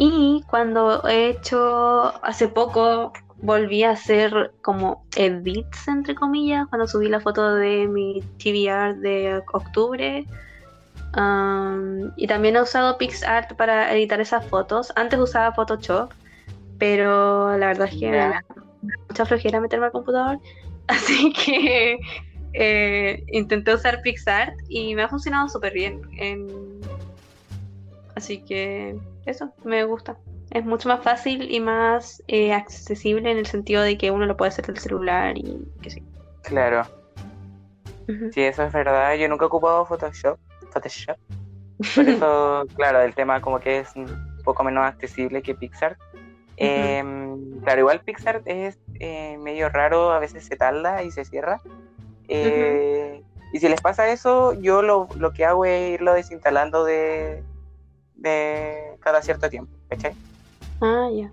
Y 0.03 0.43
cuando 0.49 1.07
he 1.07 1.29
hecho 1.29 2.15
hace 2.25 2.49
poco, 2.49 3.13
volví 3.43 3.85
a 3.85 3.91
hacer 3.91 4.51
como 4.63 5.05
edits, 5.15 5.89
entre 5.89 6.15
comillas, 6.15 6.67
cuando 6.69 6.89
subí 6.89 7.11
la 7.11 7.21
foto 7.21 7.55
de 7.57 7.87
mi 7.87 8.23
TVR 8.39 8.97
de 8.97 9.43
octubre. 9.53 10.25
y 12.17 12.27
también 12.27 12.57
he 12.57 12.63
usado 12.63 12.97
PixArt 12.97 13.53
para 13.57 13.93
editar 13.95 14.23
esas 14.23 14.47
fotos. 14.47 14.91
Antes 14.97 15.21
usaba 15.21 15.53
Photoshop, 15.53 16.11
pero 16.79 17.59
la 17.59 17.67
verdad 17.67 17.89
es 17.93 18.01
que 18.01 18.11
me 18.11 18.17
da 18.17 18.45
mucha 19.07 19.27
flojera 19.27 19.61
meterme 19.61 19.85
al 19.85 19.93
computador. 19.93 20.39
Así 20.87 21.31
que 21.35 21.99
eh, 22.55 23.23
intenté 23.33 23.75
usar 23.75 24.01
PixArt 24.01 24.55
y 24.67 24.95
me 24.95 25.03
ha 25.03 25.09
funcionado 25.09 25.51
súper 25.51 25.75
bien. 25.75 26.01
Así 28.21 28.43
que 28.43 28.99
eso, 29.25 29.51
me 29.65 29.83
gusta. 29.85 30.19
Es 30.51 30.63
mucho 30.63 30.91
más 30.91 31.03
fácil 31.03 31.51
y 31.51 31.59
más 31.59 32.23
eh, 32.29 32.53
accesible 32.53 33.31
en 33.31 33.39
el 33.39 33.47
sentido 33.47 33.81
de 33.81 33.97
que 33.97 34.11
uno 34.11 34.27
lo 34.27 34.37
puede 34.37 34.51
hacer 34.51 34.67
del 34.67 34.77
celular 34.77 35.39
y 35.39 35.67
que 35.81 35.89
sí. 35.89 36.03
Claro. 36.43 36.83
Sí, 38.35 38.43
eso 38.43 38.63
es 38.65 38.73
verdad. 38.75 39.15
Yo 39.15 39.27
nunca 39.27 39.47
he 39.47 39.47
ocupado 39.47 39.87
Photoshop. 39.87 40.39
Photoshop. 40.71 41.17
Por 41.95 42.09
eso, 42.11 42.67
claro, 42.77 43.01
el 43.01 43.15
tema 43.15 43.41
como 43.41 43.59
que 43.59 43.79
es 43.79 43.97
un 43.97 44.07
poco 44.45 44.65
menos 44.65 44.85
accesible 44.85 45.41
que 45.41 45.55
Pixar. 45.55 45.97
Em, 46.59 47.59
claro, 47.63 47.81
igual 47.81 48.01
Pixar 48.01 48.43
es 48.45 48.79
eh, 48.99 49.39
medio 49.39 49.71
raro, 49.71 50.11
a 50.11 50.19
veces 50.19 50.45
se 50.45 50.57
tarda 50.57 51.03
y 51.03 51.11
se 51.11 51.25
cierra. 51.25 51.59
Eh, 52.29 53.23
y 53.55 53.61
si 53.61 53.67
les 53.67 53.81
pasa 53.81 54.11
eso, 54.11 54.53
yo 54.61 54.83
lo, 54.83 55.09
lo 55.17 55.33
que 55.33 55.47
hago 55.47 55.65
es 55.65 55.95
irlo 55.95 56.13
desinstalando 56.13 56.85
de, 56.85 57.43
de 58.21 58.97
cada 59.01 59.23
cierto 59.23 59.51
tiempo, 59.51 59.75
¿cachai? 59.89 60.15
Ah, 60.81 61.09
ya. 61.13 61.33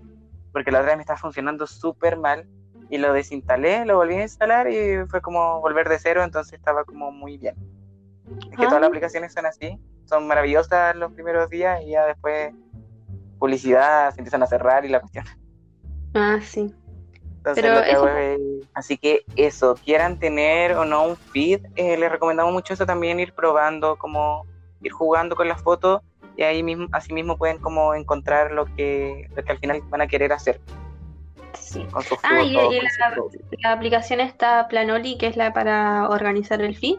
Porque 0.52 0.72
la 0.72 0.78
otra 0.78 0.90
vez 0.90 0.96
me 0.96 1.02
estaba 1.02 1.18
funcionando 1.18 1.66
súper 1.66 2.16
mal 2.16 2.48
y 2.90 2.98
lo 2.98 3.12
desinstalé, 3.12 3.84
lo 3.84 3.96
volví 3.96 4.14
a 4.14 4.22
instalar 4.22 4.70
y 4.70 5.06
fue 5.08 5.20
como 5.20 5.60
volver 5.60 5.88
de 5.88 5.98
cero, 5.98 6.24
entonces 6.24 6.54
estaba 6.54 6.84
como 6.84 7.12
muy 7.12 7.36
bien. 7.36 7.54
Es 8.50 8.56
que 8.56 8.64
todas 8.64 8.80
las 8.80 8.84
ah. 8.84 8.86
aplicaciones 8.86 9.32
son 9.32 9.46
así, 9.46 9.78
son 10.06 10.26
maravillosas 10.26 10.96
los 10.96 11.12
primeros 11.12 11.50
días 11.50 11.82
y 11.82 11.90
ya 11.90 12.06
después 12.06 12.54
publicidad 13.38 14.12
se 14.12 14.20
empiezan 14.20 14.42
a 14.42 14.46
cerrar 14.46 14.84
y 14.84 14.88
la 14.88 15.00
cuestión. 15.00 15.26
Ah, 16.14 16.38
sí. 16.42 16.74
así 18.74 18.96
que 18.96 19.24
eso, 19.36 19.74
quieran 19.84 20.18
tener 20.18 20.72
o 20.72 20.84
no 20.86 21.04
un 21.04 21.16
feed, 21.16 21.60
eh, 21.76 21.96
les 21.98 22.10
recomendamos 22.10 22.52
mucho 22.52 22.72
eso 22.72 22.86
también, 22.86 23.20
ir 23.20 23.34
probando, 23.34 23.96
como 23.96 24.46
ir 24.80 24.92
jugando 24.92 25.36
con 25.36 25.48
las 25.48 25.62
fotos 25.62 26.02
y 26.38 26.44
ahí 26.44 26.62
mismo, 26.62 26.86
así 26.92 27.12
mismo 27.12 27.36
pueden 27.36 27.58
como 27.58 27.94
encontrar 27.94 28.52
lo 28.52 28.64
que, 28.76 29.28
lo 29.34 29.42
que 29.42 29.52
al 29.52 29.58
final 29.58 29.82
van 29.90 30.02
a 30.02 30.06
querer 30.06 30.32
hacer. 30.32 30.60
Sí. 31.58 31.84
ah, 32.22 32.42
y, 32.44 32.52
la, 32.52 33.72
aplicación 33.72 34.20
está 34.20 34.68
Planoli, 34.68 35.18
que 35.18 35.26
es 35.26 35.36
la 35.36 35.52
para 35.52 36.08
organizar 36.08 36.62
el 36.62 36.76
feed. 36.76 36.98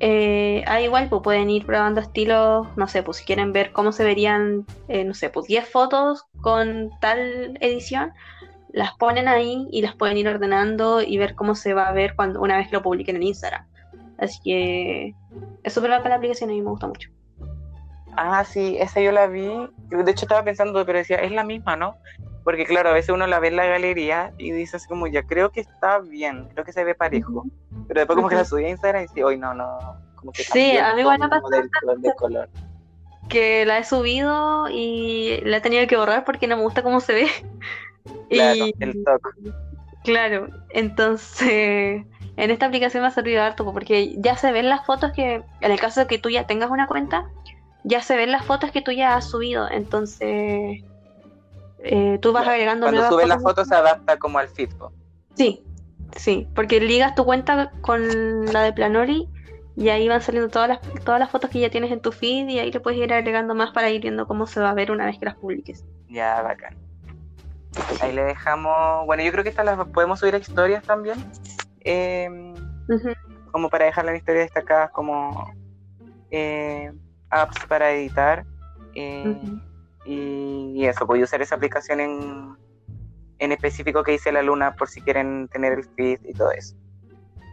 Eh, 0.00 0.64
ah, 0.66 0.80
igual, 0.80 1.10
pues 1.10 1.20
pueden 1.22 1.50
ir 1.50 1.66
probando 1.66 2.00
estilos, 2.00 2.66
no 2.74 2.88
sé, 2.88 3.02
pues 3.02 3.18
si 3.18 3.24
quieren 3.26 3.52
ver 3.52 3.70
cómo 3.70 3.92
se 3.92 4.02
verían, 4.02 4.64
eh, 4.88 5.04
no 5.04 5.12
sé, 5.12 5.28
pues 5.28 5.46
10 5.46 5.68
fotos 5.68 6.24
con 6.40 6.90
tal 7.02 7.58
edición, 7.60 8.12
las 8.70 8.94
ponen 8.94 9.28
ahí 9.28 9.68
y 9.70 9.82
las 9.82 9.94
pueden 9.94 10.16
ir 10.16 10.26
ordenando 10.26 11.02
y 11.02 11.18
ver 11.18 11.34
cómo 11.34 11.54
se 11.54 11.74
va 11.74 11.86
a 11.86 11.92
ver 11.92 12.16
cuando 12.16 12.40
una 12.40 12.56
vez 12.56 12.68
que 12.68 12.76
lo 12.76 12.82
publiquen 12.82 13.16
en 13.16 13.24
Instagram. 13.24 13.66
Así 14.16 14.40
que 14.42 15.14
es 15.62 15.72
súper 15.74 15.90
bacana 15.90 16.10
la 16.10 16.16
aplicación, 16.16 16.48
a 16.48 16.54
mí 16.54 16.62
me 16.62 16.70
gusta 16.70 16.86
mucho. 16.86 17.10
Ah, 18.16 18.44
sí, 18.44 18.76
esa 18.78 19.00
yo 19.00 19.12
la 19.12 19.26
vi. 19.26 19.48
De 19.90 20.10
hecho 20.10 20.24
estaba 20.24 20.44
pensando, 20.44 20.84
pero 20.84 20.98
decía, 20.98 21.16
es 21.16 21.32
la 21.32 21.44
misma, 21.44 21.76
¿no? 21.76 21.96
Porque 22.44 22.66
claro, 22.66 22.90
a 22.90 22.92
veces 22.92 23.10
uno 23.10 23.26
la 23.26 23.38
ve 23.38 23.48
en 23.48 23.56
la 23.56 23.66
galería 23.66 24.32
y 24.36 24.50
dice 24.50 24.76
así 24.76 24.88
como, 24.88 25.06
ya 25.06 25.22
creo 25.22 25.50
que 25.50 25.60
está 25.60 25.98
bien, 25.98 26.48
creo 26.52 26.64
que 26.64 26.72
se 26.72 26.84
ve 26.84 26.94
parejo. 26.94 27.44
Pero 27.86 28.00
después 28.00 28.16
como 28.16 28.28
que 28.28 28.34
la 28.34 28.44
subí 28.44 28.64
a 28.64 28.70
Instagram 28.70 29.04
y 29.04 29.06
dice, 29.06 29.24
hoy 29.24 29.38
no, 29.38 29.54
no, 29.54 29.78
como 30.16 30.32
que 30.32 30.42
Sí, 30.42 30.76
a 30.76 30.94
mí 30.94 31.00
igual 31.00 31.18
me 31.20 31.98
de 31.98 32.14
color. 32.16 32.48
que 33.28 33.64
la 33.64 33.78
he 33.78 33.84
subido 33.84 34.68
y 34.68 35.40
la 35.44 35.58
he 35.58 35.60
tenido 35.60 35.86
que 35.86 35.96
borrar 35.96 36.24
porque 36.24 36.46
no 36.46 36.56
me 36.56 36.62
gusta 36.62 36.82
cómo 36.82 37.00
se 37.00 37.14
ve. 37.14 37.28
Claro, 38.28 38.66
y, 38.66 38.74
el 38.80 39.04
toque. 39.04 39.52
Claro, 40.02 40.48
entonces 40.70 42.04
en 42.36 42.50
esta 42.50 42.66
aplicación 42.66 43.02
me 43.02 43.08
ha 43.08 43.12
servido 43.12 43.42
harto 43.42 43.64
porque 43.72 44.14
ya 44.18 44.36
se 44.36 44.50
ven 44.52 44.68
las 44.68 44.84
fotos 44.84 45.12
que, 45.12 45.42
en 45.60 45.70
el 45.70 45.78
caso 45.78 46.00
de 46.00 46.06
que 46.06 46.18
tú 46.18 46.30
ya 46.30 46.46
tengas 46.46 46.70
una 46.70 46.86
cuenta, 46.86 47.30
ya 47.84 48.02
se 48.02 48.16
ven 48.16 48.30
las 48.32 48.44
fotos 48.44 48.70
que 48.70 48.82
tú 48.82 48.92
ya 48.92 49.16
has 49.16 49.28
subido, 49.28 49.68
entonces 49.70 50.82
eh, 51.78 52.18
tú 52.20 52.32
vas 52.32 52.46
agregando 52.46 52.86
Cuando 52.86 53.08
subes 53.08 53.28
las 53.28 53.42
fotos 53.42 53.68
se 53.68 53.74
adapta 53.74 54.18
como 54.18 54.38
al 54.38 54.48
feed. 54.48 54.70
Sí, 55.34 55.64
sí, 56.16 56.48
porque 56.54 56.80
ligas 56.80 57.14
tu 57.14 57.24
cuenta 57.24 57.72
con 57.80 58.46
la 58.52 58.62
de 58.62 58.72
Planori 58.72 59.28
y 59.74 59.88
ahí 59.88 60.08
van 60.08 60.20
saliendo 60.20 60.50
todas 60.50 60.68
las, 60.68 60.80
todas 61.04 61.18
las 61.18 61.30
fotos 61.30 61.50
que 61.50 61.60
ya 61.60 61.70
tienes 61.70 61.90
en 61.90 62.00
tu 62.00 62.12
feed 62.12 62.48
y 62.48 62.58
ahí 62.58 62.70
le 62.70 62.80
puedes 62.80 63.00
ir 63.00 63.12
agregando 63.12 63.54
más 63.54 63.70
para 63.72 63.90
ir 63.90 64.02
viendo 64.02 64.26
cómo 64.26 64.46
se 64.46 64.60
va 64.60 64.70
a 64.70 64.74
ver 64.74 64.90
una 64.90 65.06
vez 65.06 65.18
que 65.18 65.24
las 65.24 65.36
publiques. 65.36 65.84
Ya, 66.08 66.42
bacán. 66.42 66.76
Ahí 68.02 68.12
le 68.12 68.22
dejamos, 68.22 69.06
bueno, 69.06 69.22
yo 69.22 69.32
creo 69.32 69.42
que 69.42 69.50
estas 69.50 69.64
las 69.64 69.88
podemos 69.88 70.20
subir 70.20 70.34
a 70.34 70.38
historias 70.38 70.84
también, 70.84 71.16
em, 71.80 72.54
como 73.50 73.70
para 73.70 73.86
dejar 73.86 74.04
las 74.04 74.16
historias 74.16 74.46
destacadas 74.46 74.90
como... 74.90 75.52
Eh, 76.30 76.92
apps 77.32 77.64
para 77.66 77.90
editar. 77.92 78.44
Eh, 78.94 79.36
y, 80.04 80.84
eso, 80.84 81.06
voy 81.06 81.20
a 81.20 81.24
usar 81.24 81.42
esa 81.42 81.54
aplicación 81.54 82.00
en, 82.00 82.56
en 83.38 83.52
específico 83.52 84.02
que 84.02 84.14
hice 84.14 84.32
la 84.32 84.42
luna 84.42 84.74
por 84.74 84.88
si 84.88 85.00
quieren 85.00 85.48
tener 85.48 85.72
el 85.72 85.84
feed 85.84 86.20
y 86.24 86.32
todo 86.32 86.50
eso. 86.52 86.76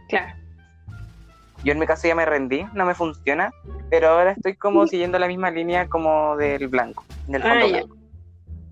Claro. 0.08 0.34
Yo 1.62 1.72
en 1.72 1.78
mi 1.78 1.86
caso 1.86 2.08
ya 2.08 2.14
me 2.14 2.24
rendí, 2.24 2.64
no 2.72 2.86
me 2.86 2.94
funciona, 2.94 3.52
pero 3.90 4.08
ahora 4.08 4.32
estoy 4.32 4.56
como 4.56 4.86
siguiendo 4.86 5.18
la 5.18 5.28
misma 5.28 5.50
línea 5.50 5.88
como 5.88 6.36
del 6.36 6.68
blanco, 6.68 7.04
del 7.26 7.42
fondo 7.42 7.64
ah, 7.64 7.68
blanco. 7.68 7.96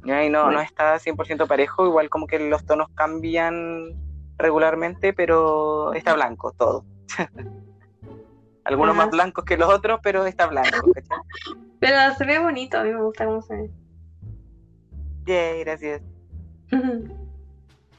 Y 0.05 0.31
no, 0.31 0.51
no 0.51 0.61
está 0.61 0.97
100% 0.97 1.47
parejo, 1.47 1.87
igual 1.87 2.09
como 2.09 2.27
que 2.27 2.39
los 2.39 2.65
tonos 2.65 2.89
cambian 2.95 3.95
regularmente, 4.39 5.13
pero 5.13 5.93
está 5.93 6.15
blanco 6.15 6.53
todo. 6.53 6.85
Algunos 8.69 8.95
más 8.95 9.11
blancos 9.11 9.45
que 9.45 9.57
los 9.57 9.73
otros, 9.73 9.99
pero 10.03 10.27
está 10.27 10.47
blanco. 10.47 10.93
pero 11.81 12.15
se 12.17 12.27
ve 12.27 12.39
bonito, 12.39 12.79
a 12.79 12.85
mí 12.85 12.93
me 12.93 13.03
gusta 13.03 13.25
cómo 13.25 13.41
se 13.41 13.57
ve. 13.57 13.71
Yay, 15.25 15.61
gracias. 15.61 16.03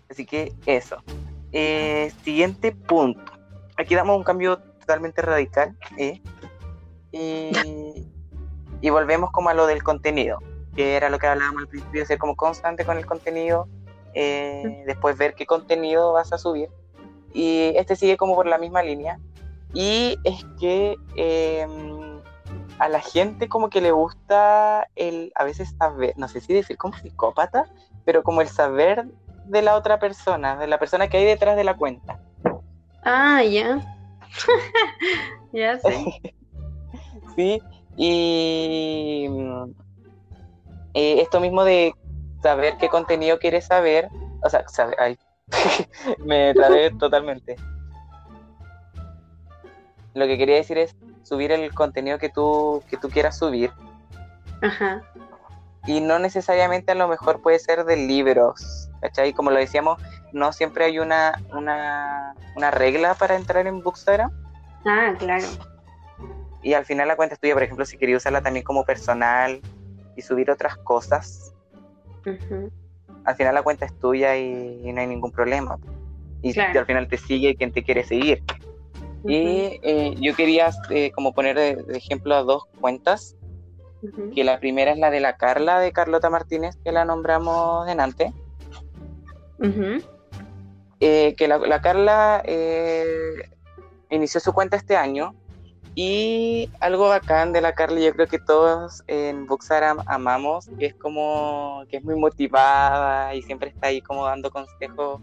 Así 0.09 0.26
que 0.28 0.53
eso. 0.67 1.03
Eh, 1.51 2.13
siguiente 2.24 2.72
punto. 2.72 3.34
Aquí 3.78 3.95
damos 3.95 4.15
un 4.15 4.24
cambio 4.24 4.59
totalmente 4.80 5.22
radical. 5.22 5.76
¿eh? 5.97 6.22
Y 8.82 8.91
volvemos 8.91 9.32
como 9.32 9.49
a 9.49 9.53
lo 9.53 9.67
del 9.67 9.84
contenido, 9.84 10.39
que 10.74 10.95
era 10.95 11.09
lo 11.09 11.20
que 11.20 11.28
hablábamos 11.28 11.63
al 11.63 11.67
principio, 11.67 12.05
ser 12.05 12.17
como 12.17 12.38
constante 12.38 12.86
con 12.86 12.97
el 12.97 13.05
contenido, 13.05 13.67
eh, 14.13 14.84
después 14.86 15.17
ver 15.17 15.34
qué 15.34 15.45
contenido 15.45 16.13
vas 16.13 16.32
a 16.32 16.38
subir. 16.38 16.70
Y 17.34 17.74
este 17.76 17.97
sigue 17.97 18.15
como 18.15 18.36
por 18.36 18.47
la 18.47 18.57
misma 18.57 18.82
línea. 18.82 19.20
Y 19.74 20.17
es 20.24 20.45
que 20.59 20.95
em, 21.15 22.22
a 22.80 22.89
la 22.89 23.01
gente 23.01 23.47
como 23.47 23.70
que 23.70 23.82
le 23.82 23.91
gusta 23.91 24.88
el, 24.95 25.32
a 25.36 25.43
veces 25.43 25.76
saber, 25.78 26.13
no 26.17 26.28
sé 26.28 26.41
si 26.41 26.53
decir 26.53 26.78
como 26.78 26.97
psicópata, 26.97 27.65
pero 28.05 28.24
como 28.24 28.41
el 28.41 28.47
saber 28.47 29.05
de 29.45 29.61
la 29.61 29.76
otra 29.76 29.99
persona, 29.99 30.57
de 30.57 30.67
la 30.67 30.80
persona 30.80 31.07
que 31.07 31.17
hay 31.17 31.26
detrás 31.26 31.55
de 31.55 31.63
la 31.63 31.78
cuenta. 31.78 32.20
Ah, 33.03 33.43
ya. 33.43 33.80
ya 35.53 35.78
sé. 35.80 36.34
sí, 37.36 37.61
y 37.97 39.28
eh, 40.93 41.22
esto 41.22 41.39
mismo 41.39 41.63
de 41.63 41.93
saber 42.41 42.78
qué 42.78 42.89
contenido 42.89 43.39
quieres 43.39 43.65
saber, 43.65 44.09
o 44.43 44.49
sea, 44.49 44.67
saber, 44.67 44.95
ay, 44.99 45.17
me 46.26 46.53
trabé 46.53 46.91
totalmente. 46.91 47.55
Lo 50.14 50.26
que 50.28 50.38
quería 50.38 50.55
decir 50.55 50.78
es 50.78 50.95
subir 51.24 51.51
el 51.51 51.74
contenido 51.74 52.18
que 52.18 52.30
tú, 52.30 52.84
que 52.89 52.97
tú 52.97 53.10
quieras 53.10 53.38
subir. 53.38 53.72
Ajá. 54.62 55.01
Y 55.86 56.01
no 56.01 56.20
necesariamente 56.20 56.91
a 56.91 56.95
lo 56.95 57.07
mejor 57.07 57.41
puede 57.41 57.60
ser 57.60 57.86
de 57.86 57.95
libros, 57.95 58.89
¿cachai? 59.01 59.34
Como 59.34 59.51
lo 59.51 59.57
decíamos, 59.57 60.01
no 60.34 60.51
siempre 60.51 60.86
hay 60.86 60.99
una, 60.99 61.34
una, 61.53 62.36
una 62.55 62.72
regla 62.72 63.14
para 63.16 63.36
entrar 63.36 63.66
en 63.68 63.82
Bookstagram. 63.82 64.32
Ah, 64.86 65.14
claro. 65.18 65.45
Y 66.62 66.74
al 66.74 66.86
final 66.86 67.07
la 67.07 67.16
cuenta 67.16 67.36
es 67.36 67.39
tuya, 67.39 67.53
por 67.53 67.64
ejemplo, 67.64 67.86
si 67.86 67.97
quería 67.97 68.18
usarla 68.18 68.41
también 68.41 68.66
como 68.66 68.84
personal 68.84 69.62
y 70.16 70.22
subir 70.22 70.51
otras 70.51 70.76
cosas, 70.78 71.53
al 73.24 73.36
final 73.36 73.55
la 73.55 73.64
cuenta 73.64 73.86
es 73.86 73.97
tuya 73.99 74.38
y, 74.38 74.91
no 74.91 74.99
hay 74.99 75.07
ningún 75.07 75.32
problema. 75.32 75.78
Y 76.41 76.57
al 76.60 76.86
final 76.86 77.07
te 77.07 77.18
sigue 77.18 77.55
quien 77.55 77.72
te 77.72 77.84
quiere 77.84 78.03
seguir. 78.03 78.43
Y 79.26 79.80
eh, 79.84 80.15
yo 80.20 80.36
quería 80.36 80.70
eh, 80.89 81.11
como 81.11 81.34
poner 81.34 81.55
de, 81.57 81.97
ejemplo 81.97 82.36
a 82.36 82.43
dos 82.43 82.63
cuentas, 82.80 83.36
que 84.34 84.45
la 84.45 84.61
primera 84.61 84.91
es 84.91 84.97
la 84.97 85.11
de 85.11 85.20
la 85.20 85.36
Carla, 85.36 85.80
de 85.80 85.91
Carlota 85.91 86.30
Martínez, 86.30 86.78
que 86.86 86.93
la 86.93 87.03
nombramos 87.03 87.88
en 87.89 87.99
antes. 87.99 88.32
Eh, 91.01 91.36
que 91.38 91.47
la, 91.47 91.82
Carla 91.82 92.41
inició 94.09 94.39
su 94.39 94.53
cuenta 94.53 94.78
este 94.78 94.95
año 94.95 95.36
y 95.95 96.70
algo 96.80 97.09
bacán 97.09 97.51
de 97.51 97.59
la 97.59 97.74
Carla, 97.74 97.99
yo 97.99 98.13
creo 98.13 98.28
que 98.28 98.39
todos 98.39 99.03
en 99.07 99.45
Booksaram 99.47 99.97
amamos, 100.05 100.70
que 100.80 100.86
es 100.86 100.95
como 100.95 101.84
que 101.89 101.97
es 101.97 102.03
muy 102.05 102.15
motivada 102.15 103.36
y 103.36 103.41
siempre 103.41 103.70
está 103.70 103.88
ahí 103.88 103.99
como 103.99 104.26
dando 104.26 104.49
consejos 104.49 105.20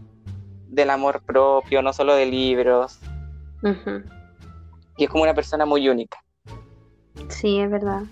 del 0.69 0.91
amor 0.91 1.23
propio, 1.23 1.81
no 1.81 1.95
solo 1.95 2.15
de 2.15 2.27
libros. 2.27 3.01
Y 4.97 5.05
es 5.05 5.11
como 5.11 5.23
una 5.23 5.35
persona 5.35 5.67
muy 5.67 5.89
única. 5.89 6.19
Sí, 7.29 7.59
es 7.59 7.71
verdad. 7.71 8.03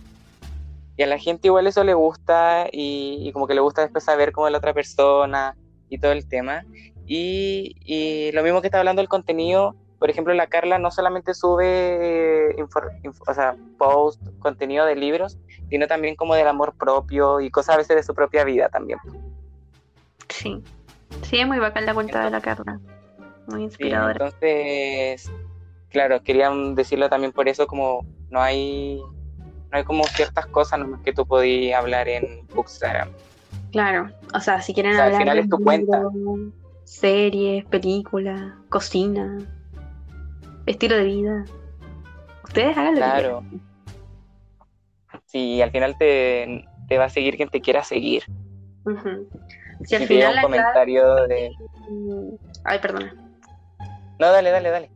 Y 0.96 1.02
a 1.02 1.06
la 1.06 1.18
gente 1.18 1.48
igual 1.48 1.66
eso 1.66 1.82
le 1.82 1.94
gusta 1.94 2.68
y, 2.70 3.30
como 3.32 3.46
que 3.46 3.54
le 3.54 3.60
gusta 3.60 3.82
después 3.82 4.04
saber 4.04 4.32
cómo 4.32 4.46
es 4.46 4.52
la 4.52 4.58
otra 4.58 4.74
persona 4.74 5.56
y 5.88 5.98
todo 5.98 6.12
el 6.12 6.28
tema. 6.28 6.64
Y, 7.06 7.74
y 7.84 8.32
lo 8.32 8.42
mismo 8.42 8.60
que 8.60 8.68
está 8.68 8.78
hablando 8.78 9.02
el 9.02 9.08
contenido, 9.08 9.74
por 9.98 10.10
ejemplo, 10.10 10.34
la 10.34 10.46
Carla 10.48 10.78
no 10.78 10.90
solamente 10.90 11.34
sube 11.34 12.50
eh, 12.50 12.64
o 13.26 13.34
sea, 13.34 13.56
post, 13.78 14.20
contenido 14.38 14.84
de 14.84 14.96
libros, 14.96 15.38
sino 15.70 15.86
también 15.86 16.14
como 16.14 16.34
del 16.34 16.46
amor 16.46 16.74
propio 16.76 17.40
y 17.40 17.50
cosas 17.50 17.74
a 17.74 17.78
veces 17.78 17.96
de 17.96 18.02
su 18.02 18.14
propia 18.14 18.44
vida 18.44 18.68
también. 18.68 18.98
Sí, 20.28 20.62
sí, 21.22 21.38
es 21.38 21.46
muy 21.46 21.58
bacán 21.58 21.86
la 21.86 21.94
cuenta 21.94 22.24
de 22.24 22.30
la 22.30 22.40
Carla, 22.40 22.80
muy 23.46 23.62
inspiradora. 23.62 24.12
entonces, 24.12 25.30
claro, 25.94 26.22
querían 26.22 26.74
decirlo 26.74 27.08
también 27.08 27.32
por 27.32 27.48
eso, 27.48 27.66
como 27.66 28.04
no 28.28 28.42
hay, 28.42 29.00
no 29.70 29.78
hay 29.78 29.84
como 29.84 30.04
ciertas 30.04 30.46
cosas 30.46 30.80
que 31.04 31.12
tú 31.12 31.24
podías 31.24 31.80
hablar 31.80 32.08
en 32.08 32.46
Bookstagram. 32.54 33.08
Claro, 33.70 34.10
o 34.34 34.40
sea, 34.40 34.60
si 34.60 34.74
quieren 34.74 34.92
hablar 34.92 35.12
al 35.12 35.18
final 35.18 35.38
es 35.38 35.48
tu 35.48 35.58
cuenta. 35.58 36.02
series, 36.84 37.64
películas, 37.66 38.52
cocina 38.68 39.38
estilo 40.66 40.96
de 40.96 41.04
vida. 41.04 41.44
Ustedes 42.42 42.76
hagan 42.76 42.94
lo 42.94 43.00
claro. 43.00 43.44
que 43.50 43.58
Sí, 45.26 45.62
al 45.62 45.70
final 45.70 45.96
te, 45.98 46.64
va 46.96 47.04
a 47.04 47.08
seguir 47.08 47.36
quien 47.36 47.48
te 47.48 47.60
quiera 47.60 47.82
seguir. 47.82 48.24
Si 49.84 49.94
al 49.94 50.06
final 50.06 50.36
un 50.36 50.42
comentario 50.42 51.14
de... 51.26 51.50
Ay, 52.64 52.78
perdona. 52.78 53.14
No, 54.18 54.30
dale, 54.30 54.50
dale, 54.50 54.70
dale. 54.70 54.90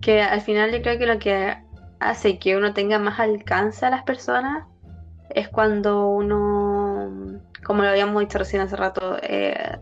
Que 0.00 0.22
al 0.22 0.40
final 0.40 0.70
yo 0.70 0.80
creo 0.82 0.98
que 0.98 1.06
lo 1.06 1.18
que 1.18 1.56
hace 2.00 2.38
que 2.38 2.56
uno 2.56 2.74
tenga 2.74 2.98
más 2.98 3.18
alcance 3.18 3.84
a 3.84 3.90
las 3.90 4.04
personas 4.04 4.66
es 5.30 5.48
cuando 5.48 6.08
uno, 6.08 7.40
como 7.64 7.82
lo 7.82 7.88
habíamos 7.88 8.20
dicho 8.20 8.38
recién 8.38 8.62
hace 8.62 8.76
rato, 8.76 9.18
eh, 9.22 9.78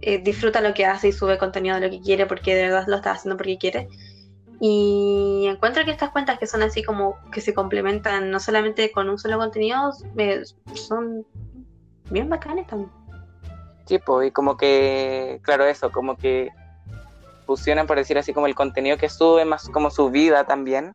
eh, 0.00 0.18
disfruta 0.18 0.60
lo 0.60 0.74
que 0.74 0.86
hace 0.86 1.08
y 1.08 1.12
sube 1.12 1.38
contenido 1.38 1.74
de 1.76 1.82
lo 1.82 1.90
que 1.90 2.00
quiere 2.00 2.26
porque 2.26 2.54
de 2.54 2.64
verdad 2.64 2.84
lo 2.86 2.96
está 2.96 3.12
haciendo 3.12 3.36
porque 3.36 3.58
quiere. 3.58 3.88
Y 4.60 5.46
encuentro 5.48 5.84
que 5.84 5.90
estas 5.90 6.10
cuentas 6.10 6.38
que 6.38 6.46
son 6.46 6.62
así 6.62 6.82
como 6.82 7.18
que 7.30 7.40
se 7.40 7.52
complementan 7.52 8.30
no 8.30 8.40
solamente 8.40 8.90
con 8.90 9.10
un 9.10 9.18
solo 9.18 9.38
contenido, 9.38 9.92
eh, 10.16 10.42
son 10.74 11.26
bien 12.10 12.28
bacanes 12.28 12.66
también. 12.66 12.90
Sí, 13.84 13.98
pues, 13.98 14.28
y 14.28 14.30
como 14.30 14.56
que, 14.56 15.40
claro, 15.42 15.64
eso, 15.64 15.92
como 15.92 16.16
que 16.16 16.48
fusionan, 17.46 17.86
por 17.86 17.96
decir 17.96 18.18
así, 18.18 18.32
como 18.32 18.46
el 18.46 18.54
contenido 18.54 18.96
que 18.96 19.08
sube, 19.08 19.44
más 19.44 19.68
como 19.68 19.90
su 19.90 20.10
vida 20.10 20.44
también. 20.44 20.92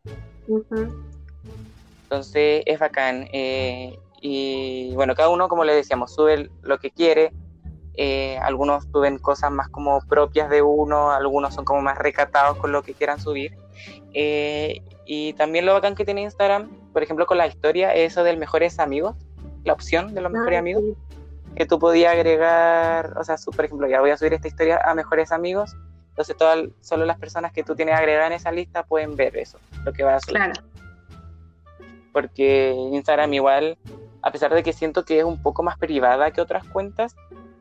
Entonces 2.04 2.64
es 2.66 2.80
bacán. 2.80 3.28
Eh, 3.32 3.98
y 4.22 4.94
bueno, 4.96 5.16
cada 5.16 5.30
uno, 5.30 5.48
como 5.48 5.64
le 5.64 5.74
decíamos, 5.74 6.14
sube 6.14 6.50
lo 6.62 6.78
que 6.78 6.92
quiere, 6.92 7.32
eh, 7.96 8.38
algunos 8.42 8.86
suben 8.92 9.18
cosas 9.18 9.52
más 9.52 9.68
como 9.70 10.00
propias 10.02 10.50
de 10.50 10.62
uno, 10.62 11.12
algunos 11.12 11.54
son 11.54 11.66
como 11.66 11.82
más 11.82 11.98
recatados 11.98 12.58
con 12.58 12.72
lo 12.72 12.84
que 12.84 12.94
quieran 12.94 13.20
subir. 13.20 13.58
Eh, 14.14 14.82
y 15.06 15.34
también 15.34 15.66
lo 15.66 15.74
bacán 15.74 15.96
que 15.96 16.06
tiene 16.06 16.22
Instagram, 16.22 16.70
por 16.94 17.04
ejemplo, 17.04 17.26
con 17.26 17.38
la 17.38 17.48
historia, 17.48 17.94
es 17.94 18.14
eso 18.14 18.24
del 18.24 18.38
mejores 18.38 18.80
amigos, 18.80 19.16
la 19.64 19.74
opción 19.74 20.14
de 20.14 20.22
los 20.22 20.32
mejores 20.32 20.56
ah, 20.56 20.60
amigos, 20.60 20.84
que 21.56 21.66
tú 21.66 21.80
podías 21.80 22.14
agregar, 22.14 23.18
o 23.18 23.24
sea, 23.24 23.36
por 23.56 23.66
ejemplo, 23.66 23.88
ya 23.88 24.00
voy 24.00 24.12
a 24.12 24.18
subir 24.18 24.34
esta 24.34 24.48
historia 24.48 24.80
a 24.84 24.96
mejores 24.96 25.32
amigos, 25.32 25.76
entonces 26.12 26.36
todas, 26.36 26.68
solo 26.82 27.06
las 27.06 27.18
personas 27.18 27.54
que 27.54 27.64
tú 27.64 27.74
tienes 27.74 27.96
agregadas 27.96 28.28
en 28.28 28.36
esa 28.36 28.52
lista 28.52 28.84
pueden 28.84 29.16
ver 29.16 29.38
eso, 29.38 29.60
lo 29.86 29.94
que 29.94 30.04
va 30.04 30.16
a 30.16 30.20
subir. 30.20 30.36
Claro. 30.36 30.54
Porque 32.12 32.72
Instagram 32.72 33.34
igual, 33.34 33.78
a 34.22 34.32
pesar 34.32 34.54
de 34.54 34.62
que 34.62 34.74
siento 34.74 35.06
que 35.06 35.20
es 35.20 35.24
un 35.24 35.42
poco 35.42 35.64
más 35.64 35.78
privada 35.78 36.32
que 36.32 36.42
otras 36.42 36.68
cuentas, 36.68 37.16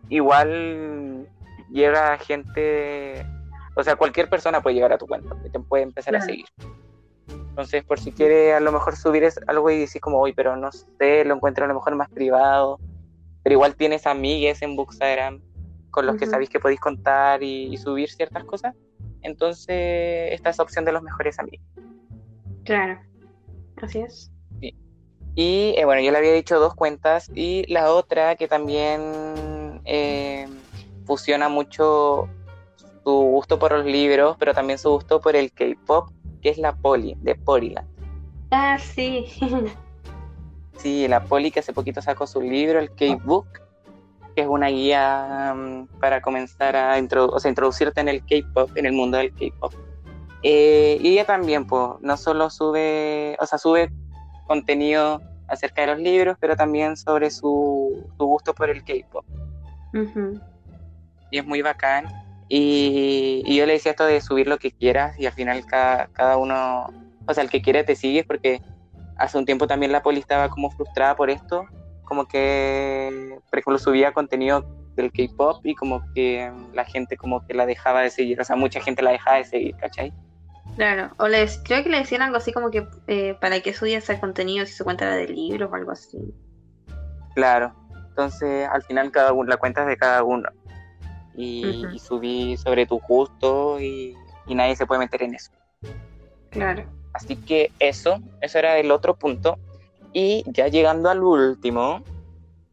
igual 0.09 1.29
llega 1.71 2.19
gente, 2.19 3.25
o 3.77 3.85
sea, 3.85 3.95
cualquier 3.95 4.29
persona 4.29 4.61
puede 4.61 4.75
llegar 4.75 4.93
a 4.93 4.99
tu 4.99 5.07
cuenta, 5.07 5.37
te 5.51 5.61
puede 5.61 5.85
empezar 5.85 6.17
a 6.17 6.21
seguir. 6.21 6.47
Entonces, 7.29 7.85
por 7.85 8.01
si 8.01 8.11
quiere 8.11 8.55
a 8.55 8.61
lo 8.61 8.73
mejor 8.73 8.97
subir 8.97 9.29
algo 9.47 9.71
y 9.71 9.79
decir 9.79 10.01
como, 10.01 10.19
hoy, 10.19 10.33
pero 10.33 10.57
no 10.57 10.73
sé, 10.73 11.25
lo 11.25 11.37
encuentro 11.37 11.65
a 11.65 11.69
lo 11.69 11.75
mejor 11.75 11.95
más 11.95 12.11
privado, 12.11 12.81
pero 13.45 13.55
igual 13.55 13.77
tienes 13.77 14.09
amigues 14.09 14.61
en 14.63 14.75
Bookstagram 14.75 15.41
con 15.91 16.07
los 16.07 16.17
que 16.17 16.27
sabéis 16.27 16.51
que 16.51 16.61
podéis 16.61 16.81
contar 16.81 17.43
y, 17.43 17.77
subir 17.77 18.11
ciertas 18.11 18.45
cosas. 18.45 18.75
Entonces, 19.23 20.33
esta 20.33 20.51
es 20.51 20.59
la 20.59 20.65
opción 20.65 20.85
de 20.85 20.93
los 20.93 21.03
mejores 21.03 21.39
amigos. 21.39 21.67
Claro, 22.65 23.01
así 23.83 24.01
es. 24.01 24.31
Y 25.35 25.75
eh, 25.77 25.85
bueno, 25.85 26.03
yo 26.03 26.11
le 26.11 26.19
había 26.19 26.33
dicho 26.33 26.59
dos 26.59 26.75
cuentas 26.75 27.31
y 27.35 27.65
la 27.73 27.93
otra 27.93 28.37
que 28.37 28.49
también 28.49 29.81
eh, 29.85 30.49
fusiona 31.05 31.49
mucho 31.49 32.29
su 33.05 33.11
gusto 33.11 33.59
por 33.59 33.73
los 33.73 33.87
libros, 33.87 34.37
pero 34.39 34.55
también 34.55 34.79
su 34.79 34.91
gusto 34.91 35.21
por 35.21 35.37
el 35.37 35.53
K-pop, 35.53 36.11
que 36.43 36.51
es 36.51 36.59
la 36.59 36.75
Poli, 36.75 37.17
de 37.21 37.35
Polyland. 37.37 37.89
Ah, 38.51 38.79
sí. 38.79 39.27
sí, 40.77 41.09
la 41.09 41.25
Poli 41.25 41.51
que 41.51 41.61
hace 41.61 41.73
poquito 41.73 42.03
sacó 42.03 42.27
su 42.27 42.41
libro, 42.41 42.79
el 42.79 42.91
K-Book, 42.95 43.47
que 44.35 44.43
es 44.43 44.49
una 44.49 44.69
guía 44.69 45.55
mm, 45.55 45.99
para 46.01 46.21
comenzar 46.21 46.77
a 46.77 46.99
introducirte 46.99 48.01
en 48.01 48.09
el 48.09 48.21
K-pop, 48.21 48.71
en 48.77 48.87
el 48.87 48.93
mundo 48.93 49.19
del 49.19 49.33
K-pop. 49.33 49.75
Eh, 50.43 50.99
y 51.01 51.13
ella 51.13 51.27
también, 51.27 51.67
pues, 51.67 51.93
no 52.01 52.17
solo 52.17 52.51
sube, 52.51 53.37
o 53.41 53.47
sea, 53.47 53.59
sube 53.59 53.91
contenido 54.47 55.21
acerca 55.49 55.83
de 55.83 55.89
los 55.89 55.99
libros, 55.99 56.37
pero 56.41 56.57
también 56.57 56.97
sobre 56.97 57.31
su, 57.31 58.07
gusto 58.19 58.55
por 58.55 58.71
el 58.71 58.85
K-pop. 58.85 59.25
Y 61.31 61.39
es 61.39 61.47
muy 61.47 61.63
bacán. 61.63 62.07
Y, 62.49 63.43
yo 63.55 63.67
le 63.67 63.75
decía 63.75 63.93
esto 63.93 64.05
de 64.05 64.21
subir 64.21 64.49
lo 64.49 64.59
que 64.59 64.73
quieras 64.73 65.19
y 65.19 65.27
al 65.27 65.33
final 65.33 65.65
cada, 65.67 66.07
cada 66.09 66.37
uno, 66.37 66.89
o 67.27 67.35
sea, 67.35 67.45
el 67.45 67.51
que 67.51 67.63
quiere 67.63 67.85
te 67.85 67.95
sigue 67.95 68.25
porque 68.25 68.61
hace 69.17 69.39
un 69.39 69.45
tiempo 69.45 69.67
también 69.67 69.93
la 69.93 70.03
poli 70.03 70.19
estaba 70.19 70.49
como 70.49 70.71
frustrada 70.71 71.15
por 71.15 71.31
esto, 71.31 71.67
como 72.11 72.27
que, 72.27 73.39
por 73.49 73.61
ejemplo, 73.61 73.79
subía 73.79 74.11
contenido 74.13 74.67
del 74.97 75.13
K-pop 75.13 75.65
y 75.65 75.77
como 75.77 76.03
que 76.13 76.53
la 76.75 76.85
gente 76.85 77.17
como 77.17 77.47
que 77.47 77.55
la 77.55 77.67
dejaba 77.67 78.01
de 78.01 78.11
seguir, 78.11 78.41
o 78.41 78.45
sea, 78.45 78.57
mucha 78.57 78.81
gente 78.81 79.01
la 79.01 79.13
dejaba 79.13 79.37
de 79.37 79.45
seguir, 79.45 79.77
¿cachai? 79.77 80.13
Claro, 80.75 81.13
o 81.19 81.29
les, 81.29 81.59
creo 81.65 81.85
que 81.85 81.89
le 81.89 81.99
decían 81.99 82.23
algo 82.23 82.37
así 82.37 82.53
como 82.53 82.73
que 82.73 82.85
eh, 83.07 83.37
para 83.41 83.61
que 83.61 83.73
subía 83.73 83.99
ese 83.99 84.19
contenido 84.19 84.67
si 84.67 84.73
se 84.73 84.83
cuenta 84.83 85.09
de 85.15 85.29
libros 85.29 85.71
o 85.71 85.75
algo 85.77 85.93
así. 85.93 86.19
Claro, 87.37 87.73
entonces 88.09 88.69
al 88.69 88.83
final 88.83 89.13
cada 89.13 89.33
uno, 89.33 89.49
la 89.49 89.57
cuenta 89.59 89.83
es 89.83 89.87
de 89.87 89.97
cada 89.97 90.25
uno. 90.25 90.49
Y, 91.37 91.87
subí 92.01 92.57
sobre 92.57 92.87
tu 92.87 92.99
gusto 92.99 93.79
y, 93.81 94.17
y 94.49 94.55
nadie 94.57 94.75
se 94.75 94.85
puede 94.85 94.99
meter 94.99 95.23
en 95.23 95.37
eso. 95.37 95.53
Claro. 96.51 96.83
Así 97.13 97.37
que 97.37 97.71
eso, 97.79 98.21
eso 98.41 98.59
era 98.59 98.79
el 98.79 98.91
otro 98.91 99.15
punto. 99.15 99.61
Y 100.13 100.45
ya 100.47 100.69
llegando 100.69 101.09
al 101.09 101.23
último, 101.23 102.03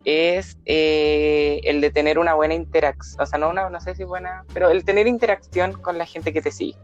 es 0.07 0.57
eh, 0.65 1.59
el 1.65 1.81
de 1.81 1.91
tener 1.91 2.17
una 2.17 2.33
buena 2.33 2.53
interacción, 2.53 3.21
o 3.21 3.25
sea, 3.25 3.37
no, 3.37 3.49
una, 3.49 3.69
no 3.69 3.81
sé 3.81 3.93
si 3.93 4.05
buena, 4.05 4.45
pero 4.53 4.69
el 4.69 4.85
tener 4.85 5.05
interacción 5.05 5.73
con 5.73 5.97
la 5.97 6.05
gente 6.05 6.31
que 6.31 6.41
te 6.41 6.51
sigue. 6.51 6.77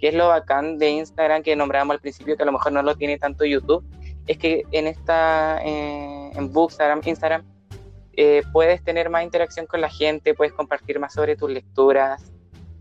Que 0.00 0.08
es 0.08 0.14
lo 0.14 0.26
bacán 0.28 0.78
de 0.78 0.90
Instagram 0.90 1.44
que 1.44 1.54
nombrábamos 1.54 1.94
al 1.94 2.00
principio, 2.00 2.36
que 2.36 2.42
a 2.42 2.46
lo 2.46 2.52
mejor 2.52 2.72
no 2.72 2.82
lo 2.82 2.96
tiene 2.96 3.18
tanto 3.18 3.44
YouTube, 3.44 3.84
es 4.26 4.36
que 4.36 4.64
en 4.72 4.88
esta, 4.88 5.62
eh, 5.64 6.32
en 6.34 6.52
Bookstagram, 6.52 7.00
Instagram, 7.04 7.44
eh, 8.14 8.42
puedes 8.52 8.82
tener 8.82 9.08
más 9.08 9.22
interacción 9.24 9.66
con 9.66 9.80
la 9.80 9.88
gente, 9.88 10.34
puedes 10.34 10.52
compartir 10.52 10.98
más 10.98 11.14
sobre 11.14 11.36
tus 11.36 11.50
lecturas 11.50 12.32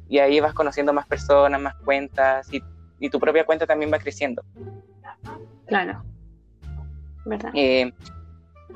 y 0.09 0.19
ahí 0.19 0.39
vas 0.39 0.53
conociendo 0.53 0.93
más 0.93 1.07
personas, 1.07 1.61
más 1.61 1.75
cuentas 1.75 2.47
y, 2.51 2.61
tu 3.09 3.19
propia 3.19 3.45
cuenta 3.45 3.65
también 3.65 3.91
va 3.91 3.97
creciendo. 3.97 4.43
Claro. 5.71 6.03
¿Verdad? 7.23 7.51
Eh, 7.53 7.93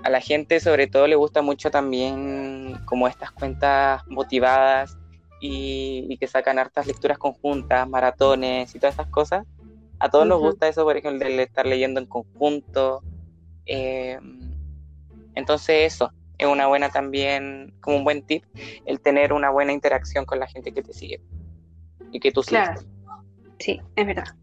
a 0.02 0.10
la 0.10 0.22
gente 0.22 0.62
sobre 0.62 0.88
todo 0.88 1.08
le 1.08 1.18
gusta 1.18 1.42
mucho 1.42 1.70
también 1.70 2.80
como 2.86 3.10
estas 3.10 3.32
cuentas 3.32 4.02
motivadas 4.08 4.98
y, 5.42 6.16
que 6.18 6.26
sacan 6.26 6.58
hartas 6.58 6.88
lecturas 6.88 7.18
conjuntas, 7.18 7.86
maratones 7.90 8.74
y 8.74 8.80
todas 8.80 8.94
estas 8.94 9.10
cosas. 9.10 9.46
A 10.00 10.10
todos 10.10 10.26
nos 10.26 10.40
gusta 10.40 10.70
eso, 10.70 10.86
por 10.86 10.96
ejemplo, 10.96 11.28
el 11.28 11.38
estar 11.42 11.66
leyendo 11.66 12.00
en 12.00 12.06
conjunto. 12.06 13.04
Eh, 13.66 14.18
entonces 15.34 15.94
eso, 15.94 16.14
es 16.38 16.48
una 16.48 16.68
buena 16.68 16.88
también, 16.88 17.74
como 17.82 17.98
un 17.98 18.06
buen 18.06 18.22
tip, 18.22 18.46
el 18.86 19.02
tener 19.02 19.34
una 19.34 19.50
buena 19.50 19.74
interacción 19.74 20.24
con 20.24 20.40
la 20.40 20.48
gente 20.48 20.72
que 20.72 20.82
te 20.82 20.94
sigue 20.94 21.20
y 22.14 22.22
que 22.22 22.32
tú 22.32 22.42
claro. 22.42 22.80
Sí, 23.60 23.82
es 23.98 24.08
verdad. 24.08 24.34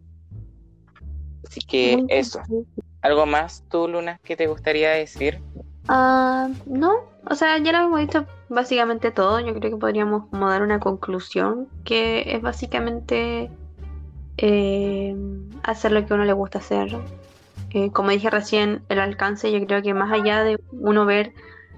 Así 1.47 1.61
que 1.61 2.05
eso. 2.09 2.41
¿Algo 3.01 3.27
más 3.27 3.65
tú, 3.69 3.89
Luna, 3.89 4.21
que 4.23 4.37
te 4.37 4.47
gustaría 4.47 4.91
decir? 4.91 5.41
Ah, 5.89 6.49
no, 6.67 7.01
o 7.29 7.35
sea, 7.35 7.59
ya 7.59 7.73
lo 7.73 7.87
hemos 7.87 8.01
visto 8.01 8.27
básicamente 8.49 9.11
todo. 9.11 9.41
Yo 9.41 9.55
creo 9.55 9.73
que 9.73 9.77
podríamos 9.77 10.29
como 10.29 10.49
dar 10.49 10.63
una 10.63 10.79
conclusión 10.79 11.69
que 11.85 12.35
es 12.35 12.43
básicamente 12.43 13.51
eh, 14.37 15.17
hacer 15.63 15.93
lo 15.93 16.07
que 16.07 16.13
a 16.13 16.17
uno 16.17 16.25
le 16.25 16.33
gusta 16.33 16.59
hacer. 16.59 16.97
Eh, 17.71 17.91
como 17.91 18.11
dije 18.11 18.31
recién, 18.31 18.83
el 18.89 19.01
alcance, 19.01 19.51
yo 19.51 19.65
creo 19.67 19.83
que 19.83 19.95
más 19.95 20.13
allá 20.13 20.45
de 20.45 20.61
uno 20.73 21.07
ver 21.07 21.33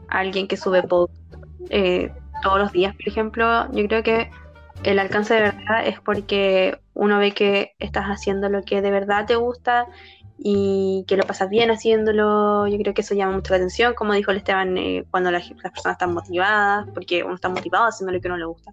a 0.08 0.18
alguien 0.18 0.48
que 0.48 0.56
sube 0.56 0.82
post 0.82 1.14
eh, 1.70 2.12
todos 2.42 2.58
los 2.58 2.72
días, 2.72 2.94
por 2.94 3.08
ejemplo, 3.08 3.72
yo 3.72 3.86
creo 3.86 4.02
que 4.02 4.30
el 4.82 4.98
alcance 4.98 5.34
de 5.34 5.40
verdad 5.40 5.86
es 5.86 6.00
porque 6.00 6.78
uno 6.94 7.18
ve 7.18 7.32
que 7.32 7.74
estás 7.78 8.06
haciendo 8.06 8.48
lo 8.48 8.62
que 8.62 8.80
de 8.80 8.90
verdad 8.90 9.26
te 9.26 9.36
gusta 9.36 9.86
y 10.38 11.04
que 11.06 11.16
lo 11.16 11.24
pasas 11.24 11.48
bien 11.48 11.70
haciéndolo. 11.70 12.66
Yo 12.66 12.78
creo 12.78 12.94
que 12.94 13.02
eso 13.02 13.14
llama 13.14 13.32
mucho 13.32 13.52
la 13.52 13.56
atención, 13.56 13.94
como 13.94 14.14
dijo 14.14 14.30
el 14.30 14.38
Esteban, 14.38 14.76
eh, 14.78 15.04
cuando 15.10 15.30
las, 15.30 15.48
personas 15.48 15.94
están 15.94 16.14
motivadas, 16.14 16.86
porque 16.94 17.24
uno 17.24 17.34
está 17.34 17.48
motivado 17.48 17.86
haciendo 17.86 18.12
lo 18.12 18.20
que 18.20 18.28
uno 18.28 18.36
le 18.36 18.44
gusta. 18.46 18.72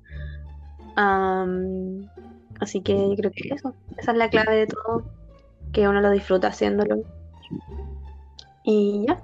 así 2.60 2.82
que 2.82 2.94
yo 2.94 3.16
creo 3.16 3.32
que 3.32 3.50
eso, 3.54 3.76
esa 3.98 4.12
es 4.12 4.18
la 4.18 4.30
clave 4.30 4.56
de 4.56 4.68
todo, 4.68 5.04
que 5.72 5.88
uno 5.88 6.02
lo 6.02 6.12
disfruta 6.12 6.48
haciéndolo. 6.48 7.04
Y 8.64 9.06
ya. 9.08 9.22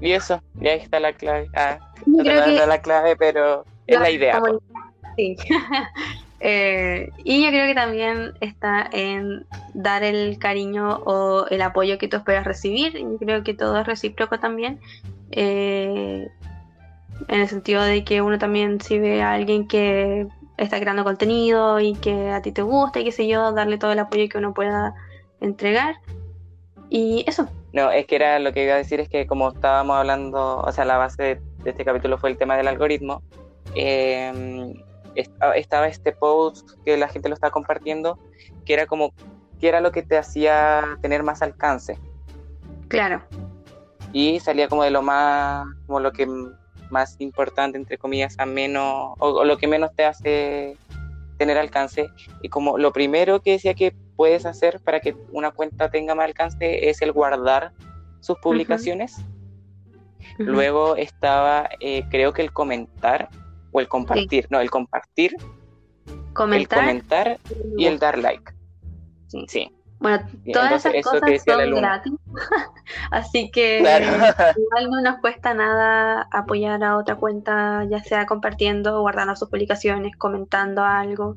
Y 0.00 0.12
eso, 0.12 0.40
y 0.60 0.68
ahí 0.68 0.78
está 0.78 1.00
la 1.00 1.12
clave. 1.12 1.48
Ah, 1.54 1.78
no 2.06 2.22
que... 2.22 2.66
la 2.66 2.80
clave, 2.80 3.16
pero 3.16 3.64
es 3.86 4.00
la 4.00 4.10
idea. 4.10 4.40
Sí. 5.16 5.36
Eh, 6.44 7.10
y 7.22 7.40
yo 7.44 7.50
creo 7.50 7.68
que 7.68 7.74
también 7.74 8.32
está 8.40 8.90
en 8.92 9.46
dar 9.74 10.02
el 10.02 10.38
cariño 10.40 10.96
o 11.04 11.46
el 11.48 11.62
apoyo 11.62 11.98
que 11.98 12.08
tú 12.08 12.16
esperas 12.16 12.44
recibir. 12.44 12.98
Yo 12.98 13.16
creo 13.18 13.44
que 13.44 13.54
todo 13.54 13.78
es 13.78 13.86
recíproco 13.86 14.40
también. 14.40 14.80
Eh, 15.30 16.28
en 17.28 17.40
el 17.40 17.48
sentido 17.48 17.82
de 17.82 18.02
que 18.02 18.22
uno 18.22 18.40
también 18.40 18.80
si 18.80 18.98
ve 18.98 19.22
a 19.22 19.34
alguien 19.34 19.68
que 19.68 20.26
está 20.56 20.80
creando 20.80 21.04
contenido 21.04 21.78
y 21.78 21.94
que 21.94 22.30
a 22.30 22.42
ti 22.42 22.50
te 22.50 22.62
gusta 22.62 22.98
y 22.98 23.04
qué 23.04 23.12
sé 23.12 23.28
yo, 23.28 23.52
darle 23.52 23.78
todo 23.78 23.92
el 23.92 24.00
apoyo 24.00 24.28
que 24.28 24.38
uno 24.38 24.52
pueda 24.52 24.94
entregar. 25.40 25.94
Y 26.90 27.24
eso. 27.28 27.48
No, 27.72 27.92
es 27.92 28.06
que 28.06 28.16
era 28.16 28.40
lo 28.40 28.52
que 28.52 28.64
iba 28.64 28.74
a 28.74 28.78
decir, 28.78 28.98
es 28.98 29.08
que 29.08 29.28
como 29.28 29.50
estábamos 29.50 29.96
hablando, 29.96 30.58
o 30.58 30.72
sea, 30.72 30.84
la 30.84 30.98
base 30.98 31.22
de, 31.22 31.40
este 31.70 31.84
capítulo 31.84 32.18
fue 32.18 32.30
el 32.30 32.36
tema 32.36 32.56
del 32.56 32.66
algoritmo. 32.66 33.22
Eh, 33.76 34.74
estaba 35.14 35.86
este 35.88 36.12
post 36.12 36.72
que 36.84 36.96
la 36.96 37.08
gente 37.08 37.28
lo 37.28 37.34
estaba 37.34 37.50
compartiendo, 37.50 38.18
que 38.64 38.74
era 38.74 38.86
como, 38.86 39.12
que 39.60 39.68
era 39.68 39.80
lo 39.80 39.92
que 39.92 40.02
te 40.02 40.16
hacía 40.16 40.98
tener 41.00 41.22
más 41.22 41.42
alcance. 41.42 41.98
Claro. 42.88 43.22
Y 44.12 44.40
salía 44.40 44.68
como 44.68 44.84
de 44.84 44.90
lo 44.90 45.02
más, 45.02 45.66
como 45.86 46.00
lo 46.00 46.12
que 46.12 46.26
más 46.90 47.16
importante, 47.18 47.78
entre 47.78 47.98
comillas, 47.98 48.34
a 48.38 48.46
menos, 48.46 49.14
o, 49.18 49.44
lo 49.44 49.56
que 49.56 49.66
menos 49.66 49.94
te 49.96 50.04
hace 50.04 50.76
tener 51.38 51.58
alcance. 51.58 52.10
Y 52.42 52.48
como 52.48 52.78
lo 52.78 52.92
primero 52.92 53.40
que 53.40 53.52
decía 53.52 53.74
que 53.74 53.94
puedes 54.16 54.46
hacer 54.46 54.80
para 54.80 55.00
que 55.00 55.16
una 55.32 55.50
cuenta 55.50 55.90
tenga 55.90 56.14
más 56.14 56.26
alcance 56.26 56.90
es 56.90 57.02
el 57.02 57.12
guardar 57.12 57.72
sus 58.20 58.38
publicaciones. 58.38 59.24
Luego 60.38 60.96
estaba, 60.96 61.68
eh, 61.80 62.04
creo 62.10 62.32
que 62.32 62.42
el 62.42 62.52
comentar, 62.52 63.28
o 63.72 63.80
el 63.80 63.88
compartir, 63.88 64.46
no, 64.50 64.60
el 64.60 64.70
compartir, 64.70 65.34
comentar, 66.32 66.78
el 66.78 66.86
comentar 66.86 67.38
y 67.76 67.86
el 67.86 67.98
dar 67.98 68.18
like. 68.18 68.52
Sí. 69.48 69.70
Bueno, 69.98 70.26
todas 70.52 70.84
esas 70.84 71.02
cosas 71.04 71.42
son 71.44 71.74
gratis, 71.74 72.12
así 73.12 73.50
que 73.52 73.78
igual 74.56 74.90
no 74.90 75.00
nos 75.00 75.20
cuesta 75.20 75.54
nada 75.54 76.28
apoyar 76.32 76.82
a 76.82 76.96
otra 76.96 77.14
cuenta, 77.14 77.84
ya 77.88 78.02
sea 78.02 78.26
compartiendo, 78.26 79.00
guardando 79.00 79.36
sus 79.36 79.48
publicaciones, 79.48 80.16
comentando 80.16 80.82
algo, 80.82 81.36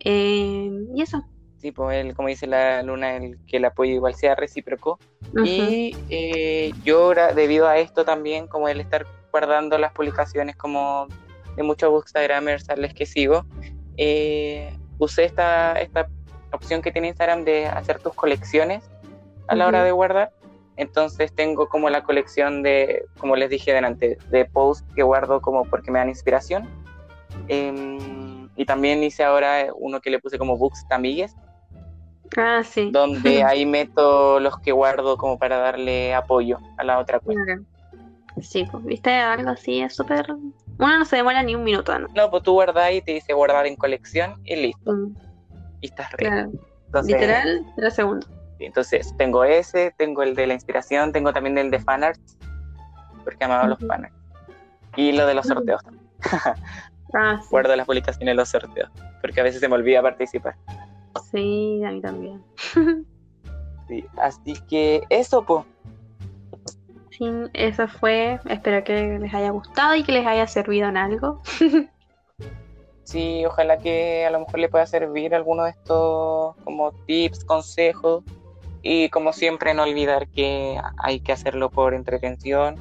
eh, 0.00 0.70
y 0.94 1.02
eso. 1.02 1.24
Sí, 1.58 1.72
pues 1.72 2.14
como 2.14 2.28
dice 2.28 2.46
la 2.46 2.82
Luna, 2.82 3.16
el, 3.16 3.38
que 3.46 3.58
el 3.58 3.64
apoyo 3.66 3.92
igual 3.92 4.14
sea 4.14 4.34
recíproco. 4.34 4.98
Y 5.44 5.94
eh, 6.08 6.72
yo, 6.84 7.12
debido 7.34 7.68
a 7.68 7.76
esto 7.76 8.04
también, 8.04 8.46
como 8.46 8.68
el 8.68 8.80
estar 8.80 9.06
guardando 9.30 9.76
las 9.76 9.92
publicaciones 9.92 10.56
como 10.56 11.06
de 11.56 11.62
muchos 11.62 11.90
bookstagramers 11.90 12.68
a 12.70 12.76
los 12.76 12.92
que 12.94 13.06
sigo, 13.06 13.44
eh, 13.96 14.72
usé 14.98 15.24
esta, 15.24 15.74
esta 15.74 16.08
opción 16.52 16.82
que 16.82 16.92
tiene 16.92 17.08
Instagram 17.08 17.44
de 17.44 17.66
hacer 17.66 18.00
tus 18.00 18.14
colecciones 18.14 18.90
a 19.48 19.54
la 19.54 19.66
hora 19.66 19.84
de 19.84 19.92
guardar. 19.92 20.32
Entonces 20.76 21.34
tengo 21.34 21.68
como 21.68 21.90
la 21.90 22.02
colección 22.04 22.62
de, 22.62 23.04
como 23.18 23.36
les 23.36 23.50
dije 23.50 23.72
delante, 23.72 24.16
de 24.30 24.44
posts 24.46 24.86
que 24.94 25.02
guardo 25.02 25.40
como 25.40 25.64
porque 25.64 25.90
me 25.90 25.98
dan 25.98 26.08
inspiración. 26.08 26.68
Em, 27.48 28.48
y 28.56 28.64
también 28.64 29.02
hice 29.02 29.24
ahora 29.24 29.66
uno 29.74 30.00
que 30.00 30.10
le 30.10 30.18
puse 30.18 30.38
como 30.38 30.56
Books 30.56 30.86
Tamigues. 30.88 31.34
Ah, 32.36 32.62
sí. 32.64 32.90
Donde 32.90 33.42
ahí 33.44 33.66
meto 33.66 34.40
los 34.40 34.58
que 34.60 34.72
guardo 34.72 35.16
como 35.16 35.38
para 35.38 35.58
darle 35.58 36.14
apoyo 36.14 36.58
a 36.78 36.84
la 36.84 36.98
otra 36.98 37.20
cuenta. 37.20 37.60
Sí, 38.40 38.66
pues 38.70 38.84
viste, 38.84 39.10
algo 39.10 39.50
así 39.50 39.80
es 39.80 39.94
súper 39.94 40.26
uno 40.80 40.98
no 40.98 41.04
se 41.04 41.16
demora 41.16 41.42
ni 41.42 41.54
un 41.54 41.62
minuto, 41.62 41.96
¿no? 41.98 42.08
No, 42.14 42.30
pues 42.30 42.42
tú 42.42 42.52
guardas 42.52 42.92
y 42.92 43.02
te 43.02 43.12
dice 43.12 43.32
guardar 43.32 43.66
en 43.66 43.76
colección 43.76 44.40
y 44.44 44.56
listo. 44.56 44.92
Mm. 44.92 45.14
Y 45.82 45.86
estás 45.86 46.10
re. 46.12 46.48
Literal, 47.04 47.66
tres 47.76 47.94
segundos. 47.94 48.28
Entonces, 48.58 49.14
tengo 49.16 49.44
ese, 49.44 49.94
tengo 49.96 50.22
el 50.22 50.34
de 50.34 50.46
la 50.46 50.54
inspiración, 50.54 51.12
tengo 51.12 51.32
también 51.32 51.56
el 51.58 51.70
de 51.70 51.78
fanarts, 51.78 52.38
porque 53.24 53.44
amaba 53.44 53.66
los 53.66 53.78
fanarts. 53.78 54.16
Y 54.96 55.12
lo 55.12 55.26
de 55.26 55.34
los 55.34 55.46
sorteos 55.46 55.82
también. 55.82 56.06
ah, 57.14 57.40
Guardo 57.50 57.76
las 57.76 57.86
publicaciones 57.86 58.32
de 58.32 58.34
los 58.34 58.48
sorteos, 58.48 58.90
porque 59.20 59.40
a 59.40 59.44
veces 59.44 59.60
se 59.60 59.68
me 59.68 59.76
olvida 59.76 60.02
participar. 60.02 60.56
Sí, 61.30 61.82
a 61.84 61.90
mí 61.90 62.00
también. 62.00 62.42
sí, 63.88 64.04
así 64.18 64.54
que 64.68 65.02
eso, 65.08 65.42
pues 65.44 65.64
eso 67.52 67.88
fue. 67.88 68.40
Espero 68.46 68.82
que 68.84 69.18
les 69.18 69.34
haya 69.34 69.50
gustado 69.50 69.94
y 69.94 70.02
que 70.02 70.12
les 70.12 70.26
haya 70.26 70.46
servido 70.46 70.88
en 70.88 70.96
algo. 70.96 71.42
sí, 73.04 73.44
ojalá 73.44 73.78
que 73.78 74.24
a 74.24 74.30
lo 74.30 74.40
mejor 74.40 74.60
le 74.60 74.68
pueda 74.68 74.86
servir 74.86 75.34
alguno 75.34 75.64
de 75.64 75.70
estos 75.70 76.56
como 76.64 76.92
tips, 77.06 77.44
consejos. 77.44 78.24
Y 78.82 79.10
como 79.10 79.32
siempre, 79.32 79.74
no 79.74 79.82
olvidar 79.82 80.28
que 80.28 80.80
hay 80.96 81.20
que 81.20 81.32
hacerlo 81.32 81.70
por 81.70 81.92
entretención 81.92 82.76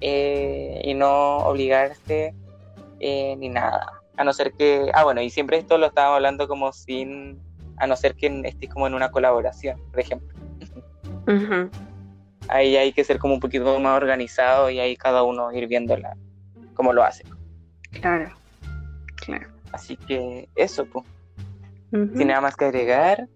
eh, 0.00 0.80
y 0.82 0.94
no 0.94 1.38
obligarse 1.38 2.34
eh, 3.00 3.36
ni 3.36 3.50
nada. 3.50 4.00
A 4.16 4.24
no 4.24 4.32
ser 4.32 4.52
que, 4.54 4.90
ah, 4.94 5.04
bueno, 5.04 5.20
y 5.20 5.28
siempre 5.28 5.58
esto 5.58 5.76
lo 5.76 5.86
estábamos 5.86 6.16
hablando 6.16 6.48
como 6.48 6.72
sin, 6.72 7.38
a 7.76 7.86
no 7.86 7.96
ser 7.96 8.14
que 8.14 8.28
estés 8.46 8.70
como 8.70 8.86
en 8.86 8.94
una 8.94 9.10
colaboración, 9.10 9.78
por 9.90 10.00
ejemplo. 10.00 10.34
Ahí 12.48 12.76
hay 12.76 12.92
que 12.92 13.04
ser 13.04 13.18
como 13.18 13.34
un 13.34 13.40
poquito 13.40 13.78
más 13.80 13.96
organizado 13.96 14.70
y 14.70 14.78
ahí 14.78 14.96
cada 14.96 15.22
uno 15.22 15.52
ir 15.52 15.66
viéndola 15.66 16.16
como 16.74 16.92
lo 16.92 17.02
hace. 17.02 17.24
Claro, 18.00 18.30
claro. 19.16 19.48
Así 19.72 19.96
que 19.96 20.48
eso, 20.54 20.86
pues. 20.86 21.04
Sin 21.90 22.26
nada 22.26 22.42
más 22.42 22.56
que 22.56 22.66
agregar, 22.66 23.26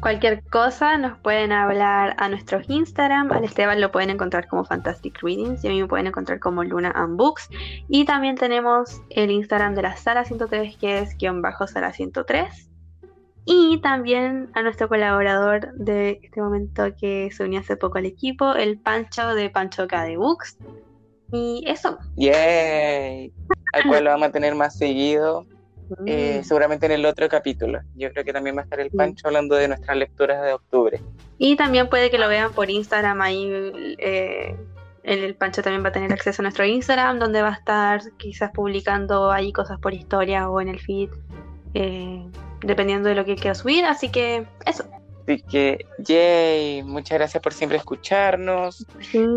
Cualquier 0.00 0.42
cosa 0.50 0.98
nos 0.98 1.18
pueden 1.18 1.52
hablar 1.52 2.14
a 2.18 2.28
nuestros 2.28 2.68
Instagram. 2.68 3.32
Al 3.32 3.44
Esteban 3.44 3.80
lo 3.80 3.90
pueden 3.90 4.10
encontrar 4.10 4.46
como 4.48 4.64
Fantastic 4.64 5.22
Readings 5.22 5.64
y 5.64 5.68
a 5.68 5.70
mí 5.70 5.80
me 5.80 5.88
pueden 5.88 6.06
encontrar 6.06 6.40
como 6.40 6.64
Luna 6.64 6.92
and 6.94 7.16
Books. 7.16 7.48
Y 7.88 8.04
también 8.04 8.36
tenemos 8.36 9.00
el 9.10 9.30
Instagram 9.30 9.74
de 9.74 9.82
la 9.82 9.96
Sala 9.96 10.24
103 10.24 10.76
que 10.76 10.98
es 10.98 11.16
guion 11.16 11.42
bajo 11.42 11.66
Sala 11.66 11.92
103. 11.92 12.70
Y 13.46 13.78
también 13.78 14.50
a 14.54 14.62
nuestro 14.62 14.88
colaborador 14.88 15.72
de 15.74 16.20
este 16.22 16.40
momento 16.40 16.84
que 16.98 17.30
se 17.30 17.44
unió 17.44 17.60
hace 17.60 17.76
poco 17.76 17.98
al 17.98 18.06
equipo, 18.06 18.54
el 18.54 18.78
Pancho 18.78 19.34
de 19.34 19.50
Pancho 19.50 19.86
K 19.86 20.04
de 20.04 20.16
Books. 20.16 20.56
Y 21.32 21.64
eso. 21.66 21.98
¡Yay! 22.16 23.32
Al 23.72 23.88
cual 23.88 24.04
lo 24.04 24.10
vamos 24.10 24.28
a 24.28 24.32
tener 24.32 24.54
más 24.54 24.78
seguido 24.78 25.46
eh, 26.06 26.38
mm. 26.40 26.44
seguramente 26.44 26.86
en 26.86 26.92
el 26.92 27.06
otro 27.06 27.28
capítulo. 27.28 27.80
Yo 27.96 28.10
creo 28.12 28.24
que 28.24 28.32
también 28.32 28.56
va 28.56 28.60
a 28.60 28.64
estar 28.64 28.80
el 28.80 28.90
Pancho 28.90 29.26
hablando 29.26 29.54
de 29.56 29.68
nuestras 29.68 29.96
lecturas 29.96 30.42
de 30.42 30.52
octubre. 30.52 31.00
Y 31.38 31.56
también 31.56 31.88
puede 31.88 32.10
que 32.10 32.18
lo 32.18 32.28
vean 32.28 32.52
por 32.52 32.70
Instagram 32.70 33.20
ahí. 33.20 33.96
Eh, 33.98 34.56
el, 35.02 35.34
Pancho 35.34 35.62
también 35.62 35.84
va 35.84 35.88
a 35.88 35.92
tener 35.92 36.12
acceso 36.12 36.40
a 36.40 36.44
nuestro 36.44 36.64
Instagram, 36.64 37.18
donde 37.18 37.42
va 37.42 37.50
a 37.50 37.54
estar 37.54 38.00
quizás 38.16 38.50
publicando 38.52 39.30
ahí 39.30 39.52
cosas 39.52 39.78
por 39.78 39.92
historia 39.92 40.48
o 40.48 40.60
en 40.60 40.68
el 40.68 40.80
feed, 40.80 41.10
eh, 41.74 42.26
dependiendo 42.64 43.08
de 43.08 43.14
lo 43.14 43.24
que 43.24 43.36
quiera 43.36 43.54
subir. 43.54 43.84
Así 43.84 44.10
que 44.10 44.46
eso. 44.66 44.84
Así 45.22 45.42
que, 45.42 45.86
yay, 45.98 46.82
muchas 46.82 47.18
gracias 47.18 47.42
por 47.42 47.54
siempre 47.54 47.78
escucharnos, 47.78 48.86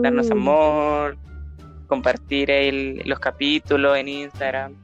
darnos 0.02 0.30
amor, 0.32 1.18
compartir 1.88 2.50
los 3.06 3.20
capítulos 3.20 3.98
en 3.98 4.08
Instagram. 4.10 4.76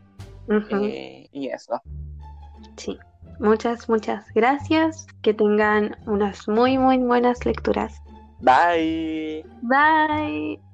Eh, 0.72 1.28
y 1.32 1.48
eso. 1.48 1.82
Sí, 2.78 2.98
muchas, 3.40 3.90
muchas 3.90 4.26
gracias. 4.34 5.08
Que 5.22 5.34
tengan 5.34 5.98
unas 6.06 6.48
muy, 6.48 6.78
muy 6.78 6.98
buenas 6.98 7.46
lecturas. 7.46 8.02
Bye. 8.40 9.46
Bye. 9.62 10.73